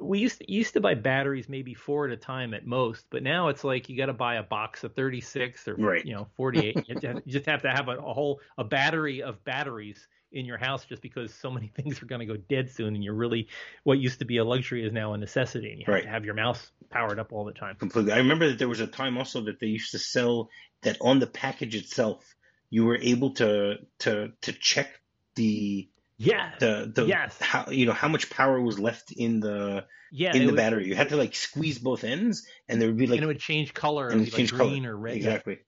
we 0.00 0.18
used 0.18 0.38
to, 0.38 0.52
used 0.52 0.74
to 0.74 0.80
buy 0.80 0.94
batteries 0.94 1.48
maybe 1.48 1.74
four 1.74 2.06
at 2.06 2.12
a 2.12 2.16
time 2.16 2.54
at 2.54 2.66
most, 2.66 3.06
but 3.10 3.22
now 3.22 3.48
it's 3.48 3.64
like 3.64 3.88
you 3.88 3.96
got 3.96 4.06
to 4.06 4.12
buy 4.12 4.36
a 4.36 4.42
box 4.42 4.84
of 4.84 4.94
36 4.94 5.68
or 5.68 5.74
right. 5.76 6.04
you 6.04 6.14
know 6.14 6.28
48. 6.36 6.76
you, 6.88 6.94
have, 6.94 7.22
you, 7.24 7.32
just 7.32 7.46
have 7.46 7.62
to 7.62 7.70
have 7.70 7.88
a, 7.88 7.96
a, 7.96 8.12
whole 8.12 8.40
a 8.58 8.64
battery 8.64 9.22
of 9.22 9.42
batteries 9.44 10.06
in 10.32 10.44
your 10.44 10.58
house 10.58 10.84
just 10.84 11.02
because 11.02 11.32
so 11.32 11.50
many 11.50 11.68
things 11.76 12.02
are 12.02 12.06
going 12.06 12.20
to 12.20 12.26
go 12.26 12.36
dead 12.36 12.70
soon, 12.70 12.94
and 12.94 13.02
you're 13.02 13.14
really 13.14 13.48
what 13.84 13.98
used 13.98 14.18
to 14.18 14.24
be 14.24 14.38
a 14.38 14.44
luxury 14.44 14.84
is 14.86 14.92
now 14.92 15.14
a 15.14 15.18
necessity, 15.18 15.70
and 15.70 15.78
you 15.78 15.86
have 15.86 15.94
right. 15.94 16.04
to 16.04 16.10
have 16.10 16.24
your 16.24 16.34
mouse 16.34 16.70
powered 16.90 17.18
up 17.18 17.32
all 17.32 17.44
the 17.44 17.52
time. 17.52 17.76
Completely. 17.76 18.12
I 18.12 18.18
remember 18.18 18.48
that 18.48 18.58
there 18.58 18.68
was 18.68 18.80
a 18.80 18.86
time 18.86 19.16
also 19.16 19.42
that 19.42 19.60
they 19.60 19.66
used 19.66 19.92
to 19.92 19.98
sell 19.98 20.50
that 20.82 20.98
on 21.00 21.18
the 21.18 21.26
package 21.26 21.74
itself 21.74 22.34
you 22.70 22.84
were 22.84 22.98
able 22.98 23.30
to 23.30 23.76
to 24.00 24.32
to 24.42 24.52
check 24.52 25.00
the 25.34 25.88
yeah 26.18 26.52
the 26.60 26.90
the 26.94 27.04
yes. 27.04 27.36
how 27.40 27.70
you 27.70 27.86
know 27.86 27.92
how 27.92 28.08
much 28.08 28.30
power 28.30 28.60
was 28.60 28.78
left 28.78 29.12
in 29.12 29.40
the 29.40 29.84
yeah 30.10 30.34
in 30.34 30.40
the 30.40 30.46
would, 30.46 30.56
battery. 30.56 30.86
You 30.86 30.94
had 30.94 31.10
to 31.10 31.16
like 31.16 31.34
squeeze 31.34 31.78
both 31.78 32.04
ends, 32.04 32.46
and 32.68 32.80
there 32.80 32.88
would 32.88 32.96
be 32.96 33.06
like 33.06 33.18
and 33.18 33.24
it 33.24 33.26
would 33.26 33.40
change 33.40 33.74
color 33.74 34.08
and 34.08 34.20
it 34.20 34.24
would 34.24 34.32
change 34.32 34.52
like 34.52 34.60
green 34.60 34.84
color. 34.84 34.94
or 34.94 34.98
red. 34.98 35.16
Exactly. 35.16 35.58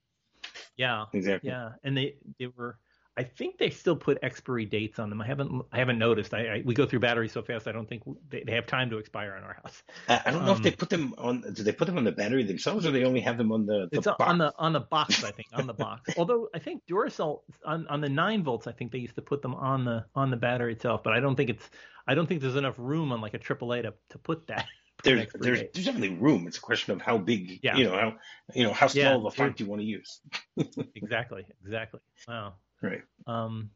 Yeah. 0.76 1.06
Exactly. 1.12 1.50
Yeah, 1.50 1.70
and 1.84 1.96
they 1.96 2.14
they 2.38 2.46
were 2.46 2.78
I 3.18 3.24
think 3.24 3.58
they 3.58 3.68
still 3.68 3.96
put 3.96 4.16
expiry 4.22 4.64
dates 4.64 5.00
on 5.00 5.10
them. 5.10 5.20
I 5.20 5.26
haven't 5.26 5.66
I 5.72 5.78
haven't 5.78 5.98
noticed. 5.98 6.32
I, 6.32 6.46
I 6.46 6.62
we 6.64 6.72
go 6.72 6.86
through 6.86 7.00
batteries 7.00 7.32
so 7.32 7.42
fast. 7.42 7.66
I 7.66 7.72
don't 7.72 7.88
think 7.88 8.04
they, 8.30 8.44
they 8.46 8.52
have 8.52 8.64
time 8.64 8.90
to 8.90 8.98
expire 8.98 9.36
in 9.36 9.42
our 9.42 9.54
house. 9.54 9.82
I, 10.08 10.22
I 10.26 10.30
don't 10.30 10.44
know 10.44 10.52
um, 10.52 10.58
if 10.58 10.62
they 10.62 10.70
put 10.70 10.88
them 10.88 11.14
on. 11.18 11.40
Do 11.40 11.64
they 11.64 11.72
put 11.72 11.86
them 11.86 11.98
on 11.98 12.04
the 12.04 12.12
battery 12.12 12.44
themselves, 12.44 12.86
or 12.86 12.92
they 12.92 13.02
only 13.02 13.20
have 13.20 13.36
them 13.36 13.50
on 13.50 13.66
the? 13.66 13.88
the 13.90 13.98
it's 13.98 14.06
box? 14.06 14.20
on 14.20 14.38
the 14.38 14.54
on 14.56 14.72
the 14.72 14.80
box. 14.80 15.24
I 15.24 15.32
think 15.32 15.48
on 15.52 15.66
the 15.66 15.74
box. 15.86 16.14
Although 16.16 16.48
I 16.54 16.60
think 16.60 16.86
Duracell 16.86 17.40
on 17.64 17.88
on 17.88 18.00
the 18.00 18.08
nine 18.08 18.44
volts, 18.44 18.68
I 18.68 18.72
think 18.72 18.92
they 18.92 18.98
used 18.98 19.16
to 19.16 19.22
put 19.22 19.42
them 19.42 19.56
on 19.56 19.84
the 19.84 20.04
on 20.14 20.30
the 20.30 20.36
battery 20.36 20.74
itself. 20.74 21.02
But 21.02 21.12
I 21.12 21.18
don't 21.18 21.34
think 21.34 21.50
it's 21.50 21.68
I 22.06 22.14
don't 22.14 22.28
think 22.28 22.40
there's 22.40 22.54
enough 22.54 22.76
room 22.78 23.10
on 23.10 23.20
like 23.20 23.34
a 23.34 23.40
AAA 23.40 23.82
to 23.82 23.94
to 24.10 24.18
put 24.18 24.46
that. 24.46 24.66
There's 25.04 25.28
there's, 25.32 25.60
there's 25.72 25.86
definitely 25.86 26.16
room. 26.16 26.48
It's 26.48 26.58
a 26.58 26.60
question 26.60 26.92
of 26.92 27.00
how 27.00 27.18
big, 27.18 27.60
yeah. 27.62 27.76
you 27.76 27.84
know, 27.84 27.92
how 27.92 28.16
you 28.52 28.64
know 28.64 28.72
how 28.72 28.88
small 28.88 29.04
yeah, 29.04 29.14
of 29.14 29.24
a 29.26 29.30
font 29.30 29.60
you 29.60 29.66
want 29.66 29.80
to 29.80 29.86
use. 29.86 30.20
exactly, 30.96 31.46
exactly. 31.64 32.00
Wow. 32.26 32.54
Right. 32.82 33.02
Um, 33.26 33.70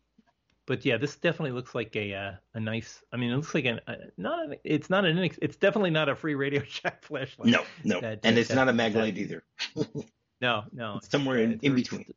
but 0.67 0.85
yeah, 0.85 0.97
this 0.97 1.17
definitely 1.17 1.53
looks 1.53 1.75
like 1.75 1.95
a 1.97 2.15
uh, 2.15 2.33
a 2.55 2.61
nice. 2.61 3.03
I 3.13 3.17
mean, 3.17 3.31
it 3.31 3.37
looks 3.37 3.55
like 3.55 3.65
an 3.65 3.81
uh, 3.87 3.95
not 4.17 4.45
an, 4.45 4.57
it's 4.65 4.89
not 4.89 5.05
an 5.05 5.19
it's 5.19 5.57
definitely 5.57 5.91
not 5.91 6.09
a 6.09 6.15
free 6.15 6.35
Radio 6.35 6.63
Shack 6.69 7.03
flashlight. 7.05 7.49
No, 7.49 7.65
no, 7.85 8.01
that, 8.01 8.21
and 8.23 8.39
it's 8.39 8.53
not 8.53 8.69
a 8.69 8.73
Maglite 8.73 9.17
either. 9.17 9.43
no, 10.41 10.65
no, 10.73 10.97
it's 10.97 11.11
somewhere 11.11 11.39
in, 11.39 11.59
in 11.63 11.75
between. 11.75 12.13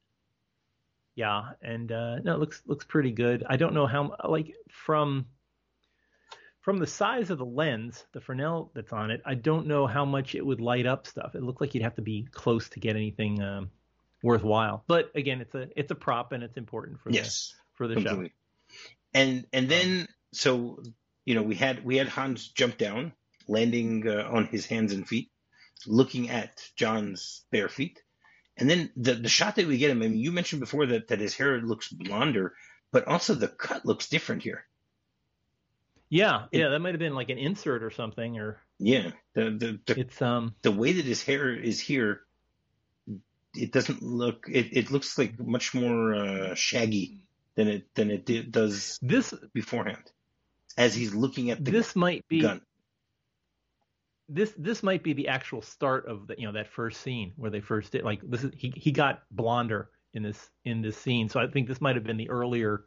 Yeah, 1.15 1.51
and 1.61 1.91
uh, 1.91 2.19
no, 2.19 2.35
it 2.35 2.39
looks 2.39 2.61
looks 2.67 2.85
pretty 2.85 3.11
good. 3.11 3.43
I 3.47 3.57
don't 3.57 3.73
know 3.73 3.87
how 3.87 4.15
like 4.27 4.53
from 4.69 5.25
from 6.61 6.79
the 6.79 6.87
size 6.87 7.29
of 7.29 7.37
the 7.37 7.45
lens, 7.45 8.05
the 8.11 8.21
Fresnel 8.21 8.71
that's 8.73 8.91
on 8.91 9.11
it, 9.11 9.21
I 9.25 9.35
don't 9.35 9.67
know 9.67 9.85
how 9.87 10.03
much 10.03 10.33
it 10.33 10.45
would 10.45 10.59
light 10.59 10.85
up 10.85 11.07
stuff. 11.07 11.35
It 11.35 11.43
looked 11.43 11.61
like 11.61 11.73
you'd 11.73 11.83
have 11.83 11.95
to 11.95 12.01
be 12.01 12.27
close 12.31 12.69
to 12.69 12.79
get 12.79 12.95
anything 12.95 13.41
um, 13.41 13.69
worthwhile. 14.25 14.83
But 14.87 15.11
again, 15.15 15.39
it's 15.41 15.55
a 15.55 15.67
it's 15.79 15.91
a 15.91 15.95
prop 15.95 16.31
and 16.31 16.43
it's 16.43 16.57
important 16.57 16.99
for 16.99 17.11
yes. 17.11 17.53
the 17.53 17.77
for 17.77 17.87
the 17.87 17.93
completely. 17.95 18.29
show. 18.29 18.75
And 19.13 19.45
and 19.53 19.69
then 19.69 20.07
so 20.33 20.81
you 21.23 21.35
know 21.35 21.43
we 21.43 21.55
had 21.55 21.85
we 21.85 21.97
had 21.97 22.09
Hans 22.09 22.47
jump 22.49 22.77
down, 22.77 23.13
landing 23.47 24.07
uh, 24.07 24.27
on 24.29 24.47
his 24.47 24.65
hands 24.65 24.91
and 24.91 25.07
feet, 25.07 25.31
looking 25.85 26.29
at 26.29 26.67
John's 26.75 27.45
bare 27.51 27.69
feet, 27.69 28.01
and 28.57 28.69
then 28.69 28.91
the 28.97 29.13
the 29.13 29.29
shot 29.29 29.55
that 29.55 29.67
we 29.67 29.77
get 29.77 29.91
him. 29.91 30.01
I 30.01 30.07
mean, 30.07 30.17
you 30.17 30.31
mentioned 30.31 30.59
before 30.59 30.87
that 30.87 31.09
that 31.09 31.19
his 31.19 31.35
hair 31.35 31.61
looks 31.61 31.87
blonder, 31.89 32.53
but 32.91 33.07
also 33.07 33.35
the 33.35 33.47
cut 33.47 33.85
looks 33.85 34.09
different 34.09 34.43
here. 34.43 34.65
Yeah, 36.09 36.45
yeah, 36.51 36.69
that 36.69 36.79
might 36.79 36.93
have 36.93 36.99
been 36.99 37.15
like 37.15 37.29
an 37.29 37.37
insert 37.37 37.83
or 37.83 37.91
something, 37.91 38.37
or 38.37 38.59
yeah, 38.79 39.11
the 39.33 39.51
the, 39.51 39.79
the 39.85 39.99
it's 39.99 40.21
um 40.21 40.55
the 40.61 40.71
way 40.71 40.93
that 40.93 41.05
his 41.05 41.23
hair 41.23 41.53
is 41.53 41.79
here. 41.79 42.21
It 43.57 43.71
doesn't 43.71 44.01
look. 44.01 44.45
It, 44.49 44.75
it 44.75 44.91
looks 44.91 45.17
like 45.17 45.39
much 45.39 45.73
more 45.73 46.15
uh, 46.15 46.55
shaggy 46.55 47.19
than 47.55 47.67
it 47.67 47.95
than 47.95 48.11
it 48.11 48.25
did, 48.25 48.51
does 48.51 48.99
this 49.01 49.33
beforehand. 49.53 50.11
As 50.77 50.93
he's 50.93 51.13
looking 51.13 51.51
at 51.51 51.63
the 51.63 51.71
this 51.71 51.95
might 51.95 52.27
be 52.27 52.41
gun. 52.41 52.61
This 54.27 54.53
this 54.57 54.83
might 54.83 55.03
be 55.03 55.13
the 55.13 55.29
actual 55.29 55.61
start 55.61 56.07
of 56.07 56.27
the 56.27 56.35
you 56.37 56.47
know 56.47 56.53
that 56.53 56.67
first 56.67 57.01
scene 57.01 57.33
where 57.37 57.51
they 57.51 57.61
first 57.61 57.91
did 57.91 58.03
like 58.03 58.21
this 58.23 58.43
is 58.43 58.51
he 58.55 58.73
he 58.75 58.91
got 58.91 59.23
blonder 59.31 59.89
in 60.13 60.23
this 60.23 60.49
in 60.65 60.81
this 60.81 60.97
scene. 60.97 61.29
So 61.29 61.39
I 61.39 61.47
think 61.47 61.67
this 61.67 61.79
might 61.79 61.95
have 61.95 62.03
been 62.03 62.17
the 62.17 62.29
earlier 62.29 62.85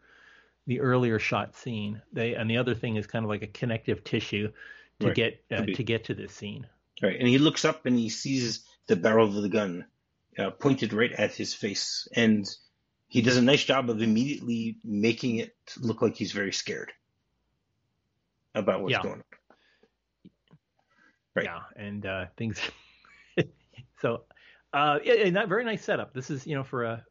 the 0.67 0.81
earlier 0.81 1.19
shot 1.19 1.57
scene. 1.57 2.03
They 2.13 2.35
and 2.35 2.51
the 2.51 2.59
other 2.59 2.75
thing 2.75 2.97
is 2.97 3.07
kind 3.07 3.25
of 3.25 3.29
like 3.31 3.43
a 3.43 3.47
connective 3.47 4.05
tissue 4.05 4.53
to 5.01 5.07
right. 5.07 5.17
get 5.17 5.45
uh, 5.51 5.65
to 5.65 5.83
get 5.83 6.05
to 6.05 6.15
this 6.15 6.33
scene. 6.33 6.67
Right, 7.01 7.19
and 7.19 7.29
he 7.29 7.39
looks 7.39 7.65
up 7.65 7.87
and 7.87 7.97
he 7.97 8.09
sees 8.09 8.65
the 8.89 8.97
barrel 8.97 9.29
of 9.29 9.35
the 9.35 9.49
gun 9.49 9.87
uh, 10.39 10.51
pointed 10.51 10.93
right 10.93 11.13
at 11.13 11.35
his 11.35 11.55
face, 11.55 12.09
and 12.15 12.49
he 13.09 13.23
does 13.23 13.37
a 13.37 13.43
nice 13.43 13.65
job 13.65 13.91
of 13.91 14.03
immediately 14.03 14.77
making 14.85 15.37
it 15.37 15.55
look 15.79 16.03
like 16.03 16.17
he's 16.17 16.33
very 16.33 16.53
scared 16.53 16.93
about 18.55 18.83
what's 18.83 18.93
yeah. 18.93 19.03
going 19.03 19.15
on. 19.15 19.25
Right. 21.35 21.47
Yeah, 21.47 21.61
and 21.77 22.07
uh, 22.07 22.27
things. 22.37 22.61
so, 24.01 24.23
uh, 24.73 24.99
yeah, 25.05 25.29
not 25.31 25.49
very 25.49 25.65
nice 25.65 25.85
setup. 25.85 26.13
This 26.13 26.31
is 26.31 26.47
you 26.47 26.55
know 26.55 26.65
for 26.65 26.85
a 26.85 27.05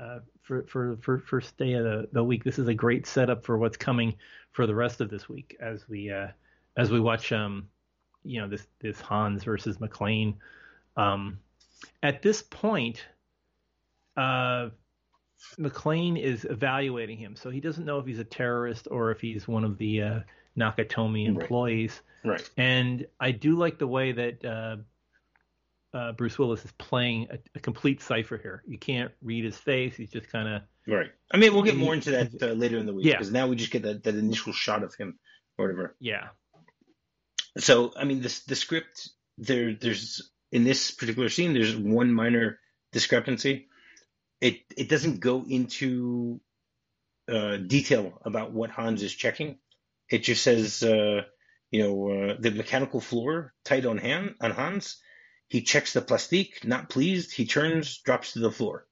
uh, 0.00 0.18
for 0.42 0.64
for 0.64 0.96
for 1.02 1.18
first 1.18 1.56
day 1.56 1.74
of 1.74 1.84
the, 1.84 2.08
the 2.12 2.24
week. 2.24 2.44
This 2.44 2.58
is 2.58 2.68
a 2.68 2.74
great 2.74 3.06
setup 3.06 3.44
for 3.44 3.58
what's 3.58 3.76
coming 3.76 4.14
for 4.52 4.66
the 4.66 4.74
rest 4.74 5.00
of 5.00 5.10
this 5.10 5.28
week 5.28 5.56
as 5.60 5.88
we 5.88 6.10
uh, 6.10 6.28
as 6.76 6.90
we 6.90 7.00
watch 7.00 7.32
um 7.32 7.68
you 8.24 8.40
know 8.40 8.48
this 8.48 8.66
this 8.80 9.00
Hans 9.00 9.44
versus 9.44 9.78
McClane 9.78 10.36
Um, 10.96 11.38
at 12.02 12.22
this 12.22 12.42
point, 12.42 13.04
uh, 14.16 14.70
McClane 15.58 16.20
is 16.20 16.44
evaluating 16.44 17.18
him, 17.18 17.36
so 17.36 17.50
he 17.50 17.60
doesn't 17.60 17.84
know 17.84 17.98
if 17.98 18.06
he's 18.06 18.18
a 18.18 18.24
terrorist 18.24 18.88
or 18.90 19.10
if 19.10 19.20
he's 19.20 19.46
one 19.48 19.64
of 19.64 19.78
the 19.78 20.02
uh, 20.02 20.20
Nakatomi 20.58 21.26
employees. 21.26 22.00
Right. 22.24 22.32
right. 22.32 22.50
And 22.56 23.06
I 23.18 23.32
do 23.32 23.56
like 23.56 23.78
the 23.78 23.86
way 23.86 24.12
that 24.12 24.44
uh, 24.44 24.76
uh, 25.96 26.12
Bruce 26.12 26.38
Willis 26.38 26.64
is 26.64 26.72
playing 26.72 27.28
a, 27.30 27.38
a, 27.54 27.60
complete 27.60 28.00
cipher 28.00 28.38
here. 28.38 28.62
You 28.66 28.78
can't 28.78 29.12
read 29.22 29.44
his 29.44 29.56
face; 29.56 29.94
he's 29.96 30.10
just 30.10 30.30
kind 30.30 30.48
of 30.48 30.62
right. 30.86 31.10
I 31.32 31.36
mean, 31.36 31.52
we'll 31.52 31.62
get 31.62 31.76
more 31.76 31.94
into 31.94 32.12
that 32.12 32.42
uh, 32.42 32.46
later 32.52 32.78
in 32.78 32.86
the 32.86 32.94
week 32.94 33.06
because 33.06 33.30
yeah. 33.30 33.40
now 33.40 33.46
we 33.48 33.56
just 33.56 33.70
get 33.70 33.82
that, 33.82 34.04
that 34.04 34.14
initial 34.14 34.52
shot 34.52 34.82
of 34.82 34.94
him 34.94 35.18
or 35.58 35.66
whatever. 35.66 35.96
Yeah. 36.00 36.28
So 37.58 37.92
I 37.96 38.04
mean, 38.04 38.20
this 38.20 38.40
the 38.40 38.56
script 38.56 39.10
there. 39.38 39.74
There's 39.74 40.31
in 40.52 40.64
this 40.64 40.92
particular 40.92 41.28
scene, 41.28 41.54
there's 41.54 41.74
one 41.74 42.12
minor 42.12 42.60
discrepancy 42.92 43.68
it 44.42 44.64
it 44.76 44.88
doesn't 44.88 45.20
go 45.20 45.44
into 45.48 46.40
uh, 47.32 47.56
detail 47.56 48.20
about 48.24 48.52
what 48.52 48.70
Hans 48.70 49.02
is 49.02 49.14
checking. 49.14 49.58
It 50.10 50.24
just 50.24 50.42
says, 50.42 50.82
uh, 50.82 51.22
you 51.70 51.82
know, 51.82 52.10
uh, 52.10 52.36
the 52.38 52.50
mechanical 52.50 53.00
floor 53.00 53.54
tight 53.64 53.86
on 53.86 53.98
hand 53.98 54.34
on 54.40 54.50
Hans. 54.50 55.00
He 55.48 55.62
checks 55.62 55.92
the 55.92 56.02
plastique, 56.02 56.64
not 56.64 56.90
pleased. 56.90 57.32
He 57.32 57.46
turns, 57.46 57.98
drops 57.98 58.32
to 58.32 58.40
the 58.40 58.50
floor. 58.50 58.86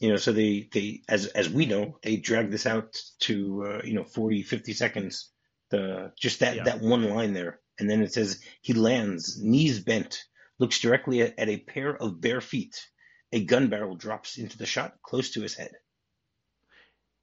You 0.00 0.08
know, 0.08 0.16
so 0.16 0.32
they, 0.32 0.68
they 0.72 1.02
as 1.06 1.26
as 1.26 1.50
we 1.50 1.66
know, 1.66 1.98
they 2.02 2.16
drag 2.16 2.50
this 2.50 2.64
out 2.64 2.98
to 3.20 3.64
uh, 3.66 3.80
you 3.84 3.92
know 3.92 4.04
40, 4.04 4.42
50 4.42 4.72
seconds. 4.72 5.30
The 5.70 6.12
just 6.18 6.40
that 6.40 6.56
yeah. 6.56 6.64
that 6.64 6.80
one 6.80 7.10
line 7.10 7.34
there, 7.34 7.60
and 7.78 7.90
then 7.90 8.02
it 8.02 8.14
says 8.14 8.40
he 8.62 8.72
lands, 8.72 9.38
knees 9.40 9.80
bent, 9.80 10.24
looks 10.60 10.78
directly 10.78 11.22
at, 11.22 11.48
a 11.48 11.56
pair 11.56 11.96
of 11.96 12.20
bare 12.20 12.40
feet 12.40 12.86
a 13.32 13.44
gun 13.44 13.68
barrel 13.68 13.96
drops 13.96 14.38
into 14.38 14.58
the 14.58 14.66
shot 14.66 14.94
close 15.02 15.30
to 15.30 15.40
his 15.40 15.54
head. 15.54 15.72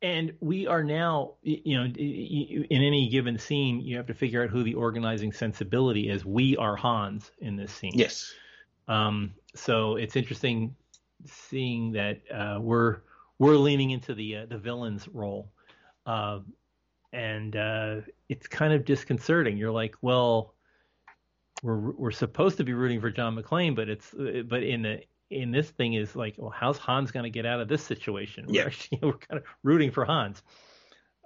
And 0.02 0.34
we 0.40 0.68
are 0.68 0.84
now, 0.84 1.34
you 1.42 1.78
know, 1.78 1.86
in 1.86 2.66
any 2.70 3.10
given 3.10 3.38
scene, 3.38 3.82
you 3.82 3.98
have 3.98 4.08
to 4.08 4.14
figure 4.14 4.44
out 4.44 4.50
who 4.50 4.64
the 4.64 4.76
organizing 4.76 5.34
sensibility 5.34 6.10
is. 6.10 6.24
We 6.24 6.56
are 6.58 6.76
Hans 6.76 7.32
in 7.40 7.56
this 7.56 7.72
scene. 7.72 7.94
Yes. 7.96 8.32
Um, 8.88 9.34
so 9.56 9.96
it's 9.96 10.16
interesting 10.16 10.76
seeing 11.26 11.92
that 11.94 12.22
uh, 12.32 12.60
we're 12.62 12.98
we're 13.40 13.58
leaning 13.58 13.90
into 13.90 14.14
the 14.14 14.38
uh, 14.38 14.46
the 14.46 14.58
villain's 14.58 15.08
role, 15.08 15.52
uh, 16.06 16.40
and 17.12 17.56
uh, 17.56 17.96
it's 18.30 18.48
kind 18.48 18.74
of 18.74 18.86
disconcerting. 18.86 19.58
You're 19.58 19.72
like, 19.72 19.96
well, 20.02 20.54
we're 21.64 21.92
we're 21.92 22.12
supposed 22.12 22.58
to 22.58 22.64
be 22.64 22.74
rooting 22.74 23.02
for 23.02 23.10
John 23.10 23.36
McClane, 23.36 23.76
but 23.76 23.90
it's 23.90 24.14
but 24.14 24.64
in 24.64 24.82
the 24.84 25.02
in 25.30 25.52
this 25.52 25.70
thing 25.70 25.94
is 25.94 26.16
like, 26.16 26.36
well, 26.38 26.50
how's 26.50 26.78
Hans 26.78 27.12
going 27.12 27.24
to 27.24 27.30
get 27.30 27.46
out 27.46 27.60
of 27.60 27.68
this 27.68 27.84
situation? 27.84 28.46
Yeah. 28.48 28.62
We're, 28.64 28.68
actually, 28.68 29.00
we're 29.02 29.14
kind 29.14 29.42
of 29.42 29.44
rooting 29.64 29.92
for 29.92 30.06
Hans, 30.06 30.42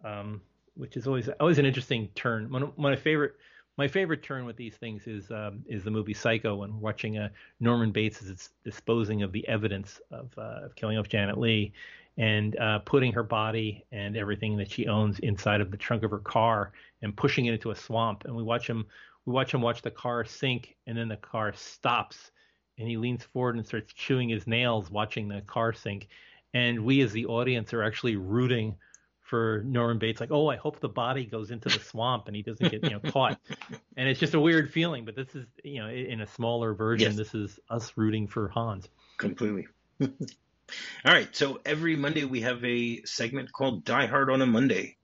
um, 0.03 0.41
which 0.75 0.97
is 0.97 1.07
always 1.07 1.29
always 1.39 1.59
an 1.59 1.65
interesting 1.65 2.09
turn. 2.15 2.51
One 2.51 2.63
of 2.63 2.77
my 2.77 2.95
favorite 2.95 3.34
my 3.77 3.88
favorite 3.88 4.21
turn 4.21 4.45
with 4.45 4.57
these 4.57 4.75
things 4.75 5.07
is 5.07 5.32
um, 5.32 5.63
is 5.67 5.84
the 5.84 5.91
movie 5.91 6.13
Psycho 6.13 6.55
when 6.55 6.79
watching 6.79 7.17
uh, 7.17 7.29
Norman 7.59 7.91
Bates 7.91 8.21
is 8.21 8.49
disposing 8.63 9.23
of 9.23 9.32
the 9.32 9.47
evidence 9.47 9.99
of, 10.11 10.32
uh, 10.38 10.65
of 10.65 10.75
killing 10.75 10.97
off 10.97 11.07
Janet 11.07 11.38
Leigh 11.38 11.73
and 12.17 12.59
uh, 12.59 12.79
putting 12.79 13.13
her 13.13 13.23
body 13.23 13.86
and 13.91 14.17
everything 14.17 14.57
that 14.57 14.69
she 14.69 14.88
owns 14.88 15.19
inside 15.19 15.61
of 15.61 15.71
the 15.71 15.77
trunk 15.77 16.03
of 16.03 16.11
her 16.11 16.19
car 16.19 16.73
and 17.01 17.15
pushing 17.15 17.45
it 17.45 17.53
into 17.53 17.71
a 17.71 17.75
swamp. 17.75 18.25
And 18.25 18.36
we 18.36 18.43
watch 18.43 18.67
him 18.67 18.86
we 19.26 19.34
watch 19.34 19.53
him 19.53 19.61
watch 19.61 19.82
the 19.82 19.91
car 19.91 20.26
sink 20.26 20.76
and 20.88 20.97
then 20.97 21.07
the 21.07 21.17
car 21.17 21.53
stops 21.53 22.32
and 22.78 22.88
he 22.88 22.97
leans 22.97 23.24
forward 23.24 23.55
and 23.55 23.65
starts 23.65 23.93
chewing 23.93 24.30
his 24.30 24.47
nails 24.47 24.89
watching 24.89 25.28
the 25.28 25.41
car 25.41 25.74
sink. 25.74 26.07
And 26.53 26.84
we 26.84 27.01
as 27.01 27.11
the 27.11 27.28
audience 27.28 27.74
are 27.74 27.84
actually 27.84 28.15
rooting 28.15 28.76
for 29.22 29.63
Norman 29.65 29.97
Bates, 29.99 30.19
like, 30.19 30.32
oh, 30.32 30.49
I 30.49 30.57
hope 30.57 30.82
the 30.82 30.89
body 30.89 31.26
goes 31.26 31.51
into 31.51 31.69
the 31.69 31.80
swamp 31.80 32.28
and 32.28 32.36
he 32.36 32.41
doesn't 32.41 32.69
get 32.69 32.84
you 32.84 32.89
know 32.89 32.99
caught. 32.99 33.39
And 33.97 34.09
it's 34.09 34.19
just 34.19 34.34
a 34.34 34.39
weird 34.39 34.72
feeling, 34.72 35.05
but 35.05 35.15
this 35.15 35.36
is 35.36 35.45
you 35.63 35.80
know 35.80 35.88
in 35.88 36.22
a 36.22 36.28
smaller 36.28 36.74
version. 36.74 37.09
Yes. 37.09 37.17
This 37.17 37.36
is 37.36 37.59
us 37.69 37.93
rooting 37.95 38.28
for 38.28 38.47
Hans. 38.47 38.88
Completely. 39.17 39.67
All 40.01 40.07
right, 41.05 41.34
so 41.36 41.59
every 41.65 41.95
Monday 41.95 42.24
we 42.24 42.41
have 42.41 42.63
a 42.63 43.03
segment 43.03 43.51
called 43.51 43.86
Die 43.86 44.05
Hard 44.07 44.32
on 44.32 44.41
a 44.41 44.45
Monday, 44.45 44.97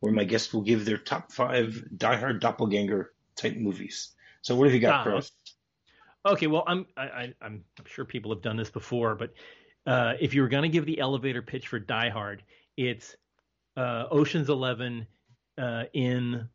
where 0.00 0.12
my 0.12 0.24
guests 0.24 0.52
will 0.52 0.62
give 0.62 0.84
their 0.84 0.98
top 0.98 1.30
five 1.30 1.84
Die 1.96 2.16
Hard 2.16 2.40
doppelganger 2.40 3.12
type 3.40 3.56
movies. 3.56 4.12
So 4.42 4.54
what 4.54 4.64
have 4.64 4.74
you 4.74 4.80
got 4.80 5.04
for 5.04 5.16
us? 5.16 5.30
Okay, 6.26 6.46
well, 6.46 6.64
I'm 6.66 6.86
I, 6.96 7.32
am 7.40 7.64
sure 7.86 8.04
people 8.04 8.32
have 8.32 8.42
done 8.42 8.56
this 8.56 8.70
before, 8.70 9.14
but 9.14 9.32
uh, 9.86 10.14
if 10.20 10.34
you 10.34 10.42
were 10.42 10.48
going 10.48 10.64
to 10.64 10.68
give 10.68 10.84
the 10.84 11.00
elevator 11.00 11.40
pitch 11.40 11.68
for 11.68 11.78
Die 11.78 12.10
Hard, 12.10 12.42
it's 12.76 13.16
uh, 13.76 14.04
Ocean's 14.10 14.50
Eleven 14.50 15.06
uh, 15.56 15.84
in 15.94 16.48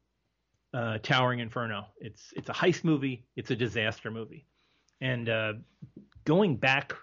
uh, 0.73 0.99
Towering 1.01 1.39
Inferno. 1.39 1.87
It's 1.99 2.33
it's 2.35 2.49
a 2.49 2.53
heist 2.53 2.83
movie. 2.83 3.25
It's 3.35 3.49
a 3.49 3.55
disaster 3.55 4.11
movie, 4.11 4.45
and 5.01 5.27
uh, 5.29 5.53
going 6.25 6.57
back 6.57 6.93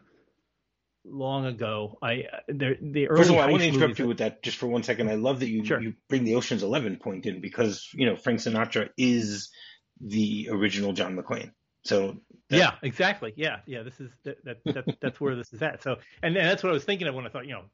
long 1.05 1.47
ago, 1.47 1.99
I 2.01 2.26
the 2.47 2.76
the 2.80 3.09
early. 3.09 3.18
First 3.18 3.30
of 3.30 3.37
all, 3.37 3.43
I 3.43 3.51
want 3.51 3.62
to 3.62 3.68
interrupt 3.68 3.99
you 3.99 4.07
with 4.07 4.18
that 4.18 4.43
just 4.43 4.59
for 4.59 4.68
one 4.68 4.83
second. 4.83 5.09
I 5.09 5.14
love 5.14 5.41
that 5.41 5.49
you 5.49 5.64
sure. 5.64 5.80
you 5.80 5.95
bring 6.09 6.24
the 6.24 6.37
Ocean's 6.37 6.62
Eleven 6.62 6.97
point 6.97 7.26
in 7.26 7.41
because 7.41 7.89
you 7.93 8.07
know 8.07 8.16
Frank 8.16 8.41
Sinatra 8.41 8.91
is 8.97 9.51
the 10.01 10.49
original 10.51 10.93
John 10.93 11.16
McClane. 11.16 11.53
So 11.84 12.16
that, 12.49 12.57
yeah, 12.57 12.72
exactly. 12.82 13.32
Yeah, 13.36 13.59
yeah. 13.66 13.82
This 13.82 14.01
is 14.01 14.11
that, 14.24 14.45
that, 14.45 14.64
that 14.64 14.97
that's 15.01 15.20
where 15.20 15.34
this 15.34 15.53
is 15.53 15.62
at. 15.62 15.82
So 15.82 15.97
and, 16.22 16.36
and 16.36 16.49
that's 16.49 16.62
what 16.62 16.70
I 16.70 16.72
was 16.72 16.84
thinking 16.84 17.09
of 17.09 17.14
when 17.14 17.26
I 17.26 17.28
thought 17.28 17.47
you 17.47 17.55
know 17.55 17.64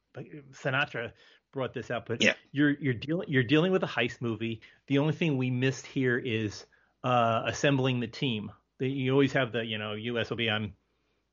Sinatra 0.52 1.12
brought 1.52 1.74
this 1.74 1.90
out, 1.90 2.06
but 2.06 2.22
yeah. 2.22 2.34
you're 2.52 2.70
you're 2.70 2.94
dealing 2.94 3.28
you're 3.28 3.42
dealing 3.42 3.72
with 3.72 3.82
a 3.82 3.86
heist 3.86 4.20
movie. 4.20 4.60
The 4.86 4.98
only 4.98 5.14
thing 5.14 5.36
we 5.36 5.50
missed 5.50 5.86
here 5.86 6.18
is 6.18 6.64
uh, 7.04 7.42
assembling 7.46 8.00
the 8.00 8.06
team. 8.06 8.50
The, 8.78 8.88
you 8.88 9.12
always 9.12 9.32
have 9.32 9.52
the 9.52 9.64
you 9.64 9.78
know 9.78 9.90
USOB. 9.90 10.50
I'm 10.50 10.72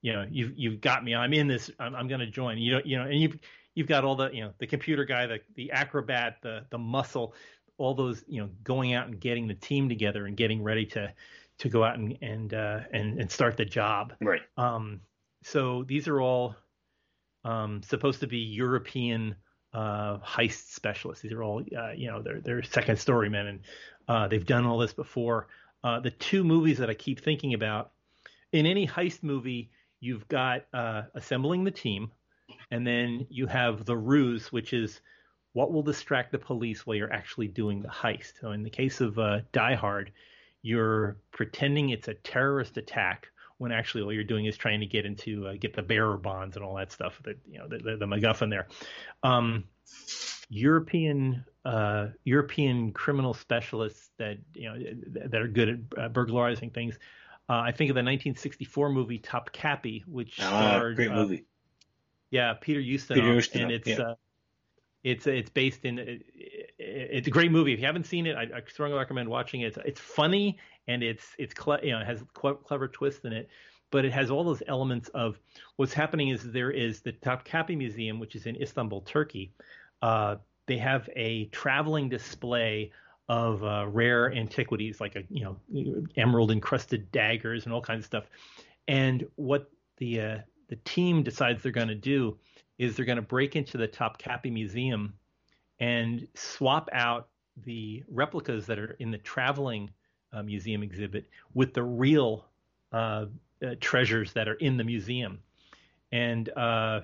you 0.01 0.13
know 0.13 0.25
you've 0.29 0.53
you've 0.57 0.81
got 0.81 1.03
me. 1.03 1.15
I'm 1.15 1.33
in 1.33 1.47
this. 1.47 1.71
I'm, 1.79 1.95
I'm 1.95 2.07
going 2.07 2.21
to 2.21 2.29
join. 2.29 2.57
You 2.57 2.73
know 2.73 2.81
you 2.83 2.97
know 2.97 3.05
and 3.05 3.19
you've 3.19 3.38
you've 3.75 3.88
got 3.88 4.03
all 4.03 4.15
the 4.15 4.29
you 4.33 4.41
know 4.41 4.51
the 4.57 4.67
computer 4.67 5.05
guy, 5.05 5.27
the 5.27 5.39
the 5.55 5.71
acrobat, 5.71 6.38
the 6.41 6.65
the 6.71 6.77
muscle, 6.77 7.36
all 7.78 7.93
those 7.93 8.23
you 8.28 8.41
know 8.41 8.49
going 8.63 8.93
out 8.93 9.07
and 9.07 9.19
getting 9.19 9.47
the 9.47 9.53
team 9.53 9.89
together 9.89 10.26
and 10.26 10.38
getting 10.38 10.63
ready 10.63 10.86
to 10.86 11.13
to 11.57 11.69
go 11.69 11.84
out 11.84 11.97
and 11.97 12.17
and 12.21 12.53
uh, 12.53 12.80
and, 12.91 13.19
and 13.19 13.32
start 13.32 13.57
the 13.57 13.65
job. 13.65 14.13
Right. 14.21 14.41
Um. 14.57 15.01
So 15.43 15.84
these 15.84 16.07
are 16.07 16.19
all 16.19 16.55
um, 17.43 17.84
supposed 17.84 18.19
to 18.21 18.28
be 18.28 18.39
European 18.39 19.36
uh, 19.73 20.17
heist 20.19 20.73
specialists. 20.73 21.21
These 21.21 21.34
are 21.34 21.43
all, 21.43 21.63
uh, 21.78 21.91
you 21.91 22.09
know, 22.09 22.21
they're 22.21 22.41
they're 22.41 22.63
second 22.63 22.97
story 22.97 23.30
men, 23.30 23.47
and 23.47 23.59
uh, 24.07 24.28
they've 24.28 24.45
done 24.45 24.65
all 24.65 24.80
this 24.80 24.93
before. 24.93 25.47
Uh, 25.84 25.99
the 25.99 26.11
two 26.11 26.43
movies 26.43 26.80
that 26.80 26.89
I 26.89 26.95
keep 26.95 27.19
thinking 27.19 27.53
about 27.53 27.91
in 28.51 28.65
any 28.65 28.88
heist 28.88 29.21
movie, 29.21 29.69
you've 29.99 30.28
got 30.28 30.65
uh, 30.73 31.03
assembling 31.13 31.63
the 31.63 31.71
team, 31.71 32.11
and 32.71 32.88
then 32.88 33.28
you 33.30 33.47
have 33.47 33.86
the 33.86 33.95
ruse, 33.95 34.51
which 34.51 34.73
is 34.73 35.01
what 35.56 35.72
will 35.72 35.84
distract 35.84 36.34
the 36.34 36.38
police 36.38 36.86
while 36.86 36.97
you're 36.97 37.14
actually 37.14 37.47
doing 37.47 37.82
the 37.82 37.88
heist. 37.88 38.34
So 38.41 38.51
in 38.51 38.62
the 38.62 38.70
case 38.70 38.99
of 38.99 39.18
uh, 39.18 39.39
Die 39.53 39.76
Hard, 39.76 40.12
you're 40.62 41.16
pretending 41.32 41.91
it's 41.91 42.10
a 42.10 42.14
terrorist 42.14 42.76
attack 42.76 43.30
when 43.58 43.72
actually 43.72 44.03
all 44.03 44.12
you're 44.12 44.26
doing 44.26 44.47
is 44.47 44.58
trying 44.58 44.82
to 44.82 44.86
get 44.86 45.06
into 45.06 45.47
uh, 45.47 45.53
get 45.58 45.74
the 45.74 45.82
bearer 45.82 46.18
bonds 46.18 46.58
and 46.58 46.66
all 46.66 46.76
that 46.76 46.91
stuff. 46.91 47.22
That 47.24 47.38
you 47.49 47.60
know 47.60 47.70
the, 47.70 47.78
the, 47.78 47.95
the 47.95 48.06
MacGuffin 48.06 48.49
there. 48.49 48.68
Um, 49.24 49.64
European 50.49 51.45
uh, 51.64 52.08
European 52.26 52.91
criminal 52.91 53.34
specialists 53.34 54.10
that 54.18 54.39
you 54.56 54.70
know 54.70 54.78
that 55.30 55.41
are 55.41 55.47
good 55.47 55.70
at 55.70 56.03
uh, 56.03 56.10
burglarizing 56.10 56.72
things. 56.72 56.99
Uh, 57.47 57.60
I 57.60 57.72
think 57.72 57.89
of 57.89 57.95
the 57.95 57.99
1964 57.99 58.89
movie 58.89 59.20
Topkapi, 59.20 60.06
which 60.06 60.38
ah, 60.41 60.49
starred, 60.49 60.97
great 60.97 61.12
uh, 61.12 61.16
movie. 61.16 61.45
yeah, 62.30 62.56
Peter 62.60 62.82
Ustinov, 62.82 63.14
Peter 63.16 63.36
Ustinov 63.36 63.62
and 63.62 63.72
it's 63.72 63.88
yeah. 63.88 64.16
It's 65.06 65.28
it's 65.28 65.51
based 65.51 65.86
in 65.86 65.99
it, 65.99 66.26
it's 66.80 67.28
a 67.28 67.32
great 67.32 67.51
movie. 67.51 67.74
If 67.74 67.80
you 67.80 67.86
haven't 67.86 68.08
seen 68.08 68.26
it, 68.26 68.36
I, 68.36 68.41
I 68.41 68.62
strongly 68.68 68.97
recommend 68.97 69.30
watching 69.30 69.62
it. 69.62 69.68
It's, 69.68 69.78
it's 69.86 69.99
funny 70.01 70.58
and 70.88 71.03
it's 71.03 71.24
it's 71.38 71.53
cle- 71.53 71.80
you 71.84 71.91
know 71.91 71.99
it 71.99 72.08
has 72.08 72.24
clever 72.34 72.88
twists 72.88 73.24
in 73.24 73.32
it, 73.32 73.47
but 73.91 74.03
it 74.03 74.12
has 74.12 74.32
all 74.32 74.43
those 74.43 74.64
elements 74.68 75.10
of 75.10 75.39
what's 75.76 75.93
happening 75.93 76.30
is 76.30 76.51
there 76.51 76.72
is 76.72 77.01
the 77.01 77.14
Topkapi 77.14 77.78
Museum, 77.78 78.20
which 78.20 78.36
is 78.36 78.47
in 78.47 78.56
Istanbul, 78.56 79.01
Turkey. 79.01 79.53
Uh, 80.01 80.38
they 80.66 80.78
have 80.80 81.08
a 81.16 81.45
traveling 81.45 82.10
display 82.10 82.91
of 83.30 83.64
uh, 83.64 83.86
rare 83.88 84.34
antiquities 84.34 84.99
like 84.99 85.16
a 85.16 85.24
you 85.30 85.43
know 85.43 86.03
emerald 86.18 86.49
encrusted 86.49 87.12
daggers 87.12 87.66
and 87.66 87.74
all 87.74 87.82
kinds 87.82 87.99
of 87.99 88.06
stuff. 88.06 88.24
And 88.88 89.24
what 89.36 89.70
the 89.97 90.20
uh, 90.20 90.38
the 90.68 90.78
team 90.78 91.22
decides 91.22 91.62
they're 91.62 91.72
going 91.72 91.89
to 91.89 91.93
do 91.93 92.39
is 92.78 92.95
they're 92.95 93.05
going 93.05 93.15
to 93.17 93.21
break 93.21 93.55
into 93.55 93.78
the 93.78 93.88
Topkapi 93.88 94.51
Museum 94.51 95.13
and 95.80 96.28
swap 96.36 96.89
out 96.91 97.30
the 97.63 98.03
replicas 98.09 98.65
that 98.65 98.80
are 98.80 98.95
in 98.99 99.11
the 99.11 99.17
traveling 99.19 99.89
uh, 100.34 100.43
museum 100.43 100.84
exhibit 100.84 101.30
with 101.53 101.73
the 101.73 101.84
real 101.84 102.45
uh, 102.91 103.26
uh, 103.65 103.76
treasures 103.80 104.34
that 104.34 104.47
are 104.47 104.55
in 104.55 104.78
the 104.78 104.84
museum. 104.84 105.39
And 106.11 106.49
uh, 106.49 107.01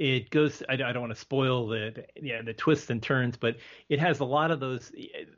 it 0.00 0.30
goes. 0.30 0.62
I, 0.68 0.72
I 0.72 0.76
don't 0.76 1.00
want 1.00 1.12
to 1.12 1.20
spoil 1.20 1.68
the, 1.68 1.92
the, 1.94 2.26
yeah 2.26 2.42
the 2.42 2.54
twists 2.54 2.90
and 2.90 3.02
turns, 3.02 3.36
but 3.36 3.56
it 3.88 3.98
has 4.00 4.20
a 4.20 4.24
lot 4.24 4.50
of 4.50 4.58
those 4.58 4.90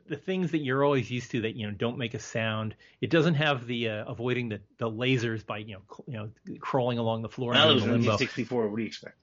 the 0.07 0.15
things 0.15 0.51
that 0.51 0.59
you're 0.59 0.83
always 0.83 1.11
used 1.11 1.31
to 1.31 1.41
that 1.41 1.55
you 1.55 1.67
know 1.67 1.73
don't 1.73 1.97
make 1.97 2.13
a 2.13 2.19
sound. 2.19 2.75
It 3.01 3.09
doesn't 3.09 3.35
have 3.35 3.67
the 3.67 3.89
uh, 3.89 4.05
avoiding 4.05 4.49
the, 4.49 4.61
the 4.77 4.89
lasers 4.89 5.45
by 5.45 5.59
you 5.59 5.73
know 5.73 5.81
cl- 5.89 6.05
you 6.07 6.13
know 6.13 6.57
crawling 6.59 6.97
along 6.97 7.23
the 7.23 7.29
floor. 7.29 7.53
That 7.53 7.67
was 7.67 7.83
1964. 7.83 8.69
What 8.69 8.77
do 8.77 8.81
you 8.81 8.87
expect? 8.87 9.17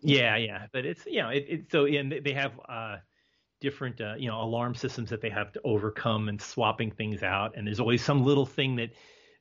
Yeah, 0.00 0.36
yeah, 0.36 0.66
but 0.72 0.84
it's 0.84 1.04
you 1.06 1.22
know 1.22 1.28
it, 1.28 1.46
it 1.48 1.70
so 1.70 1.86
and 1.86 2.12
they 2.24 2.32
have 2.32 2.52
uh, 2.68 2.96
different 3.60 4.00
uh, 4.00 4.14
you 4.18 4.28
know 4.28 4.40
alarm 4.40 4.74
systems 4.74 5.10
that 5.10 5.20
they 5.20 5.30
have 5.30 5.52
to 5.52 5.60
overcome 5.64 6.28
and 6.28 6.40
swapping 6.40 6.90
things 6.90 7.22
out, 7.22 7.56
and 7.56 7.66
there's 7.66 7.80
always 7.80 8.02
some 8.02 8.24
little 8.24 8.46
thing 8.46 8.76
that 8.76 8.90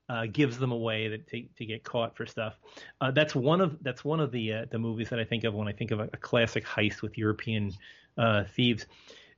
uh, 0.10 0.26
gives 0.32 0.58
them 0.58 0.72
away 0.72 1.08
that 1.08 1.28
to, 1.28 1.44
to 1.58 1.66
get 1.66 1.84
caught 1.84 2.16
for 2.18 2.26
stuff. 2.26 2.60
Uh, 3.00 3.12
that's 3.12 3.34
one 3.34 3.62
of 3.62 3.82
that's 3.82 4.04
one 4.04 4.20
of 4.20 4.32
the 4.32 4.54
uh, 4.54 4.66
the 4.72 4.80
movies 4.80 5.10
that 5.10 5.20
I 5.20 5.24
think 5.24 5.44
of 5.44 5.54
when 5.54 5.68
I 5.68 5.72
think 5.72 5.92
of 5.92 6.00
a, 6.00 6.10
a 6.14 6.18
classic 6.18 6.66
heist 6.66 7.02
with 7.02 7.18
European 7.18 7.72
uh, 8.18 8.44
thieves. 8.44 8.86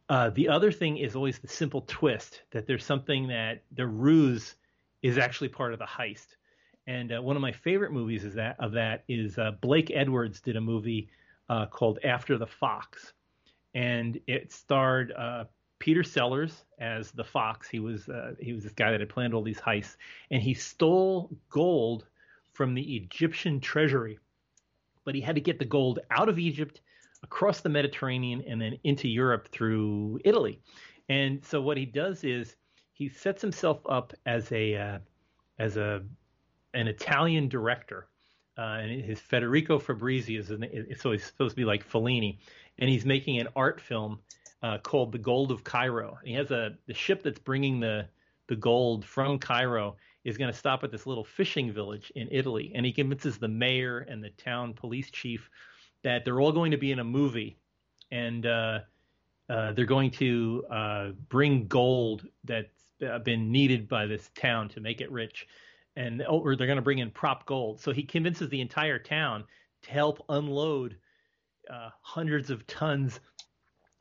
Uh, 0.10 0.30
the 0.32 0.50
other 0.50 0.72
thing 0.72 0.98
is 0.98 1.16
always 1.16 1.40
the 1.40 1.48
simple 1.48 1.82
twist 1.88 2.42
that 2.52 2.68
there's 2.68 2.84
something 2.84 3.28
that 3.28 3.64
the 3.72 3.88
ruse 3.88 4.56
is 5.02 5.18
actually 5.18 5.50
part 5.50 5.74
of 5.74 5.80
the 5.80 5.86
heist. 5.86 6.28
And 6.88 7.14
uh, 7.14 7.22
one 7.22 7.36
of 7.36 7.42
my 7.42 7.52
favorite 7.52 7.92
movies 7.92 8.26
is 8.26 8.36
that 8.36 8.58
of 8.60 8.74
that 8.74 9.04
is 9.08 9.38
uh, 9.38 9.52
Blake 9.62 9.92
Edwards 9.94 10.42
did 10.42 10.56
a 10.56 10.62
movie 10.62 11.10
uh, 11.50 11.66
called 11.68 12.00
After 12.04 12.38
the 12.38 12.48
Fox, 12.48 13.14
and 13.74 14.20
it 14.28 14.52
starred 14.52 15.12
uh, 15.14 15.46
Peter 15.80 16.04
Sellers 16.04 16.66
as 16.80 17.12
the 17.12 17.24
fox. 17.24 17.70
He 17.70 17.80
was 17.80 18.10
uh, 18.10 18.36
he 18.40 18.54
was 18.54 18.64
this 18.64 18.74
guy 18.74 18.92
that 18.92 19.00
had 19.00 19.10
planned 19.10 19.34
all 19.34 19.44
these 19.44 19.60
heists, 19.60 19.96
and 20.32 20.42
he 20.42 20.54
stole 20.54 21.30
gold 21.50 22.06
from 22.54 22.74
the 22.74 22.96
Egyptian 22.96 23.60
treasury, 23.60 24.20
but 25.06 25.16
he 25.16 25.22
had 25.22 25.36
to 25.36 25.42
get 25.42 25.60
the 25.60 25.66
gold 25.66 26.00
out 26.12 26.30
of 26.30 26.38
Egypt, 26.38 26.82
across 27.24 27.62
the 27.62 27.70
Mediterranean, 27.70 28.44
and 28.48 28.62
then 28.62 28.78
into 28.84 29.08
Europe 29.08 29.48
through 29.50 30.20
Italy. 30.24 30.60
And 31.10 31.44
so 31.44 31.62
what 31.62 31.78
he 31.78 31.86
does 31.86 32.24
is 32.24 32.56
he 32.94 33.10
sets 33.10 33.42
himself 33.42 33.80
up 33.90 34.14
as 34.26 34.52
a 34.52 34.76
uh, 34.76 35.00
as 35.60 35.78
a 35.78 36.04
an 36.74 36.88
Italian 36.88 37.48
director, 37.50 38.08
uh, 38.58 38.80
and 38.82 39.02
his 39.02 39.20
Federico 39.20 39.80
Fabrizi 39.80 40.38
is 40.38 40.52
an, 40.52 40.66
so 41.00 41.12
he's 41.12 41.24
supposed 41.24 41.52
to 41.52 41.56
be 41.56 41.66
like 41.66 41.88
Fellini, 41.88 42.40
and 42.80 42.90
he's 42.90 43.06
making 43.06 43.40
an 43.40 43.48
art 43.56 43.82
film 43.82 44.20
uh, 44.62 44.78
called 44.80 45.12
The 45.12 45.18
Gold 45.18 45.52
of 45.52 45.64
Cairo. 45.64 46.18
He 46.24 46.34
has 46.34 46.52
a 46.52 46.76
the 46.88 46.94
ship 46.94 47.24
that's 47.24 47.40
bringing 47.40 47.80
the 47.80 48.08
the 48.48 48.56
gold 48.56 49.06
from 49.06 49.40
Cairo 49.40 49.96
is 50.24 50.38
going 50.38 50.52
to 50.52 50.58
stop 50.58 50.84
at 50.84 50.92
this 50.92 51.06
little 51.06 51.24
fishing 51.24 51.72
village 51.72 52.12
in 52.16 52.28
Italy, 52.32 52.72
and 52.76 52.86
he 52.86 52.92
convinces 52.92 53.38
the 53.38 53.48
mayor 53.48 54.00
and 54.00 54.24
the 54.24 54.30
town 54.32 54.74
police 54.74 55.10
chief 55.12 55.50
that 56.04 56.24
they're 56.26 56.40
all 56.40 56.52
going 56.52 56.72
to 56.72 56.78
be 56.78 56.92
in 56.92 57.00
a 57.00 57.04
movie, 57.04 57.58
and 58.12 58.46
uh, 58.46 58.80
uh, 59.50 59.72
they're 59.74 59.86
going 59.86 60.12
to 60.12 60.64
uh, 60.70 61.10
bring 61.30 61.68
gold 61.68 62.28
that's 62.44 62.74
been 63.24 63.52
needed 63.52 63.88
by 63.88 64.06
this 64.06 64.30
town 64.36 64.70
to 64.70 64.80
make 64.80 65.02
it 65.02 65.12
rich, 65.12 65.48
and 65.96 66.24
or 66.28 66.56
they're 66.56 66.68
going 66.68 66.78
to 66.78 66.84
bring 66.84 67.00
in 67.00 67.12
prop 67.12 67.46
gold. 67.46 67.80
So 67.80 67.92
he 67.92 68.04
convinces 68.04 68.50
the 68.50 68.62
entire 68.62 69.00
town 69.00 69.44
to 69.84 69.92
help 69.92 70.24
unload 70.30 70.98
uh, 71.70 71.90
hundreds 72.02 72.50
of 72.50 72.66
tons 72.68 73.20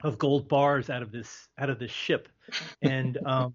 of 0.02 0.18
gold 0.18 0.48
bars 0.48 0.90
out 0.90 1.02
of 1.02 1.12
this 1.12 1.48
out 1.58 1.70
of 1.70 1.78
this 1.78 1.90
ship, 1.90 2.28
and 2.82 3.18
um, 3.26 3.54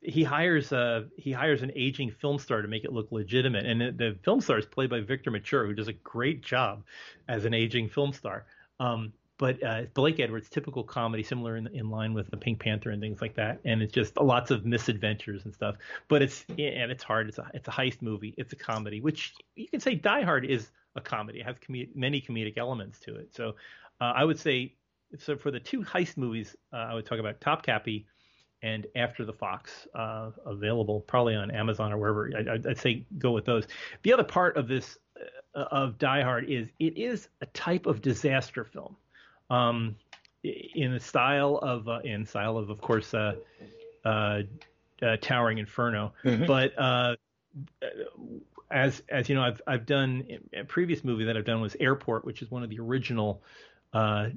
he 0.00 0.24
hires 0.24 0.72
a 0.72 1.06
he 1.16 1.32
hires 1.32 1.62
an 1.62 1.72
aging 1.76 2.10
film 2.10 2.38
star 2.38 2.62
to 2.62 2.68
make 2.68 2.84
it 2.84 2.92
look 2.92 3.12
legitimate, 3.12 3.66
and 3.66 3.80
the, 3.80 3.92
the 3.92 4.18
film 4.24 4.40
star 4.40 4.58
is 4.58 4.66
played 4.66 4.90
by 4.90 5.00
Victor 5.00 5.30
Mature, 5.30 5.66
who 5.66 5.74
does 5.74 5.88
a 5.88 5.92
great 5.92 6.42
job 6.42 6.84
as 7.28 7.44
an 7.44 7.54
aging 7.54 7.88
film 7.88 8.12
star. 8.12 8.46
Um, 8.80 9.12
but 9.42 9.60
uh, 9.64 9.82
Blake 9.94 10.20
Edwards, 10.20 10.48
typical 10.48 10.84
comedy, 10.84 11.24
similar 11.24 11.56
in, 11.56 11.66
in 11.74 11.90
line 11.90 12.14
with 12.14 12.30
the 12.30 12.36
Pink 12.36 12.60
Panther 12.60 12.90
and 12.90 13.02
things 13.02 13.20
like 13.20 13.34
that, 13.34 13.58
and 13.64 13.82
it's 13.82 13.92
just 13.92 14.16
lots 14.16 14.52
of 14.52 14.64
misadventures 14.64 15.44
and 15.44 15.52
stuff. 15.52 15.74
But 16.06 16.22
it's 16.22 16.44
and 16.50 16.92
it's 16.92 17.02
hard. 17.02 17.28
It's 17.28 17.38
a 17.38 17.50
it's 17.52 17.66
a 17.66 17.72
heist 17.72 18.02
movie. 18.02 18.36
It's 18.38 18.52
a 18.52 18.56
comedy, 18.56 19.00
which 19.00 19.34
you 19.56 19.66
can 19.66 19.80
say 19.80 19.96
Die 19.96 20.22
Hard 20.22 20.44
is 20.44 20.70
a 20.94 21.00
comedy. 21.00 21.40
It 21.40 21.46
has 21.46 21.56
com- 21.58 21.88
many 21.92 22.20
comedic 22.20 22.56
elements 22.56 23.00
to 23.00 23.16
it. 23.16 23.34
So 23.34 23.56
uh, 24.00 24.12
I 24.14 24.22
would 24.22 24.38
say 24.38 24.74
so 25.18 25.36
for 25.36 25.50
the 25.50 25.58
two 25.58 25.82
heist 25.82 26.16
movies, 26.16 26.54
uh, 26.72 26.76
I 26.76 26.94
would 26.94 27.04
talk 27.04 27.18
about 27.18 27.40
Topkapi 27.40 28.04
and 28.62 28.86
After 28.94 29.24
the 29.24 29.32
Fox, 29.32 29.88
uh, 29.96 30.30
available 30.46 31.00
probably 31.00 31.34
on 31.34 31.50
Amazon 31.50 31.92
or 31.92 31.98
wherever. 31.98 32.30
I, 32.48 32.58
would 32.58 32.78
say 32.78 33.04
go 33.18 33.32
with 33.32 33.44
those. 33.44 33.66
The 34.04 34.12
other 34.12 34.22
part 34.22 34.56
of 34.56 34.68
this 34.68 34.98
uh, 35.56 35.64
of 35.72 35.98
Die 35.98 36.22
Hard 36.22 36.48
is 36.48 36.68
it 36.78 36.96
is 36.96 37.28
a 37.40 37.46
type 37.46 37.86
of 37.86 38.02
disaster 38.02 38.62
film, 38.62 38.94
um, 39.52 39.96
in 40.42 40.92
the 40.92 41.00
style 41.00 41.58
of 41.58 41.88
uh, 41.88 42.00
in 42.04 42.26
style 42.26 42.56
of 42.56 42.70
of 42.70 42.80
course 42.80 43.14
uh, 43.14 43.34
uh, 44.04 44.42
Towering 45.20 45.58
Inferno, 45.58 46.12
mm-hmm. 46.24 46.46
but 46.46 47.18
as 48.72 49.02
as 49.08 49.28
you 49.28 49.34
know, 49.34 49.42
I've 49.42 49.60
I've 49.66 49.86
done 49.86 50.26
a 50.52 50.64
previous 50.64 51.04
movie 51.04 51.24
that 51.24 51.36
I've 51.36 51.44
done 51.44 51.60
was 51.60 51.76
Airport, 51.78 52.24
which 52.24 52.42
is 52.42 52.50
one 52.50 52.62
of 52.62 52.70
the 52.70 52.80
original 52.80 53.42
uh, 53.92 54.30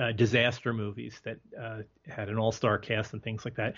uh, 0.00 0.12
disaster 0.12 0.72
movies 0.72 1.20
that 1.24 1.38
uh, 1.60 1.78
had 2.06 2.28
an 2.28 2.38
all-star 2.38 2.78
cast 2.78 3.12
and 3.12 3.22
things 3.22 3.44
like 3.44 3.56
that. 3.56 3.74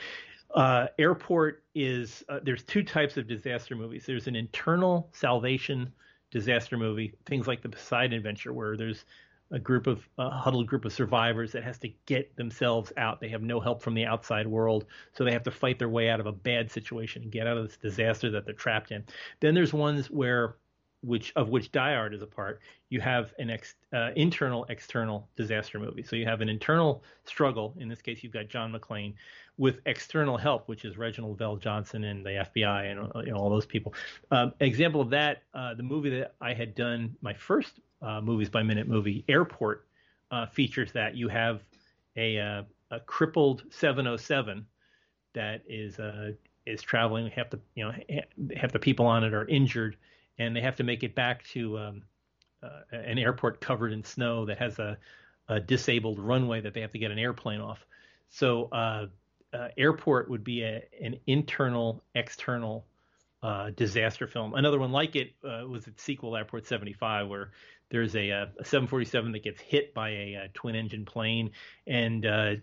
Uh, 0.54 0.88
Airport 0.98 1.62
is 1.74 2.22
uh, 2.28 2.40
there's 2.42 2.62
two 2.62 2.82
types 2.82 3.16
of 3.16 3.26
disaster 3.26 3.74
movies. 3.74 4.04
There's 4.06 4.26
an 4.26 4.36
internal 4.36 5.08
salvation 5.12 5.92
disaster 6.30 6.76
movie, 6.76 7.14
things 7.26 7.46
like 7.46 7.62
the 7.62 7.70
Poseidon 7.70 8.12
Adventure, 8.12 8.52
where 8.52 8.76
there's 8.76 9.04
a 9.52 9.58
group 9.58 9.86
of 9.86 10.08
a 10.18 10.30
huddled 10.30 10.66
group 10.66 10.84
of 10.84 10.92
survivors 10.92 11.52
that 11.52 11.62
has 11.62 11.78
to 11.78 11.92
get 12.06 12.34
themselves 12.36 12.92
out. 12.96 13.20
They 13.20 13.28
have 13.28 13.42
no 13.42 13.60
help 13.60 13.82
from 13.82 13.94
the 13.94 14.06
outside 14.06 14.46
world, 14.46 14.86
so 15.12 15.24
they 15.24 15.32
have 15.32 15.44
to 15.44 15.50
fight 15.50 15.78
their 15.78 15.88
way 15.88 16.08
out 16.08 16.20
of 16.20 16.26
a 16.26 16.32
bad 16.32 16.70
situation 16.70 17.22
and 17.22 17.30
get 17.30 17.46
out 17.46 17.58
of 17.58 17.68
this 17.68 17.76
disaster 17.76 18.30
that 18.30 18.46
they're 18.46 18.54
trapped 18.54 18.90
in. 18.90 19.04
Then 19.40 19.54
there's 19.54 19.72
ones 19.72 20.10
where 20.10 20.56
which 21.02 21.32
of 21.34 21.48
which 21.48 21.72
Die 21.72 21.94
Hard 21.94 22.14
is 22.14 22.22
a 22.22 22.26
part, 22.26 22.60
you 22.88 23.00
have 23.00 23.34
an 23.38 23.50
ex, 23.50 23.74
uh, 23.92 24.10
internal 24.14 24.64
external 24.68 25.28
disaster 25.36 25.78
movie. 25.78 26.02
So 26.02 26.16
you 26.16 26.24
have 26.26 26.40
an 26.40 26.48
internal 26.48 27.02
struggle. 27.24 27.74
In 27.78 27.88
this 27.88 28.00
case, 28.00 28.22
you've 28.22 28.32
got 28.32 28.48
John 28.48 28.72
McClane 28.72 29.14
with 29.58 29.80
external 29.86 30.36
help, 30.36 30.68
which 30.68 30.84
is 30.84 30.96
Reginald 30.96 31.38
VelJohnson 31.38 32.08
and 32.08 32.24
the 32.24 32.46
FBI 32.54 32.90
and 32.90 33.26
you 33.26 33.32
know, 33.32 33.38
all 33.38 33.50
those 33.50 33.66
people. 33.66 33.94
Um, 34.30 34.52
example 34.60 35.00
of 35.00 35.10
that, 35.10 35.42
uh, 35.54 35.74
the 35.74 35.82
movie 35.82 36.10
that 36.10 36.34
I 36.40 36.54
had 36.54 36.74
done, 36.74 37.16
my 37.20 37.34
first 37.34 37.80
uh, 38.02 38.20
movies 38.20 38.50
by 38.50 38.62
minute 38.62 38.88
movie, 38.88 39.24
Airport, 39.28 39.86
uh, 40.30 40.46
features 40.46 40.92
that. 40.92 41.16
You 41.16 41.28
have 41.28 41.62
a, 42.16 42.38
uh, 42.38 42.62
a 42.90 43.00
crippled 43.00 43.64
707 43.70 44.66
that 45.34 45.62
is 45.68 45.98
uh, 45.98 46.32
is 46.66 46.82
traveling. 46.82 47.30
Half 47.30 47.50
the 47.50 47.60
you 47.74 47.84
know 47.84 47.92
half 48.56 48.72
the 48.72 48.78
people 48.78 49.06
on 49.06 49.24
it 49.24 49.32
are 49.32 49.46
injured 49.46 49.96
and 50.38 50.54
they 50.54 50.60
have 50.60 50.76
to 50.76 50.84
make 50.84 51.02
it 51.02 51.14
back 51.14 51.44
to 51.44 51.78
um, 51.78 52.02
uh, 52.62 52.80
an 52.92 53.18
airport 53.18 53.60
covered 53.60 53.92
in 53.92 54.04
snow 54.04 54.46
that 54.46 54.58
has 54.58 54.78
a, 54.78 54.96
a, 55.48 55.60
disabled 55.60 56.18
runway 56.18 56.60
that 56.60 56.74
they 56.74 56.80
have 56.80 56.92
to 56.92 56.98
get 56.98 57.10
an 57.10 57.18
airplane 57.18 57.60
off. 57.60 57.84
So, 58.30 58.68
uh, 58.72 59.06
airport 59.76 60.30
would 60.30 60.44
be 60.44 60.62
an 60.62 61.18
internal, 61.26 62.02
external 62.14 62.86
uh, 63.42 63.70
disaster 63.70 64.26
film. 64.26 64.54
Another 64.54 64.78
one 64.78 64.92
like 64.92 65.16
it 65.16 65.34
uh, 65.44 65.66
was 65.68 65.86
its 65.86 66.02
sequel, 66.02 66.36
Airport 66.36 66.66
75, 66.66 67.28
where 67.28 67.50
there's 67.92 68.16
a, 68.16 68.30
a 68.30 68.48
747 68.64 69.32
that 69.32 69.44
gets 69.44 69.60
hit 69.60 69.92
by 69.92 70.08
a, 70.08 70.34
a 70.34 70.48
twin-engine 70.54 71.04
plane, 71.04 71.50
and 71.86 72.24
uh, 72.24 72.54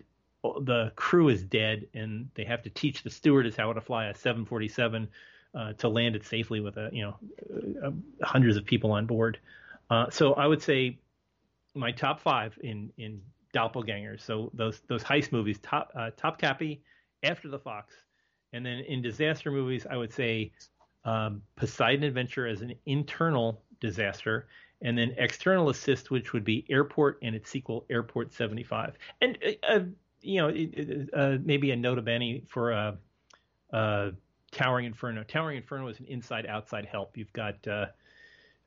the 0.42 0.92
crew 0.96 1.28
is 1.28 1.44
dead, 1.44 1.86
and 1.94 2.28
they 2.34 2.44
have 2.44 2.62
to 2.62 2.70
teach 2.70 3.04
the 3.04 3.10
stewardess 3.10 3.56
how 3.56 3.72
to 3.72 3.80
fly 3.80 4.06
a 4.06 4.14
747 4.14 5.08
uh, 5.54 5.72
to 5.74 5.88
land 5.88 6.16
it 6.16 6.26
safely 6.26 6.60
with 6.60 6.76
a 6.76 6.90
you 6.92 7.02
know 7.02 7.16
uh, 7.84 7.88
uh, 7.88 7.90
hundreds 8.22 8.56
of 8.56 8.64
people 8.64 8.90
on 8.92 9.06
board. 9.06 9.38
Uh, 9.88 10.10
so 10.10 10.34
I 10.34 10.46
would 10.46 10.62
say 10.62 10.98
my 11.74 11.92
top 11.92 12.20
five 12.20 12.58
in 12.62 12.92
in 12.98 13.20
doppelgangers. 13.54 14.20
So 14.20 14.50
those 14.52 14.80
those 14.88 15.02
heist 15.02 15.32
movies, 15.32 15.58
top 15.62 15.92
uh, 15.94 16.10
Topkapi, 16.16 16.80
After 17.22 17.48
the 17.48 17.58
Fox, 17.58 17.94
and 18.52 18.66
then 18.66 18.80
in 18.80 19.00
disaster 19.00 19.50
movies, 19.52 19.86
I 19.88 19.96
would 19.96 20.12
say 20.12 20.52
um, 21.04 21.42
Poseidon 21.56 22.04
Adventure 22.04 22.46
as 22.46 22.62
an 22.62 22.74
internal 22.86 23.62
disaster, 23.80 24.48
and 24.82 24.96
then 24.96 25.14
external 25.18 25.68
assist, 25.68 26.10
which 26.10 26.32
would 26.32 26.44
be 26.44 26.64
Airport 26.70 27.18
and 27.22 27.34
its 27.34 27.50
sequel, 27.50 27.84
Airport 27.90 28.32
75. 28.32 28.96
And 29.20 29.38
uh, 29.68 29.80
you 30.22 30.40
know, 30.40 31.08
uh, 31.12 31.38
maybe 31.42 31.70
a 31.70 31.76
nota 31.76 32.02
bene 32.02 32.42
for 32.48 32.72
a, 32.72 32.98
a 33.72 34.12
Towering 34.52 34.86
Inferno. 34.86 35.22
Towering 35.24 35.58
Inferno 35.58 35.88
is 35.88 35.98
an 36.00 36.06
inside 36.06 36.46
outside 36.46 36.86
help. 36.86 37.16
You've 37.16 37.32
got 37.32 37.66
uh, 37.66 37.86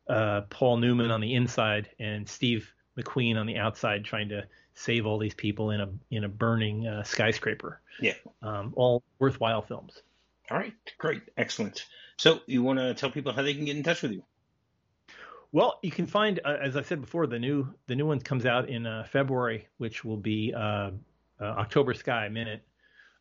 uh, 0.07 0.41
Paul 0.49 0.77
Newman 0.77 1.11
on 1.11 1.21
the 1.21 1.33
inside 1.33 1.89
and 1.99 2.27
Steve 2.27 2.73
McQueen 2.97 3.37
on 3.37 3.45
the 3.45 3.57
outside 3.57 4.05
trying 4.05 4.29
to 4.29 4.43
save 4.75 5.05
all 5.05 5.17
these 5.17 5.33
people 5.33 5.71
in 5.71 5.81
a 5.81 5.89
in 6.11 6.23
a 6.23 6.29
burning 6.29 6.87
uh, 6.87 7.03
skyscraper. 7.03 7.81
Yeah. 7.99 8.13
Um, 8.41 8.73
all 8.75 9.03
worthwhile 9.19 9.61
films. 9.61 10.01
All 10.51 10.57
right, 10.57 10.73
great, 10.97 11.21
excellent. 11.37 11.85
So 12.17 12.39
you 12.45 12.63
want 12.63 12.79
to 12.79 12.93
tell 12.93 13.09
people 13.09 13.33
how 13.33 13.41
they 13.41 13.53
can 13.53 13.65
get 13.65 13.77
in 13.77 13.83
touch 13.83 14.01
with 14.01 14.11
you? 14.11 14.23
Well, 15.53 15.77
you 15.83 15.91
can 15.91 16.07
find, 16.07 16.39
uh, 16.43 16.57
as 16.59 16.75
I 16.75 16.81
said 16.81 16.99
before, 16.99 17.27
the 17.27 17.37
new 17.37 17.71
the 17.85 17.95
new 17.95 18.07
one 18.07 18.19
comes 18.19 18.47
out 18.47 18.69
in 18.69 18.87
uh, 18.87 19.05
February, 19.09 19.67
which 19.77 20.03
will 20.03 20.17
be 20.17 20.51
uh, 20.51 20.59
uh, 20.59 20.91
October 21.39 21.93
Sky 21.93 22.27
Minute 22.27 22.65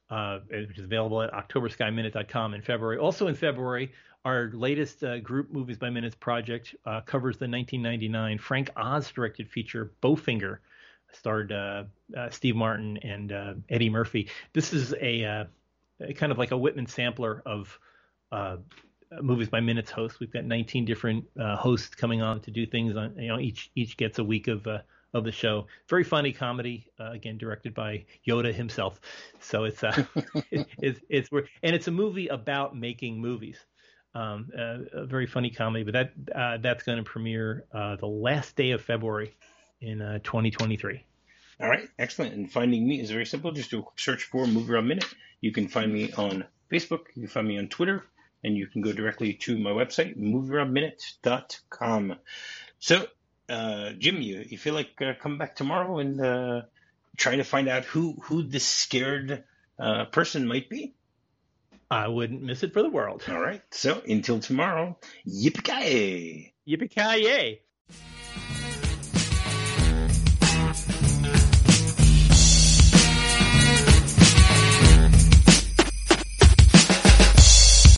uh, 0.09 0.41
which 0.51 0.79
is 0.79 0.85
available 0.85 1.23
at 1.23 1.31
octoberskyminute.com 1.33 2.55
in 2.55 2.63
February. 2.63 2.99
Also 2.99 3.29
in 3.29 3.35
February, 3.35 3.93
our 4.25 4.51
latest 4.53 5.05
uh, 5.05 5.19
group 5.19 5.53
movies 5.53 5.77
by 5.79 5.91
minutes 5.91 6.15
project 6.15 6.75
covers 7.07 7.37
the 7.37 7.49
1999 7.49 8.39
Frank 8.39 8.71
Oz 8.77 9.11
directed 9.11 9.49
feature 9.49 9.93
Bowfinger, 10.03 10.59
starred 11.13 11.53
Steve 12.31 12.57
Martin 12.57 12.99
and 12.99 13.63
Eddie 13.71 13.89
Murphy. 13.89 14.29
This 14.53 14.75
is 14.75 14.93
a, 15.01 15.47
a, 16.01 16.13
kind 16.15 16.31
of 16.31 16.37
like 16.37 16.51
a 16.51 16.59
Whitman 16.59 16.87
sampler 16.87 17.43
of 17.47 17.79
movies 19.21 19.49
by 19.49 19.61
minutes 19.61 19.91
hosts. 19.91 20.21
We've 20.21 20.33
got 20.33 20.45
19 20.45 20.85
different 20.85 21.25
hosts 21.39 21.95
coming 21.95 22.23
on 22.23 22.41
to 22.41 22.51
do 22.51 22.67
things 22.67 22.97
on. 22.97 23.17
You 23.19 23.29
know, 23.29 23.39
each 23.39 23.71
each 23.75 23.97
gets 23.97 24.19
a 24.19 24.25
week 24.25 24.49
of 24.49 24.67
of 25.15 25.25
the 25.25 25.33
show. 25.33 25.67
Very 25.89 26.05
funny 26.05 26.33
comedy, 26.33 26.87
uh, 26.99 27.11
again 27.13 27.39
directed 27.39 27.75
by 27.75 28.05
Yoda 28.27 28.53
himself. 28.53 29.01
So 29.41 29.65
it's 29.65 29.83
uh, 29.83 30.05
it, 30.51 30.67
it's 30.79 31.01
it's 31.09 31.31
and 31.63 31.75
it's 31.75 31.89
a 31.89 31.91
movie 31.91 32.29
about 32.29 32.77
making 32.77 33.21
movies. 33.21 33.59
Um, 34.15 34.51
uh, 34.57 34.79
a 34.93 35.07
very 35.07 35.27
funny 35.27 35.49
comedy, 35.49 35.85
but 35.85 35.95
that 35.95 36.13
uh, 36.35 36.59
that's 36.59 36.83
going 36.83 36.99
to 36.99 37.05
premiere 37.05 37.65
uh, 37.73 37.97
the 37.97 38.07
last 38.07 38.57
day 38.57 38.73
of 38.73 38.83
February 38.83 39.35
in 39.81 39.99
2023. 40.23 40.95
Uh, 40.95 41.63
All 41.63 41.71
right, 41.71 41.89
excellent. 41.99 42.35
And 42.35 42.53
finding 42.53 42.87
me 42.87 43.01
is 43.01 43.11
very 43.11 43.25
simple. 43.25 43.53
Just 43.53 43.71
do 43.71 43.79
a 43.79 43.83
quick 43.83 43.99
search 43.99 44.25
for 44.25 44.47
Movie 44.47 44.71
Rob 44.71 44.85
Minute. 44.85 45.07
You 45.41 45.51
can 45.51 45.67
find 45.67 45.91
me 45.91 46.13
on 46.13 46.45
Facebook. 46.71 47.07
You 47.15 47.23
can 47.23 47.29
find 47.29 47.49
me 47.49 47.59
on 47.59 47.69
Twitter, 47.69 48.05
and 48.45 48.57
you 48.57 48.67
can 48.67 48.83
go 48.83 48.93
directly 48.93 49.35
to 49.35 49.59
my 49.59 49.71
website, 49.71 50.19
movierobminute.com. 50.19 52.17
So 52.79 53.07
uh, 53.49 53.91
Jim, 53.99 54.21
you, 54.21 54.45
you 54.49 54.59
feel 54.59 54.75
like 54.75 55.01
uh, 55.01 55.13
come 55.21 55.39
back 55.39 55.57
tomorrow 55.57 55.99
and 55.99 56.21
uh, 56.21 56.63
try 57.17 57.37
to 57.37 57.45
find 57.45 57.69
out 57.69 57.85
who 57.85 58.17
who 58.23 58.43
this 58.43 58.65
scared 58.65 59.45
uh, 59.79 60.07
person 60.07 60.47
might 60.47 60.69
be? 60.69 60.95
I 61.91 62.09
wouldn't 62.09 62.43
miss 62.43 62.63
it 62.63 62.73
for 62.73 62.83
the 62.83 62.89
world. 62.89 63.23
All 63.29 63.41
right. 63.41 63.63
So 63.71 64.01
until 64.09 64.41
tomorrow, 64.41 64.97
yippee 65.27 65.63
ki 65.63 66.55
Yippee 66.67 66.91
ki 66.91 67.61